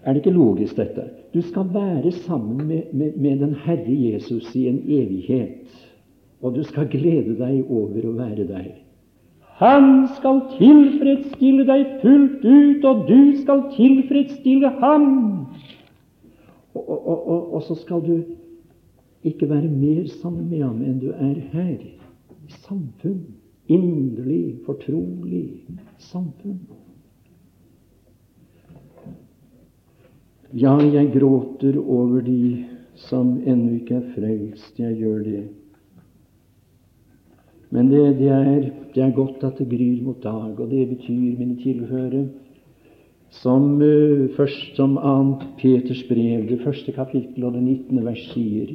Er 0.00 0.14
det 0.14 0.22
ikke 0.22 0.32
logisk, 0.36 0.76
dette? 0.78 1.08
Du 1.34 1.42
skal 1.44 1.66
være 1.74 2.12
sammen 2.24 2.66
med, 2.66 2.82
med, 2.92 3.16
med, 3.16 3.38
den 3.38 3.54
Herre 3.54 3.96
Jesus 4.12 4.54
i 4.56 4.68
en 4.68 4.78
evighet, 4.86 5.68
og 6.40 6.54
du 6.54 6.62
skal 6.64 6.88
glede 6.88 7.36
deg 7.38 7.66
over 7.68 8.06
å 8.08 8.14
være 8.16 8.46
der. 8.48 8.70
Han 9.60 10.06
skal 10.16 10.40
tilfredsstille 10.54 11.66
deg 11.68 11.98
fullt 12.00 12.46
ut, 12.46 12.84
og 12.88 13.04
du 13.10 13.42
skal 13.42 13.66
tilfredsstille 13.74 14.70
ham. 14.80 15.10
Og, 16.74 16.88
og, 16.88 17.28
og, 17.28 17.54
og 17.54 17.62
så 17.66 17.76
skal 17.82 18.00
du 18.06 18.14
ikke 19.24 19.48
være 19.50 19.68
mer 19.68 20.06
sammen 20.20 20.48
med 20.48 20.62
ham 20.64 20.80
enn 20.84 21.00
du 21.02 21.10
er 21.12 21.36
her, 21.52 21.78
i 22.48 22.52
samfunn. 22.64 23.22
Inderlig, 23.70 24.56
fortrolig 24.66 25.44
samfunn. 26.02 26.58
Ja, 30.50 30.74
jeg 30.82 31.12
gråter 31.14 31.78
over 31.78 32.24
de 32.26 32.64
som 32.98 33.36
ennå 33.46 33.76
ikke 33.76 34.00
er 34.00 34.08
frelst. 34.16 34.80
Jeg 34.80 34.96
gjør 34.98 35.22
det. 35.28 35.44
Men 37.70 37.90
det, 37.92 38.02
det, 38.18 38.28
er, 38.34 38.70
det, 38.94 39.02
er, 39.04 39.14
godt 39.14 39.44
at 39.46 39.60
det 39.60 39.68
gryr 39.70 40.02
mot 40.02 40.18
dag, 40.22 40.58
og 40.58 40.70
det 40.72 40.88
betyr, 40.90 41.38
mine 41.38 41.54
tilhørere, 41.60 42.24
som 43.30 43.76
uh, 43.78 44.26
først 44.34 44.74
som 44.74 44.98
annet 44.98 45.44
Peters 45.60 46.02
brev, 46.08 46.48
det 46.48 46.64
første 46.64 46.90
kapittel 46.92 47.46
og 47.46 47.54
det 47.54 47.62
19. 47.62 48.00
vers 48.02 48.24
sier 48.32 48.74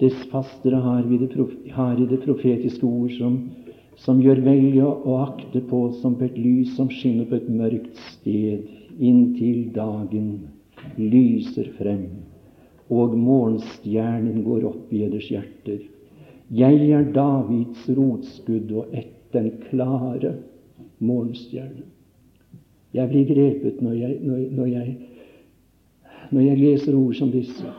Dess 0.00 0.16
fastere 0.32 0.80
har 0.80 1.04
har 1.76 2.00
i 2.00 2.06
det 2.08 2.22
profetiske 2.24 2.86
ord 2.86 3.12
som, 3.18 3.36
som 4.00 4.22
gjør 4.22 4.40
vel 4.46 4.80
å 4.80 5.18
akte 5.26 5.60
på 5.60 5.82
som 6.00 6.16
på 6.16 6.24
et 6.24 6.38
lys 6.40 6.74
som 6.76 6.88
skinner 6.88 7.28
på 7.28 7.36
et 7.36 7.48
mørkt 7.52 8.00
sted, 8.14 8.64
inntil 8.98 9.70
dagen 9.76 10.48
lyser 10.96 11.68
frem, 11.76 12.08
og 12.88 13.16
morgenstjernen 13.16 14.42
går 14.44 14.64
opp 14.72 14.92
i 14.92 15.04
eders 15.04 15.28
hjerter. 15.30 15.84
Jeg 16.50 16.90
er 16.90 17.12
Davids 17.14 17.84
rotskudd 17.94 18.72
og 18.72 18.96
ett 18.96 19.16
den 19.32 19.50
klare 19.68 20.34
morgenstjerne. 20.98 21.86
Jeg 22.94 23.08
blir 23.12 23.28
grepet 23.28 23.78
når 23.82 23.94
jeg, 23.94 24.16
når, 24.26 24.40
når, 24.56 24.66
jeg, 24.66 24.96
når 26.30 26.46
jeg 26.48 26.58
leser 26.58 26.96
ord 26.98 27.14
som 27.14 27.30
disse, 27.30 27.74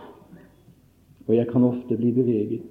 og 1.27 1.35
jeg 1.35 1.47
kan 1.47 1.63
ofte 1.63 1.97
bli 1.97 2.11
beveget. 2.11 2.61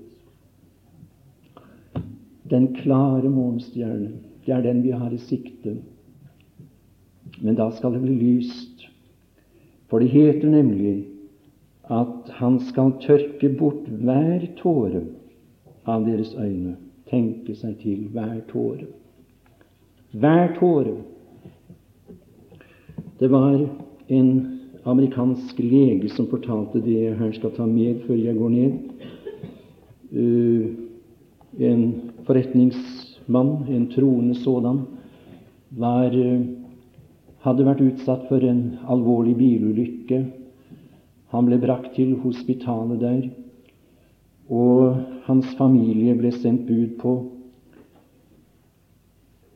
Den 2.51 2.73
klare 2.75 3.31
morgenstjerne, 3.31 4.13
det 4.47 4.55
er 4.55 4.63
den 4.63 4.83
vi 4.83 4.91
har 4.91 5.11
i 5.11 5.19
sikte. 5.19 5.77
Men 7.41 7.55
da 7.55 7.71
skal 7.77 7.95
det 7.95 8.03
bli 8.03 8.17
lyst 8.19 8.71
for 9.91 9.99
det 9.99 10.09
heter 10.09 10.49
nemlig 10.49 11.07
at 11.91 12.31
han 12.39 12.61
skal 12.63 12.93
tørke 13.03 13.49
bort 13.59 13.89
hver 13.89 14.47
tåre 14.61 15.03
av 15.87 16.07
deres 16.07 16.31
øyne. 16.39 16.77
Tenke 17.11 17.57
seg 17.59 17.75
til 17.83 18.05
hver 18.15 18.37
tåre. 18.53 18.87
Hver 20.15 20.55
tåre. 20.61 20.95
Det 23.19 23.31
var 23.33 23.59
en 24.09 24.31
amerikansk 24.91 25.59
lege 25.63 26.11
som 26.13 26.29
fortalte 26.31 26.83
det 26.85 26.97
jeg 26.97 27.19
her 27.19 27.33
skal 27.37 27.55
ta 27.57 27.67
med 27.67 28.03
før 28.07 28.19
jeg 28.19 28.39
går 28.39 28.55
ned. 28.55 28.73
Uh, 30.11 30.65
en 31.61 31.85
forretningsmann, 32.27 33.53
en 33.71 33.87
troende 33.95 34.35
sådan, 34.39 34.85
var 35.71 36.15
uh, 36.15 36.47
hadde 37.45 37.67
vært 37.67 37.83
utsatt 37.85 38.27
for 38.29 38.45
en 38.45 38.63
alvorlig 38.91 39.37
bilulykke. 39.39 40.21
Han 41.31 41.47
ble 41.47 41.61
brakt 41.63 41.95
til 41.97 42.17
hospitalet 42.25 43.01
der, 43.01 43.21
og 44.51 44.99
hans 45.29 45.53
familie 45.59 46.17
ble 46.19 46.33
sendt 46.35 46.67
bud 46.69 46.97
på. 47.01 47.15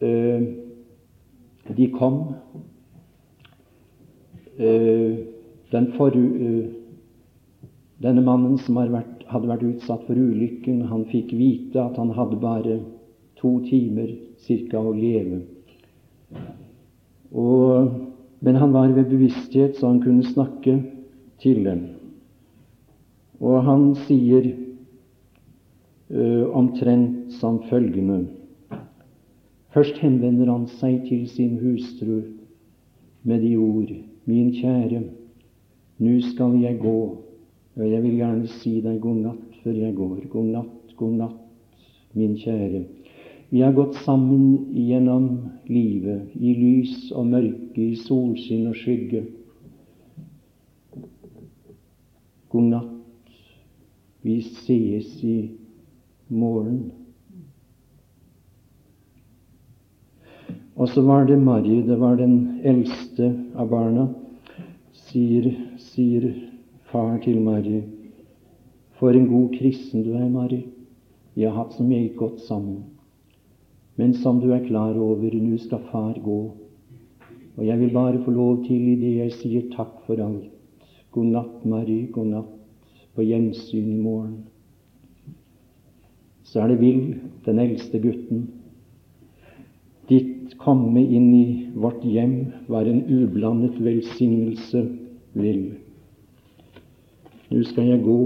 Eh, 0.05 0.43
de 1.75 1.89
kom. 1.99 2.21
Eh, 4.59 5.17
den 5.71 5.93
for, 5.97 6.15
eh, 6.17 6.67
denne 7.99 8.23
mannen 8.23 8.59
som 8.59 8.77
vært, 8.77 9.25
hadde 9.27 9.49
vært 9.51 9.65
utsatt 9.67 10.05
for 10.07 10.15
ulykken, 10.15 10.85
han 10.87 11.05
fikk 11.11 11.33
vite 11.35 11.81
at 11.83 11.97
han 11.99 12.13
hadde 12.15 12.39
bare 12.39 12.79
to 13.41 13.61
timer 13.67 14.13
cirka 14.39 14.79
å 14.79 14.93
leve. 14.95 15.41
Og, 17.35 17.91
men 18.41 18.61
han 18.61 18.73
var 18.73 18.95
ved 18.95 19.11
bevissthet, 19.11 19.75
så 19.77 19.91
han 19.91 20.03
kunne 20.05 20.23
snakke 20.23 20.79
til 21.43 21.65
dem. 21.65 21.83
Og 23.43 23.65
han 23.67 23.91
sier 24.07 24.53
uh, 26.15 26.45
omtrent 26.55 27.35
som 27.41 27.59
følgende 27.71 28.29
Først 29.75 29.97
henvender 29.99 30.47
han 30.53 30.69
seg 30.79 31.01
til 31.09 31.25
sin 31.27 31.57
hustru 31.59 32.21
med 33.27 33.43
de 33.43 33.57
ord 33.59 33.91
Min 34.25 34.53
kjære, 34.57 35.03
nå 36.01 36.15
skal 36.31 36.57
jeg 36.63 36.79
gå, 36.81 36.99
og 37.77 37.91
jeg 37.91 38.03
vil 38.03 38.17
gjerne 38.17 38.49
si 38.61 38.79
deg 38.85 39.01
god 39.03 39.21
natt 39.27 39.59
før 39.63 39.77
jeg 39.77 39.97
går. 39.99 40.25
God 40.33 40.51
natt, 40.55 40.95
god 40.97 41.19
natt, 41.21 41.41
min 42.17 42.37
kjære. 42.41 42.85
Vi 43.51 43.61
har 43.61 43.77
gått 43.77 43.99
sammen 44.03 44.73
gjennom 44.73 45.29
livet, 45.69 46.33
i 46.35 46.55
lys 46.57 47.13
og 47.13 47.29
mørke, 47.31 47.85
i 47.85 47.95
solskinn 48.01 48.67
og 48.71 48.79
skygge. 48.81 49.27
God 52.51 52.71
natt. 52.73 52.91
Vi 54.25 54.41
sees 54.65 55.19
i 55.21 55.39
morgen. 56.33 57.04
Og 60.85 60.91
så 60.93 61.01
var 61.01 61.25
det 61.25 61.39
Mari, 61.41 61.79
det 61.81 61.97
var 61.97 62.19
den 62.21 62.61
eldste 62.61 63.31
av 63.57 63.71
barna, 63.71 64.03
sier, 65.07 65.47
sier 65.81 66.27
far 66.91 67.15
til 67.25 67.39
Mari. 67.41 67.79
For 68.99 69.17
en 69.17 69.31
god 69.31 69.55
kristen 69.55 70.03
du 70.05 70.11
er, 70.13 70.27
Mari. 70.29 70.59
Vi 71.33 71.47
har 71.47 71.55
hatt 71.57 71.73
så 71.73 71.87
meget 71.89 72.19
godt 72.19 72.43
sammen. 72.45 72.83
Men 73.97 74.13
som 74.13 74.43
du 74.43 74.51
er 74.53 74.67
klar 74.67 74.93
over, 74.93 75.33
nå 75.33 75.57
skal 75.63 75.81
far 75.89 76.19
gå. 76.21 76.41
Og 77.57 77.63
jeg 77.65 77.81
vil 77.81 77.95
bare 77.95 78.21
få 78.27 78.35
lov 78.37 78.67
til, 78.67 78.83
i 78.93 78.99
det 79.01 79.15
jeg 79.23 79.33
sier 79.39 79.71
takk 79.73 80.03
for 80.05 80.21
alt, 80.21 80.51
god 81.17 81.31
natt, 81.39 81.65
Mari, 81.65 82.03
god 82.13 82.29
natt, 82.35 82.53
på 83.17 83.25
gjensyn 83.25 83.89
i 83.89 84.03
morgen. 84.03 84.37
Så 86.45 86.61
er 86.61 86.75
det 86.75 86.79
Will, 86.85 87.17
den 87.49 87.63
eldste 87.65 88.03
gutten, 88.05 88.45
Ditt 90.09 90.59
komme 90.61 91.01
inn 91.01 91.31
i 91.35 91.47
vårt 91.75 92.05
hjem 92.05 92.37
var 92.69 92.89
en 92.89 93.05
ublandet 93.09 93.79
velsignelse, 93.81 94.85
vil. 95.35 95.65
Nå 97.51 97.63
skal 97.71 97.89
jeg 97.89 98.05
gå, 98.05 98.19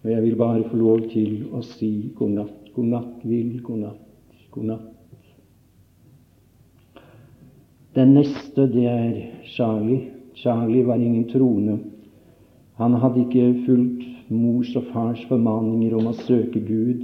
og 0.00 0.06
jeg 0.10 0.22
vil 0.24 0.36
bare 0.38 0.68
få 0.68 0.78
lov 0.80 1.08
til 1.12 1.48
å 1.56 1.62
si 1.64 1.90
god 2.18 2.36
natt, 2.36 2.70
god 2.76 2.88
natt, 2.92 3.26
vil, 3.26 3.58
god 3.64 3.84
natt, 3.86 4.06
god 4.54 4.68
natt. 4.70 4.86
Den 7.96 8.14
neste, 8.14 8.68
det 8.70 8.86
er 8.86 9.14
Charlie. 9.50 10.10
Charlie 10.38 10.86
var 10.86 11.00
ingen 11.02 11.26
troende. 11.28 11.80
Han 12.78 12.94
hadde 13.02 13.24
ikke 13.26 13.48
fulgt 13.66 14.30
mors 14.30 14.70
og 14.78 14.86
fars 14.92 15.24
formaninger 15.28 15.96
om 15.98 16.12
å 16.12 16.16
søke 16.22 16.62
Gud. 16.62 17.02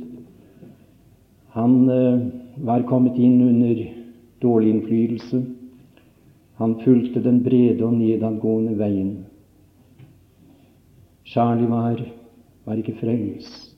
Han 1.57 1.75
eh, 1.91 2.23
var 2.57 2.83
kommet 2.83 3.19
inn 3.19 3.41
under 3.43 3.95
dårlig 4.41 4.71
innflytelse. 4.71 5.43
Han 6.57 6.75
fulgte 6.81 7.21
den 7.21 7.43
brede 7.45 7.85
og 7.85 7.97
nedadgående 7.99 8.77
veien. 8.79 9.17
Charlie 11.27 11.69
var, 11.69 12.01
var 12.65 12.81
ikke 12.81 12.97
frelst. 13.01 13.73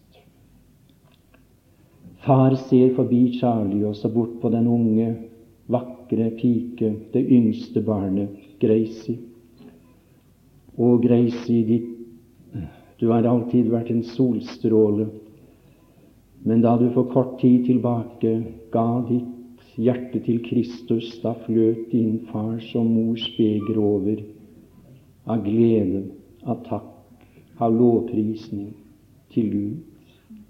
Far 2.23 2.55
ser 2.69 2.93
forbi 2.95 3.39
Charlie 3.39 3.87
og 3.89 3.97
så 3.97 4.11
bort 4.13 4.37
på 4.43 4.51
den 4.53 4.67
unge, 4.69 5.09
vakre 5.67 6.31
pike, 6.37 6.93
det 7.15 7.25
yngste 7.25 7.83
barnet, 7.83 8.35
Gracie. 8.61 9.17
Å, 10.79 10.97
Gracie, 11.03 11.65
ditt, 11.67 11.95
du 12.99 13.09
har 13.11 13.27
alltid 13.27 13.71
vært 13.71 13.91
en 13.95 14.05
solstråle 14.07 15.09
men 16.43 16.63
da 16.63 16.77
du 16.79 16.89
for 16.95 17.11
kort 17.13 17.41
tid 17.41 17.67
tilbake 17.67 18.33
ga 18.73 18.87
ditt 19.09 19.75
hjerte 19.79 20.21
til 20.25 20.41
Kristus, 20.47 21.11
da 21.23 21.35
fløt 21.45 21.91
din 21.93 22.21
fars 22.31 22.71
og 22.79 22.87
mors 22.87 23.25
beger 23.37 23.79
over 23.79 24.23
av 25.29 25.43
glede, 25.45 26.05
av 26.49 26.63
takk, 26.67 26.91
av 27.61 27.75
lovprisning 27.75 28.73
til 29.35 29.51
Gud. 29.53 30.45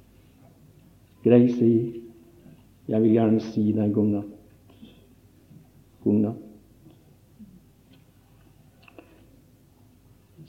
Gracie, 1.25 2.03
jeg 2.89 3.05
vil 3.05 3.17
gjerne 3.17 3.41
si 3.51 3.71
deg 3.77 3.93
god 3.93 4.13
natt. 4.15 4.37
God 6.05 6.21
natt. 6.23 6.45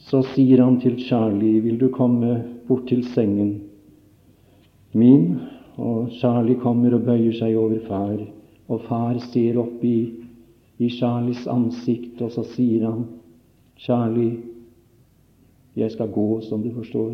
Så 0.10 0.22
sier 0.32 0.64
han 0.64 0.80
til 0.82 0.96
Charlie, 1.04 1.60
vil 1.62 1.78
du 1.82 1.90
komme 1.94 2.40
bort 2.68 2.88
til 2.90 3.04
sengen? 3.14 3.69
Min, 4.92 5.40
og 5.78 6.10
Charlie 6.20 6.60
kommer 6.60 6.94
og 6.98 7.06
bøyer 7.06 7.36
seg 7.38 7.58
over 7.58 7.80
far, 7.88 8.18
og 8.70 8.82
far 8.88 9.20
ser 9.30 9.60
opp 9.62 9.84
i, 9.86 9.98
i 10.80 10.90
Charlies 10.94 11.46
ansikt, 11.50 12.22
og 12.22 12.32
så 12.34 12.44
sier 12.56 12.88
han, 12.88 13.06
Charlie, 13.80 14.40
jeg 15.76 15.92
skal 15.92 16.12
gå, 16.12 16.42
som 16.42 16.64
du 16.64 16.72
forstår. 16.76 17.14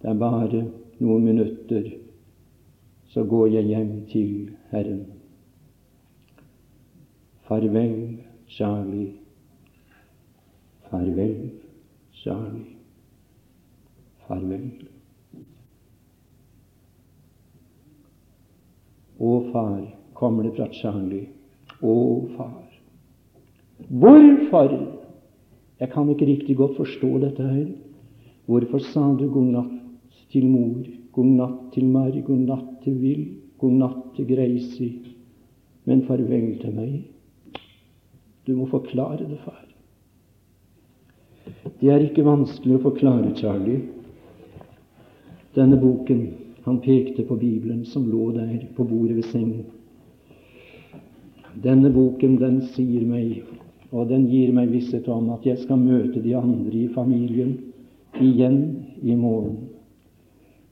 Det 0.00 0.12
er 0.12 0.20
bare 0.20 0.62
noen 1.00 1.24
minutter, 1.24 1.90
så 3.12 3.24
går 3.28 3.56
jeg 3.56 3.70
hjem 3.72 3.92
til 4.12 4.30
Herren. 4.72 5.04
Farvel, 7.48 7.98
Charlie. 8.48 9.10
Farvel, 10.88 11.50
Charlie 12.12 12.73
farvel. 14.28 14.66
Å, 19.18 19.30
far, 19.52 19.80
kommer 20.18 20.46
det 20.46 20.54
fra 20.56 20.68
Charlie. 20.74 21.28
Å, 21.80 21.94
far. 22.36 22.60
Hvorfor? 23.88 24.74
Jeg 25.80 25.90
kan 25.92 26.10
ikke 26.10 26.28
riktig 26.28 26.56
godt 26.58 26.76
forstå 26.78 27.10
dette 27.22 27.46
her. 27.46 27.66
Hvorfor 28.50 28.82
sa 28.90 29.06
du 29.16 29.26
god 29.32 29.50
natt 29.54 29.72
til 30.32 30.46
mor, 30.50 30.84
god 31.14 31.32
natt 31.38 31.58
til 31.74 31.88
Mari, 31.88 32.20
god 32.26 32.44
natt 32.50 32.70
til 32.84 32.98
Will, 33.00 33.24
god 33.60 33.76
natt 33.80 34.00
til 34.16 34.28
Gracie, 34.28 35.14
men 35.88 36.04
farvel 36.08 36.50
til 36.60 36.74
meg? 36.76 36.94
Du 38.44 38.52
må 38.58 38.66
forklare 38.68 39.24
det, 39.24 39.38
far. 39.44 39.62
Det 41.80 41.90
er 41.92 42.04
ikke 42.04 42.24
vanskelig 42.26 42.78
å 42.78 42.84
forklare, 42.84 43.32
Charlie 43.38 44.03
denne 45.54 45.76
boken. 45.76 46.28
Han 46.64 46.80
pekte 46.80 47.22
på 47.22 47.36
Bibelen 47.36 47.84
som 47.84 48.10
lå 48.10 48.30
der 48.32 48.66
på 48.76 48.84
bordet 48.84 49.16
ved 49.16 49.22
sengen. 49.22 49.64
Denne 51.62 51.90
boken, 51.92 52.38
den 52.40 52.62
sier 52.74 53.04
meg, 53.06 53.44
og 53.92 54.08
den 54.08 54.26
gir 54.26 54.50
meg 54.52 54.72
visshet 54.72 55.08
om 55.12 55.28
at 55.36 55.44
jeg 55.46 55.60
skal 55.62 55.78
møte 55.78 56.22
de 56.24 56.34
andre 56.36 56.78
i 56.78 56.88
familien 56.94 57.58
igjen 58.20 58.58
i 59.02 59.14
morgen. 59.14 59.68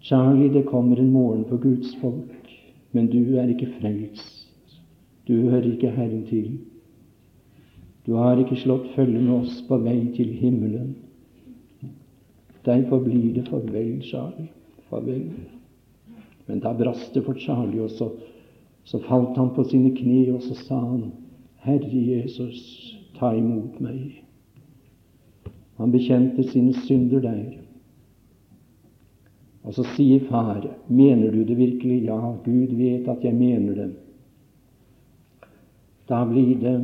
Charlie, 0.03 0.51
det 0.51 0.65
kommer 0.67 0.99
en 0.99 1.13
morgen 1.13 1.45
for 1.47 1.61
Guds 1.63 1.95
folk, 2.01 2.49
men 2.93 3.07
du 3.13 3.37
er 3.39 3.53
ikke 3.53 3.71
frelst. 3.79 4.49
Du 5.29 5.37
hører 5.37 5.69
ikke 5.71 5.93
Herren 5.95 6.25
til. 6.27 6.57
Du 8.07 8.17
har 8.19 8.41
ikke 8.41 8.59
slått 8.59 8.89
følge 8.97 9.21
med 9.21 9.37
oss 9.45 9.61
på 9.69 9.79
vei 9.85 10.01
til 10.17 10.33
himmelen. 10.41 10.97
Derfor 12.67 13.05
blir 13.05 13.31
det 13.37 13.47
farvel, 13.53 14.03
Charlie 14.03 14.51
farvel. 14.93 15.27
Men 16.47 16.61
da 16.61 16.75
brast 16.77 17.15
det 17.15 17.25
for 17.25 17.39
Charlie, 17.41 17.81
og 17.83 17.91
så, 17.97 18.11
så 18.85 19.01
falt 19.09 19.39
han 19.41 19.55
på 19.57 19.65
sine 19.71 19.95
kne, 19.97 20.27
og 20.35 20.45
så 20.45 20.57
sa 20.59 20.81
han, 20.85 21.09
Herre 21.65 22.05
Jesus, 22.07 22.61
ta 23.17 23.33
imot 23.39 23.79
meg. 23.81 24.19
Han 25.81 25.93
bekjente 25.95 26.45
sine 26.51 26.75
synder 26.85 27.23
der. 27.25 27.59
Og 29.63 29.77
så 29.77 29.85
sier 29.95 30.27
far, 30.27 30.65
mener 30.91 31.31
du 31.31 31.45
det 31.47 31.57
virkelig? 31.57 32.03
Ja, 32.09 32.19
Gud 32.45 32.75
vet 32.77 33.09
at 33.09 33.23
jeg 33.25 33.35
mener 33.39 33.79
det. 33.79 33.91
Da 36.11 36.25
blir 36.27 36.59
det 36.59 36.77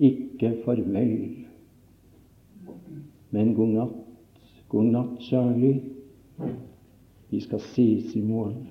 ikke 0.00 0.54
farvel, 0.64 1.44
men 3.30 3.52
god 3.54 3.74
natt. 3.76 4.00
God 4.72 4.88
natt, 4.90 5.20
Charlie. 5.28 5.82
Vi 7.34 7.40
skal 7.40 7.60
ses 7.74 8.14
i 8.14 8.20
morgen. 8.22 8.68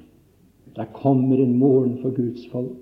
Der 0.76 0.86
kommer 0.94 1.38
en 1.38 1.58
morgen 1.58 1.98
for 2.02 2.16
Guds 2.16 2.48
folk. 2.52 2.80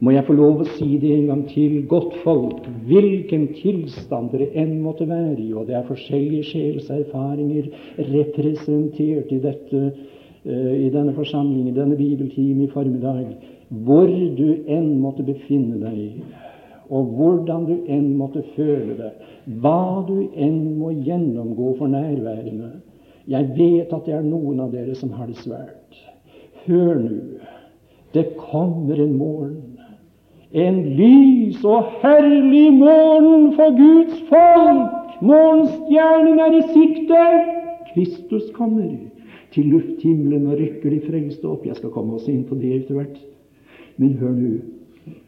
Må 0.00 0.10
jeg 0.10 0.26
få 0.26 0.34
lov 0.36 0.60
å 0.60 0.66
si 0.74 0.98
det 1.00 1.12
en 1.14 1.28
gang 1.30 1.44
til, 1.48 1.76
godt 1.88 2.16
folk, 2.24 2.66
hvilken 2.88 3.46
tilstand 3.56 4.34
dere 4.34 4.50
enn 4.60 4.74
måtte 4.84 5.06
være 5.08 5.38
i, 5.40 5.52
og 5.56 5.70
det 5.70 5.76
er 5.78 5.86
forskjellige 5.88 6.48
sjelserfaringer 6.50 7.70
representert 8.10 9.30
i, 9.32 9.38
dette, 9.40 9.84
uh, 10.44 10.74
i 10.74 10.90
denne 10.92 11.14
forsamlingen, 11.16 11.70
i 11.70 11.78
denne 11.78 11.96
bibeltime 11.96 12.66
i 12.66 12.72
formiddag, 12.74 13.30
hvor 13.86 14.10
du 14.10 14.50
enn 14.66 14.90
måtte 15.00 15.24
befinne 15.24 15.78
deg, 15.80 16.18
og 16.90 17.14
hvordan 17.16 17.64
du 17.70 17.88
enn 17.88 18.12
måtte 18.18 18.44
føle 18.58 18.98
det, 18.98 19.14
hva 19.62 20.04
du 20.10 20.18
enn 20.34 20.60
må 20.82 20.92
gjennomgå 20.98 21.72
for 21.78 21.94
nærværende, 21.94 22.74
jeg 23.26 23.48
vet 23.56 23.92
at 23.92 24.06
det 24.06 24.14
er 24.14 24.26
noen 24.26 24.60
av 24.62 24.74
dere 24.74 24.94
som 24.98 25.10
har 25.16 25.26
det 25.26 25.38
svært. 25.42 25.98
Hør 26.66 26.94
nå. 27.00 27.16
Det 28.14 28.28
kommer 28.38 29.00
en 29.02 29.16
morgen. 29.18 29.72
En 30.56 30.78
lys 30.96 31.58
og 31.66 31.90
herlig 32.00 32.70
morgen 32.78 33.50
for 33.58 33.74
Guds 33.76 34.20
folk. 34.30 35.16
Morgenstjernen 35.26 36.38
er 36.40 36.54
i 36.54 36.62
sikte. 36.70 37.24
Kristus 37.90 38.46
kommer 38.54 38.94
til 39.54 39.72
lufthimmelen 39.72 40.46
og 40.46 40.60
rykker 40.60 40.94
de 40.94 41.02
frelste 41.04 41.50
opp. 41.50 41.66
Jeg 41.66 41.80
skal 41.80 41.92
komme 41.92 42.16
oss 42.16 42.28
inn 42.30 42.44
på 42.46 42.58
det 42.60 42.72
etter 42.78 43.00
hvert. 43.00 43.18
Men 43.98 44.16
hør 44.20 44.38
nå. 44.38 44.54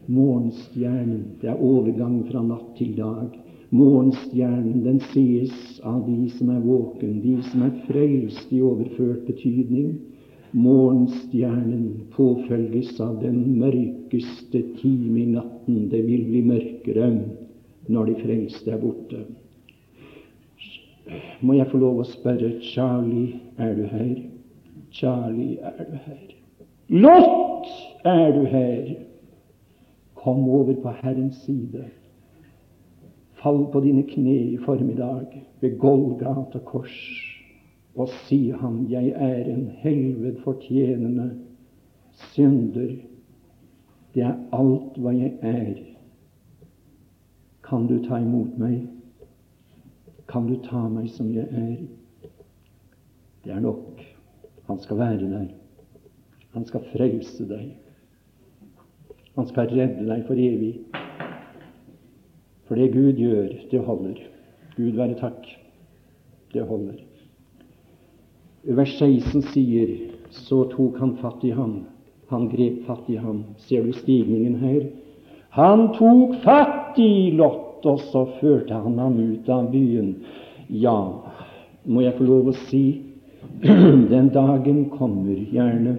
Morgenstjernen, 0.09 1.35
det 1.41 1.51
er 1.51 1.61
overgang 1.61 2.23
fra 2.31 2.41
natt 2.43 2.73
til 2.79 2.95
dag. 2.97 3.35
Morgenstjernen 3.69 4.83
den 4.83 4.97
ses 5.11 5.81
av 5.85 6.01
de 6.07 6.29
som 6.33 6.49
er 6.49 6.61
våken, 6.63 7.19
de 7.21 7.35
som 7.51 7.67
er 7.67 7.75
frelst 7.85 8.53
i 8.53 8.63
overført 8.65 9.27
betydning. 9.27 9.91
Morgenstjernen 10.57 12.07
påfølges 12.15 12.95
av 13.05 13.19
den 13.21 13.43
mørkeste 13.59 14.63
time 14.79 15.19
i 15.21 15.27
natten. 15.35 15.83
Det 15.91 16.01
vil 16.07 16.25
bli 16.31 16.41
mørkere 16.49 17.11
når 17.89 18.09
de 18.09 18.17
frelste 18.23 18.73
er 18.73 18.81
borte. 18.81 19.21
Må 21.45 21.53
jeg 21.57 21.69
få 21.69 21.77
lov 21.81 22.01
å 22.01 22.07
spørre 22.09 22.55
Charlie, 22.65 23.37
er 23.61 23.77
du 23.77 23.85
her? 23.89 24.17
Charlie, 24.93 25.59
er 25.61 25.85
du 25.85 25.95
her? 26.07 26.25
Lot, 26.89 27.69
er 28.05 28.33
du 28.33 28.43
her? 28.49 28.91
Kom 30.17 30.49
over 30.49 30.73
på 30.81 30.93
Herrens 31.03 31.37
side. 31.45 31.85
Fall 33.39 33.65
på 33.71 33.79
dine 33.83 34.03
kne 34.03 34.35
i 34.53 34.57
formiddag 34.57 35.45
ved 35.61 35.77
Golgata 35.79 36.59
kors 36.65 36.95
og 37.95 38.09
si 38.27 38.49
ham, 38.51 38.85
jeg 38.89 39.11
er 39.15 39.47
en 39.51 39.67
helved 39.81 40.41
fortjenende 40.43 41.31
synder. 42.11 42.95
Det 44.13 44.23
er 44.23 44.37
alt 44.55 44.97
hva 44.99 45.13
jeg 45.15 45.33
er. 45.41 45.79
Kan 47.65 47.87
du 47.87 47.97
ta 48.05 48.21
imot 48.21 48.55
meg? 48.59 48.87
Kan 50.29 50.47
du 50.47 50.55
ta 50.63 50.85
meg 50.89 51.09
som 51.13 51.31
jeg 51.33 51.47
er? 51.51 51.75
Det 53.43 53.53
er 53.53 53.59
nok. 53.63 54.01
Han 54.69 54.79
skal 54.79 54.97
være 54.97 55.29
der. 55.31 55.47
Han 56.53 56.65
skal 56.65 56.87
frelse 56.93 57.45
deg. 57.49 57.71
Han 59.35 59.47
skal 59.47 59.69
redde 59.73 60.07
deg 60.07 60.25
for 60.27 60.39
evig. 60.39 60.73
For 62.69 62.77
det 62.77 62.91
Gud 62.93 63.17
gjør, 63.17 63.49
det 63.71 63.79
holder. 63.81 64.19
Gud 64.77 64.95
være 64.95 65.17
takk. 65.17 65.47
Det 66.53 66.61
holder. 66.69 67.01
Vers 68.77 68.93
16 68.99 69.41
sier 69.49 69.95
så 70.45 70.61
tok 70.69 70.99
han 71.01 71.15
fatt 71.17 71.43
i 71.43 71.53
ham. 71.57 71.79
Han 72.29 72.45
grep 72.51 72.83
fatt 72.85 73.09
i 73.09 73.17
ham. 73.17 73.41
Ser 73.65 73.87
du 73.87 73.93
stigningen 73.97 74.59
her? 74.61 74.83
Han 75.57 75.87
tok 75.97 76.37
fatt 76.43 76.99
i 77.01 77.31
Lot, 77.33 77.81
og 77.89 78.03
så 78.11 78.27
førte 78.37 78.77
han 78.77 78.99
ham 79.01 79.17
ut 79.17 79.49
av 79.49 79.71
byen. 79.73 80.13
Ja, 80.69 80.99
må 81.89 82.05
jeg 82.05 82.17
få 82.19 82.27
lov 82.29 82.51
å 82.51 82.57
si, 82.67 82.83
den 84.13 84.29
dagen 84.35 84.85
kommer 84.93 85.33
gjerne 85.49 85.97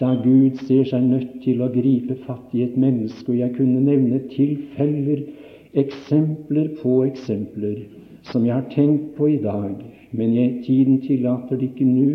da 0.00 0.14
Gud 0.18 0.58
ser 0.66 0.86
seg 0.88 1.04
nødt 1.06 1.36
til 1.44 1.60
å 1.62 1.70
gripe 1.70 2.16
fatt 2.24 2.54
i 2.56 2.64
et 2.64 2.74
menneske. 2.80 3.28
Og 3.30 3.38
jeg 3.38 3.54
kunne 3.54 3.82
nevne 3.84 4.24
tilfeller, 4.32 5.22
eksempler 5.74 6.74
på 6.80 7.02
eksempler, 7.08 7.84
som 8.30 8.46
jeg 8.46 8.54
har 8.54 8.70
tenkt 8.72 9.12
på 9.18 9.28
i 9.34 9.40
dag 9.42 9.82
men 10.16 10.34
jeg, 10.34 10.60
tiden 10.66 11.00
tillater 11.02 11.58
det 11.58 11.72
ikke 11.72 11.86
nå. 11.88 12.10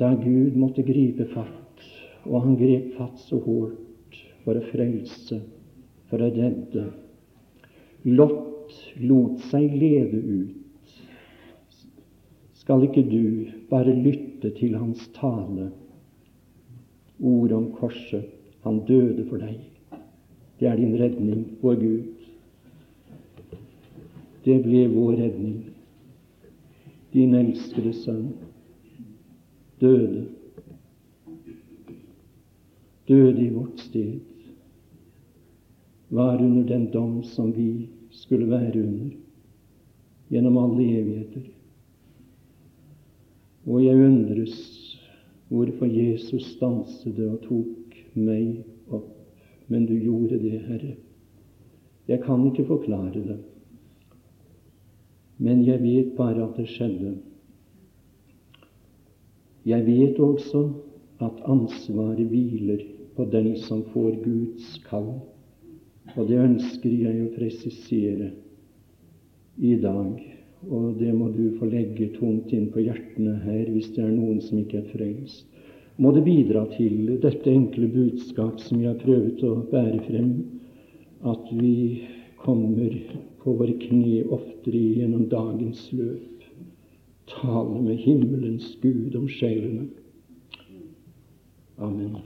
Da 0.00 0.14
Gud 0.16 0.56
måtte 0.56 0.84
gripe 0.86 1.26
fatt, 1.34 1.82
og 2.24 2.46
han 2.46 2.56
grep 2.56 2.94
fatt 2.96 3.20
så 3.20 3.40
hårdt 3.44 4.16
for 4.44 4.56
å 4.56 4.64
frelse, 4.70 5.42
for 6.08 6.24
å 6.24 6.30
redde. 6.32 6.86
Lot 8.08 8.48
lot 9.04 9.42
seg 9.50 9.74
lede 9.76 10.16
ut. 10.16 10.94
Skal 12.62 12.86
ikke 12.86 13.04
du 13.04 13.52
bare 13.68 13.92
lytte 13.92 14.54
til 14.56 14.78
hans 14.78 15.02
tale, 15.18 15.68
ord 17.20 17.52
om 17.52 17.68
korset? 17.76 18.30
Han 18.62 18.80
døde 18.88 19.26
for 19.28 19.42
deg. 19.42 19.71
Det 20.62 20.70
er 20.70 20.76
din 20.78 20.94
redning, 20.94 21.46
vår 21.58 21.74
Gud. 21.74 22.02
Det 24.44 24.60
ble 24.62 24.84
vår 24.92 25.16
redning 25.18 25.56
din 27.12 27.34
elskede 27.34 27.90
sønn, 27.98 28.28
døde. 29.82 30.28
Døde 33.10 33.42
i 33.42 33.48
vårt 33.50 33.82
sted. 33.82 34.20
Var 36.14 36.44
under 36.44 36.68
den 36.68 36.86
dom 36.92 37.24
som 37.26 37.50
vi 37.56 37.88
skulle 38.14 38.46
være 38.46 38.84
under 38.84 39.16
gjennom 40.30 40.60
alle 40.62 40.86
evigheter. 41.00 41.48
Og 43.66 43.82
jeg 43.82 44.06
undres 44.06 44.54
hvorfor 45.48 45.90
Jesus 45.90 46.54
stanset 46.54 47.18
og 47.26 47.42
tok 47.48 47.98
meg 48.14 48.62
opp. 48.86 49.21
Men 49.72 49.88
du 49.88 49.94
gjorde 49.96 50.38
det, 50.42 50.58
Herre. 50.66 50.94
Jeg 52.08 52.20
kan 52.26 52.44
ikke 52.48 52.68
forklare 52.68 53.24
det. 53.24 53.38
Men 55.38 55.62
jeg 55.64 55.80
vet 55.82 56.16
bare 56.16 56.44
at 56.44 56.58
det 56.60 56.68
skjedde. 56.70 57.16
Jeg 59.66 59.86
vet 59.86 60.18
også 60.20 60.66
at 61.22 61.40
ansvaret 61.46 62.26
hviler 62.26 62.82
på 63.16 63.24
den 63.32 63.54
som 63.62 63.84
får 63.94 64.18
Guds 64.24 64.76
kall. 64.88 65.14
Og 66.16 66.28
det 66.28 66.40
ønsker 66.42 66.90
jeg 66.90 67.22
å 67.22 67.32
presisere 67.36 68.32
i 69.58 69.76
dag. 69.80 70.18
Og 70.68 70.98
det 70.98 71.14
må 71.14 71.30
du 71.34 71.54
få 71.58 71.66
legge 71.70 72.10
tungt 72.18 72.52
inn 72.54 72.68
på 72.74 72.84
hjertene 72.84 73.38
her 73.46 73.70
hvis 73.70 73.90
det 73.96 74.04
er 74.04 74.14
noen 74.14 74.42
som 74.44 74.60
ikke 74.60 74.82
er 74.82 74.90
frelst. 74.92 75.51
Må 76.02 76.10
det 76.10 76.24
bidra 76.26 76.64
til 76.72 77.12
dette 77.22 77.52
enkle 77.52 77.86
budskap 77.92 78.58
som 78.58 78.80
jeg 78.82 78.90
har 78.90 79.02
prøvd 79.04 79.44
å 79.46 79.52
bære 79.70 80.00
frem, 80.08 80.32
at 81.30 81.52
vi 81.54 81.74
kommer 82.42 82.96
på 83.44 83.54
våre 83.60 83.76
kne 83.78 84.24
oftere 84.34 84.82
gjennom 84.98 85.28
dagens 85.30 85.86
løp. 85.94 86.42
Tale 87.30 87.78
med 87.86 88.02
himmelens 88.02 88.72
Gud 88.82 89.14
om 89.14 89.30
sjelene. 89.30 89.86
Amen. 91.78 92.18